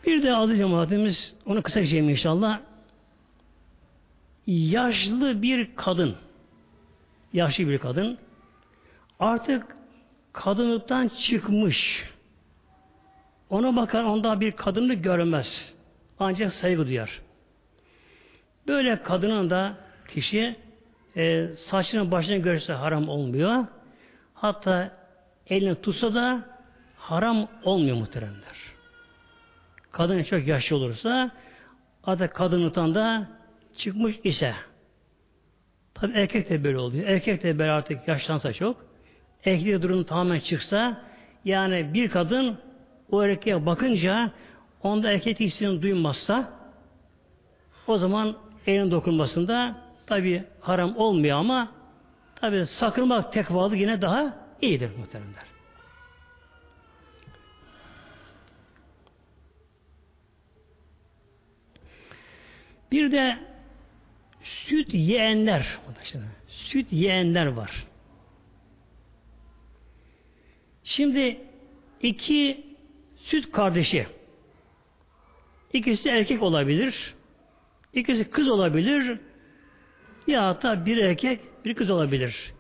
Bir 0.06 0.24
de 0.24 0.36
adı 0.36 0.58
cemaatimiz, 0.58 1.34
onu 1.46 1.62
kısa 1.62 1.82
geçeyim 1.82 2.10
inşallah. 2.10 2.60
Yaşlı 4.48 5.42
bir 5.42 5.76
kadın, 5.76 6.16
yaşlı 7.34 7.68
bir 7.68 7.78
kadın, 7.78 8.18
artık 9.20 9.76
kadınlıktan 10.34 11.08
çıkmış. 11.08 12.12
Ona 13.52 13.76
bakar, 13.76 14.04
onda 14.04 14.42
bir 14.42 14.52
kadını 14.52 14.94
görmez. 14.94 15.74
Ancak 16.20 16.54
saygı 16.54 16.88
duyar. 16.88 17.22
Böyle 18.68 19.04
kadının 19.04 19.50
da 19.50 19.74
kişi 20.08 20.56
e, 21.18 21.48
saçının 21.70 22.12
başını 22.12 22.38
görse 22.38 22.74
haram 22.74 23.10
olmuyor. 23.10 23.66
Hatta 24.34 24.92
elini 25.48 25.82
tutsa 25.82 26.14
da 26.14 26.44
haram 26.98 27.48
olmuyor 27.64 27.98
muhteremler. 27.98 28.58
Kadın 29.92 30.24
çok 30.24 30.48
yaşlı 30.48 30.76
olursa 30.76 31.32
hatta 32.02 32.30
kadınlıktan 32.30 32.96
da 32.96 33.28
çıkmış 33.78 34.16
ise 34.24 34.54
tabi 35.94 36.14
erkek 36.14 36.50
de 36.50 36.64
böyle 36.64 36.78
oluyor. 36.78 37.08
Erkek 37.08 37.44
de 37.44 37.60
böyle 37.60 37.72
artık 37.72 38.08
yaşlansa 38.08 38.54
çok 38.54 38.86
erkek 39.46 39.82
durum 39.82 40.04
tamamen 40.04 40.40
çıksa 40.40 41.02
yani 41.46 41.94
bir 41.94 42.10
kadın 42.10 42.58
o 43.12 43.24
erkeğe 43.24 43.66
bakınca 43.66 44.32
onda 44.84 45.12
erkek 45.12 45.40
hissini 45.40 45.82
duymazsa 45.82 46.54
o 47.88 47.98
zaman 47.98 48.38
elin 48.68 48.92
dokunmasında 48.92 49.78
tabi 50.08 50.44
haram 50.62 50.98
olmuyor 50.98 51.38
ama 51.38 51.72
tabi 52.36 52.66
sakınmak 52.66 53.34
tekvalı 53.34 53.76
yine 53.76 54.02
daha 54.02 54.38
iyidir 54.62 54.92
muhteremler. 54.98 55.52
Bir 62.92 63.12
de 63.12 63.38
süt 64.44 64.94
yeğenler, 64.94 65.80
süt 66.48 66.94
yeğenler 66.94 67.46
var. 67.46 67.86
Şimdi 70.84 71.42
iki 72.02 72.71
süt 73.24 73.52
kardeşi, 73.52 74.08
ikisi 75.74 76.10
erkek 76.10 76.42
olabilir, 76.42 77.16
ikisi 77.94 78.30
kız 78.30 78.50
olabilir, 78.50 79.20
ya 80.28 80.62
da 80.62 80.86
bir 80.86 80.98
erkek, 80.98 81.40
bir 81.66 81.74
kız 81.74 81.90
olabilir. 81.90 82.54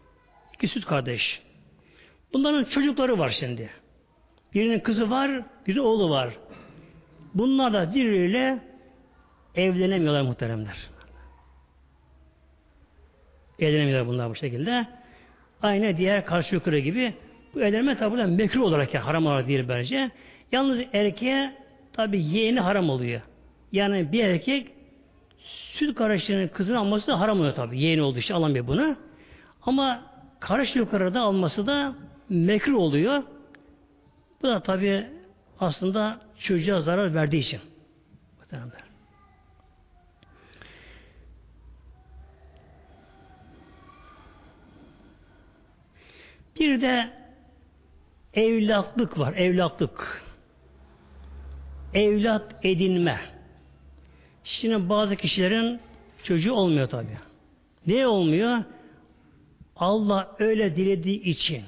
İki 0.53 0.68
süt 0.68 0.86
kardeş. 0.86 1.41
Bunların 2.34 2.64
çocukları 2.64 3.20
var 3.20 3.36
şimdi. 3.39 3.70
Birinin 4.53 4.80
kızı 4.80 5.09
var, 5.09 5.43
bir 5.68 5.78
oğlu 5.78 6.09
var. 6.09 6.38
Bunlar 7.34 7.74
da 7.74 7.93
birbiriyle 7.93 8.59
evlenemiyorlar 9.55 10.22
muhteremler. 10.22 10.78
Evlenemiyorlar 13.59 14.07
bunlar 14.07 14.30
bu 14.30 14.36
şekilde. 14.36 14.88
Aynı 15.62 15.97
diğer 15.97 16.26
karşı 16.26 16.55
yukarı 16.55 16.80
gibi 16.80 17.14
bu 17.53 17.62
evlenme 17.62 17.97
tabi 17.97 18.26
mekruh 18.26 18.62
olarak 18.62 18.93
yani 18.93 19.03
haram 19.03 19.26
olarak 19.26 19.47
değil 19.47 19.66
bence. 19.70 20.12
Yalnız 20.52 20.80
erkeğe 20.93 21.54
tabi 21.93 22.24
yeğeni 22.24 22.60
haram 22.60 22.89
oluyor. 22.89 23.22
Yani 23.72 24.12
bir 24.12 24.24
erkek 24.24 24.72
süt 25.74 25.95
kardeşinin 25.95 26.47
kızını 26.47 26.80
alması 26.80 27.08
da 27.08 27.20
haram 27.20 27.39
oluyor 27.39 27.56
tabi. 27.56 27.80
Yeğeni 27.80 28.02
olduğu 28.02 28.20
için 28.20 28.34
alamıyor 28.34 28.68
bunu. 28.68 28.95
Ama 29.62 30.04
karış 30.39 30.76
yukarıda 30.76 31.22
alması 31.22 31.68
da 31.68 31.95
mekruh 32.30 32.78
oluyor. 32.78 33.24
Bu 34.41 34.47
da 34.47 34.60
tabi 34.60 35.06
aslında 35.60 36.20
çocuğa 36.39 36.82
zarar 36.82 37.14
verdiği 37.14 37.39
için. 37.39 37.60
Bir 46.60 46.82
de 46.82 47.10
evlatlık 48.34 49.20
var. 49.20 49.34
Evlatlık. 49.34 50.24
Evlat 51.94 52.56
edinme. 52.64 53.20
Şimdi 54.44 54.89
bazı 54.89 55.16
kişilerin 55.16 55.80
çocuğu 56.24 56.54
olmuyor 56.54 56.88
tabi. 56.88 57.18
Ne 57.88 58.08
olmuyor? 58.08 58.64
Allah 59.76 60.36
öyle 60.39 60.76
dilediği 60.76 61.24
için. 61.24 61.64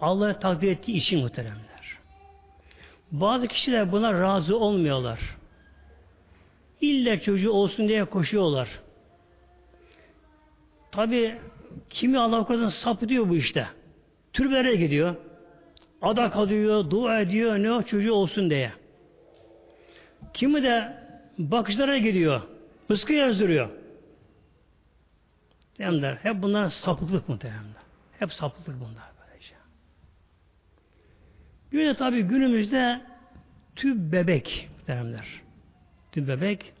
Allah 0.00 0.38
takdir 0.38 0.68
ettiği 0.68 0.96
için 0.96 1.20
muhteremler. 1.20 1.98
Bazı 3.12 3.48
kişiler 3.48 3.92
buna 3.92 4.20
razı 4.20 4.58
olmuyorlar. 4.58 5.20
İlle 6.80 7.20
çocuğu 7.20 7.50
olsun 7.50 7.88
diye 7.88 8.04
koşuyorlar. 8.04 8.68
Tabi 10.92 11.38
kimi 11.90 12.18
Allah 12.18 12.44
korusun 12.44 12.68
sapıtıyor 12.68 13.28
bu 13.28 13.36
işte. 13.36 13.66
Türbelere 14.32 14.76
gidiyor. 14.76 15.16
Adak 16.02 16.36
alıyor, 16.36 16.90
dua 16.90 17.20
ediyor, 17.20 17.58
ne 17.58 17.72
o 17.72 17.82
çocuğu 17.82 18.12
olsun 18.12 18.50
diye. 18.50 18.72
Kimi 20.34 20.62
de 20.62 20.96
bakışlara 21.38 21.98
gidiyor. 21.98 22.42
Iskı 22.90 23.12
yazdırıyor. 23.12 23.68
Demler. 25.78 26.16
Hep 26.16 26.42
bunlar 26.42 26.70
sapıklık 26.70 27.28
mı 27.28 27.40
demler. 27.40 27.82
Hep 28.18 28.32
sapıklık 28.32 28.80
bunlar 28.80 29.10
böylece. 29.20 29.54
Bir 31.72 31.86
de 31.86 31.96
tabi 31.96 32.22
günümüzde 32.22 33.00
tüp 33.76 34.12
bebek 34.12 34.68
demler. 34.86 35.26
Tüp 36.12 36.28
bebek. 36.28 36.72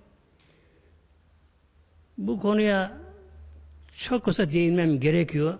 Bu 2.18 2.40
konuya 2.40 2.92
çok 4.08 4.24
kısa 4.24 4.52
değinmem 4.52 5.00
gerekiyor. 5.00 5.58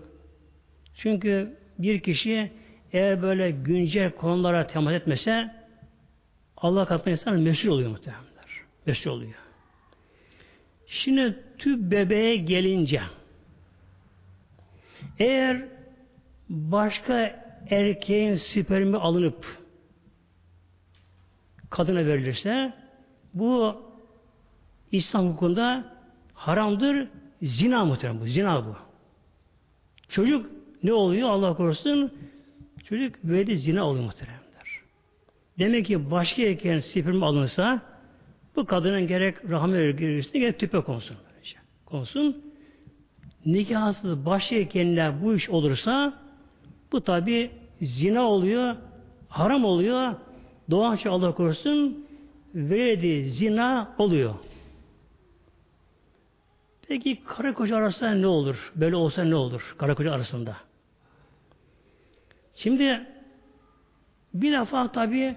Çünkü 0.95 1.57
bir 1.79 1.99
kişi 1.99 2.51
eğer 2.93 3.21
böyle 3.21 3.51
güncel 3.51 4.11
konulara 4.11 4.67
temas 4.67 4.93
etmese 4.93 5.64
Allah 6.65 6.85
katında 6.85 7.09
insan 7.11 7.39
mesul 7.39 7.69
oluyor 7.69 7.89
muhtemelenler. 7.89 8.25
Mesul 8.85 9.11
oluyor. 9.11 9.33
Şimdi 10.87 11.43
tüp 11.57 11.91
bebeğe 11.91 12.35
gelince 12.35 13.01
Eğer 15.19 15.65
başka 16.49 17.45
erkeğin 17.69 18.35
spermi 18.35 18.97
alınıp 18.97 19.45
kadına 21.69 22.05
verilirse 22.05 22.73
bu 23.33 23.81
İslam 24.91 25.27
hukukunda 25.27 25.95
haramdır. 26.33 27.07
Zina 27.41 27.85
muhtemelen 27.85 28.21
bu. 28.21 28.27
Zina 28.27 28.65
bu. 28.65 28.75
Çocuk 30.09 30.51
ne 30.83 30.93
oluyor 30.93 31.29
Allah 31.29 31.55
korusun? 31.55 32.13
Çocuk 32.83 33.23
böyle 33.23 33.55
zina 33.55 33.83
oluyor 33.83 34.05
muhteremler. 34.05 34.44
Demek 35.59 35.85
ki 35.85 36.11
başka 36.11 36.41
erkeğin 36.41 36.79
spermi 36.79 37.25
alınırsa 37.25 37.81
bu 38.55 38.65
kadının 38.65 39.07
gerek 39.07 39.49
rahmi 39.49 39.77
örgüsüne 39.77 40.39
gerek 40.41 40.59
tüpe 40.59 40.81
konsun. 40.81 41.17
Konsun. 41.85 42.43
Nikahsız 43.45 44.25
başka 44.25 44.55
erkeğinle 44.55 45.13
bu 45.23 45.35
iş 45.35 45.49
olursa 45.49 46.13
bu 46.91 47.01
tabi 47.01 47.51
zina 47.81 48.23
oluyor, 48.23 48.75
haram 49.29 49.65
oluyor. 49.65 50.15
Doğan 50.71 50.95
şey 50.95 51.11
Allah 51.11 51.35
korusun 51.35 52.07
verdiği 52.55 53.29
zina 53.29 53.95
oluyor. 53.97 54.35
Peki 56.87 57.23
karı 57.23 57.53
koca 57.53 57.75
arasında 57.75 58.11
ne 58.11 58.27
olur? 58.27 58.71
Böyle 58.75 58.95
olsa 58.95 59.23
ne 59.23 59.35
olur 59.35 59.75
karı 59.77 59.95
koca 59.95 60.11
arasında? 60.11 60.57
Şimdi 62.55 63.07
bir 64.33 64.51
defa 64.51 64.91
tabi 64.91 65.35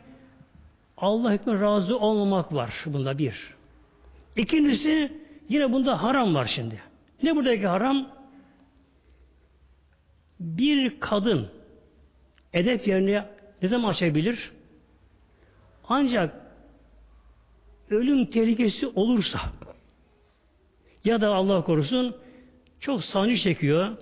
Allah 1.00 1.32
hükmü 1.32 1.60
razı 1.60 1.98
olmamak 1.98 2.54
var 2.54 2.84
bunda 2.86 3.18
bir. 3.18 3.54
İkincisi 4.36 5.12
yine 5.48 5.72
bunda 5.72 6.02
haram 6.02 6.34
var 6.34 6.52
şimdi. 6.54 6.82
Ne 7.22 7.36
buradaki 7.36 7.66
haram? 7.66 8.08
Bir 10.40 11.00
kadın 11.00 11.48
edep 12.52 12.88
yerini 12.88 13.22
ne 13.62 13.68
zaman 13.68 13.88
açabilir? 13.90 14.52
Ancak 15.88 16.34
ölüm 17.90 18.26
tehlikesi 18.26 18.86
olursa 18.86 19.40
ya 21.04 21.20
da 21.20 21.34
Allah 21.34 21.64
korusun 21.64 22.16
çok 22.80 23.04
sancı 23.04 23.36
çekiyor. 23.36 23.96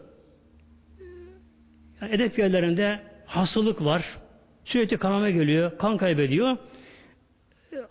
Yani 2.01 2.15
edep 2.15 2.39
yerlerinde 2.39 3.01
hastalık 3.27 3.85
var. 3.85 4.19
Sürekli 4.65 4.97
kanama 4.97 5.31
geliyor. 5.31 5.79
Kan 5.79 5.97
kaybediyor. 5.97 6.57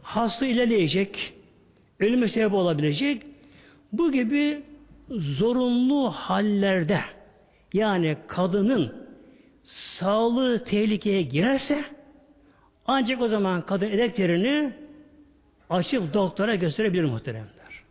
Hasta 0.02 0.46
ilerleyecek. 0.46 1.34
Ölüme 2.00 2.30
sebep 2.30 2.54
olabilecek. 2.54 3.24
Bu 3.94 4.12
gibi 4.12 4.64
zorunlu 5.10 6.10
hallerde 6.12 7.00
yani 7.74 8.18
kadının 8.28 9.06
sağlığı 9.64 10.64
tehlikeye 10.64 11.22
girerse 11.22 11.86
ancak 12.88 13.22
o 13.22 13.28
zaman 13.28 13.62
kadın 13.62 13.88
yerini 13.88 14.74
açıp 15.70 16.14
doktora 16.14 16.56
gösterebilir 16.56 17.04
muhteremler. 17.04 17.84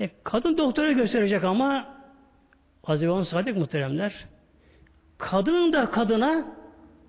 E, 0.00 0.10
kadın 0.24 0.58
doktora 0.58 0.92
gösterecek 0.92 1.44
ama 1.44 1.96
Hazreti 2.82 3.30
Sadık 3.30 3.56
muhteremler 3.56 4.26
kadının 5.18 5.72
da 5.72 5.90
kadına 5.90 6.46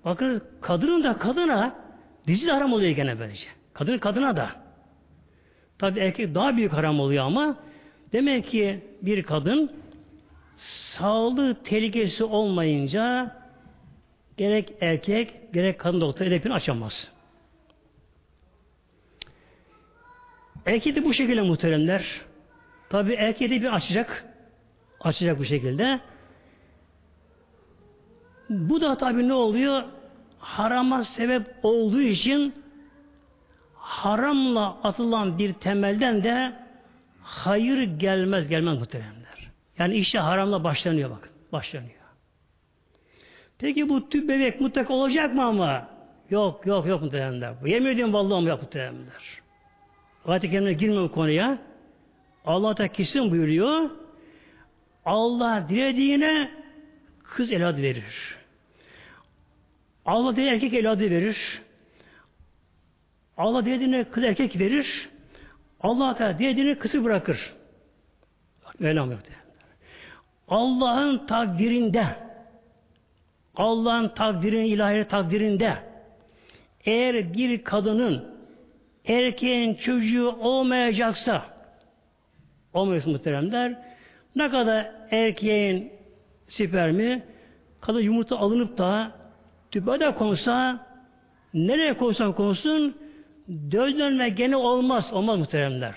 bakın 0.04 0.42
kadının 0.60 1.04
da 1.04 1.18
kadına 1.18 1.87
dizi 2.28 2.50
haram 2.50 2.72
oluyor 2.72 2.90
gene 2.90 3.18
böylece. 3.18 3.48
Kadın 3.74 3.98
kadına 3.98 4.36
da. 4.36 4.50
Tabi 5.78 6.00
erkek 6.00 6.34
daha 6.34 6.56
büyük 6.56 6.72
haram 6.72 7.00
oluyor 7.00 7.24
ama 7.24 7.56
demek 8.12 8.50
ki 8.50 8.80
bir 9.02 9.22
kadın 9.22 9.72
sağlığı 10.96 11.62
tehlikesi 11.62 12.24
olmayınca 12.24 13.36
gerek 14.36 14.72
erkek 14.80 15.52
gerek 15.52 15.78
kadın 15.78 16.00
doktor 16.00 16.26
edepini 16.26 16.54
açamaz. 16.54 17.10
Erkek 20.66 20.96
de 20.96 21.04
bu 21.04 21.14
şekilde 21.14 21.42
muhteremler. 21.42 22.20
Tabi 22.90 23.12
erkeği 23.12 23.50
de 23.50 23.60
bir 23.60 23.74
açacak. 23.74 24.24
Açacak 25.00 25.38
bu 25.38 25.44
şekilde. 25.44 26.00
Bu 28.50 28.80
da 28.80 28.96
tabi 28.96 29.28
ne 29.28 29.34
oluyor? 29.34 29.82
Harama 30.38 31.04
sebep 31.04 31.46
olduğu 31.62 32.00
için 32.00 32.54
haramla 33.74 34.78
atılan 34.82 35.38
bir 35.38 35.52
temelden 35.52 36.24
de 36.24 36.52
hayır 37.22 37.82
gelmez 37.82 38.48
gelmez 38.48 38.78
muhteremler. 38.78 39.50
Yani 39.78 39.94
işte 39.94 40.18
haramla 40.18 40.64
başlanıyor 40.64 41.10
bakın. 41.10 41.32
Başlanıyor. 41.52 41.92
Peki 43.58 43.88
bu 43.88 44.08
tüp 44.08 44.28
bebek 44.28 44.60
mutlaka 44.60 44.94
olacak 44.94 45.34
mı 45.34 45.44
ama? 45.44 45.88
Yok 46.30 46.66
yok 46.66 46.86
yok 46.86 47.02
muhteremler. 47.02 47.54
Yemin 47.66 47.90
ediyorum 47.90 48.14
vallahi 48.14 48.38
ama 48.38 48.48
yok 48.48 48.62
muhteremler. 48.62 49.40
Ayet-i 50.26 50.50
girme 50.50 51.02
bu 51.02 51.12
konuya. 51.12 51.58
Allah 52.44 52.76
da 52.76 52.88
kesin 52.88 53.30
buyuruyor. 53.30 53.90
Allah 55.04 55.66
dilediğine 55.68 56.50
kız 57.24 57.52
eladı 57.52 57.82
verir. 57.82 58.37
Allah 60.08 60.32
dilediğine 60.32 60.54
erkek 60.54 60.74
eladı 60.74 61.10
verir. 61.10 61.62
Allah 63.36 63.64
dilediğine 63.64 64.04
kız 64.04 64.24
erkek 64.24 64.60
verir. 64.60 65.08
Allah 65.80 66.18
da 66.18 66.38
dilediğine 66.38 66.78
kızı 66.78 67.04
bırakır. 67.04 67.54
Bak 68.66 68.80
Mevlam 68.80 69.10
yok 69.10 69.20
Allah'ın 70.48 71.26
takdirinde 71.26 72.06
Allah'ın 73.56 74.08
takdirin 74.08 74.64
ilahi 74.64 75.08
takdirinde 75.08 75.74
eğer 76.84 77.34
bir 77.34 77.64
kadının 77.64 78.24
erkeğin 79.04 79.74
çocuğu 79.74 80.28
olmayacaksa 80.28 81.44
olmuyorsun 82.74 83.12
muhteremler 83.12 83.78
ne 84.36 84.50
kadar 84.50 84.92
erkeğin 85.10 85.92
spermi 86.48 87.22
kadın 87.80 88.00
yumurta 88.00 88.38
alınıp 88.38 88.78
da 88.78 89.17
tüpe 89.70 90.00
de 90.00 90.14
konsa 90.14 90.86
nereye 91.54 91.94
konsan 91.96 92.32
konsun 92.32 92.94
dözlenme 93.70 94.28
gene 94.28 94.56
olmaz. 94.56 95.12
Olmaz 95.12 95.38
muhteremler. 95.38 95.94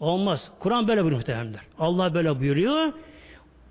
Olmaz. 0.00 0.52
Kur'an 0.58 0.88
böyle 0.88 1.00
buyuruyor 1.02 1.18
muhteremler. 1.18 1.60
Allah 1.78 2.14
böyle 2.14 2.40
buyuruyor. 2.40 2.92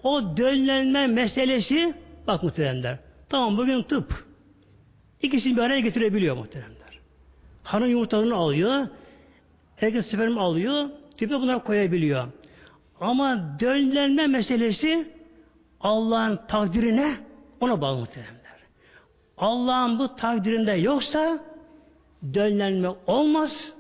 O 0.03 0.37
döllenme 0.37 1.07
meselesi 1.07 1.93
bak 2.27 2.43
muhteremler. 2.43 2.97
Tamam 3.29 3.57
bugün 3.57 3.83
tıp. 3.83 4.25
İkisini 5.21 5.57
bir 5.57 5.61
araya 5.61 5.79
getirebiliyor 5.79 6.37
muhteremler. 6.37 6.99
Hanım 7.63 7.89
yumurtalarını 7.89 8.35
alıyor. 8.35 8.87
Erkek 9.81 10.05
sperm 10.05 10.37
alıyor. 10.37 10.89
Tüpe 11.17 11.35
bunlar 11.35 11.63
koyabiliyor. 11.63 12.27
Ama 12.99 13.57
döllenme 13.59 14.27
meselesi 14.27 15.07
Allah'ın 15.81 16.39
takdirine 16.47 17.17
ona 17.59 17.81
bağlı 17.81 17.99
muhteremler. 17.99 18.40
Allah'ın 19.41 19.99
bu 19.99 20.15
takdirinde 20.15 20.71
yoksa 20.71 21.39
dönlenme 22.33 22.89
olmaz. 23.07 23.73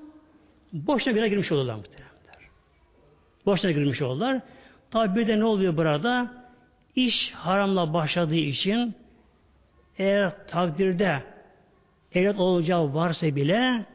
Boşuna 0.73 1.13
güne 1.13 1.29
girmiş 1.29 1.51
olurlar 1.51 1.75
muhteremler. 1.75 2.49
Boşuna 3.45 3.71
girmiş 3.71 4.01
olurlar. 4.01 4.41
Tabi 4.91 5.19
bir 5.19 5.27
de 5.27 5.39
ne 5.39 5.45
oluyor 5.45 5.77
burada? 5.77 6.33
İş 6.95 7.31
haramla 7.33 7.93
başladığı 7.93 8.35
için 8.35 8.95
eğer 9.97 10.47
takdirde 10.47 11.23
evlat 12.13 12.39
olacağı 12.39 12.93
varsa 12.93 13.35
bile 13.35 13.85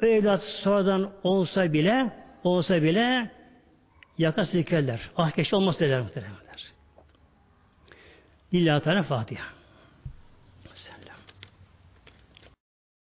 evlat 0.00 0.42
sonradan 0.42 1.10
olsa 1.22 1.72
bile 1.72 2.12
olsa 2.44 2.82
bile 2.82 3.30
yaka 4.18 4.46
silkeler. 4.46 5.10
Ah 5.16 5.30
keşke 5.30 5.56
olmaz 5.56 5.80
derler 5.80 6.00
muhteremler. 6.00 6.72
Lillahi 8.54 8.82
Teala 8.84 9.02
Fatiha. 9.02 9.53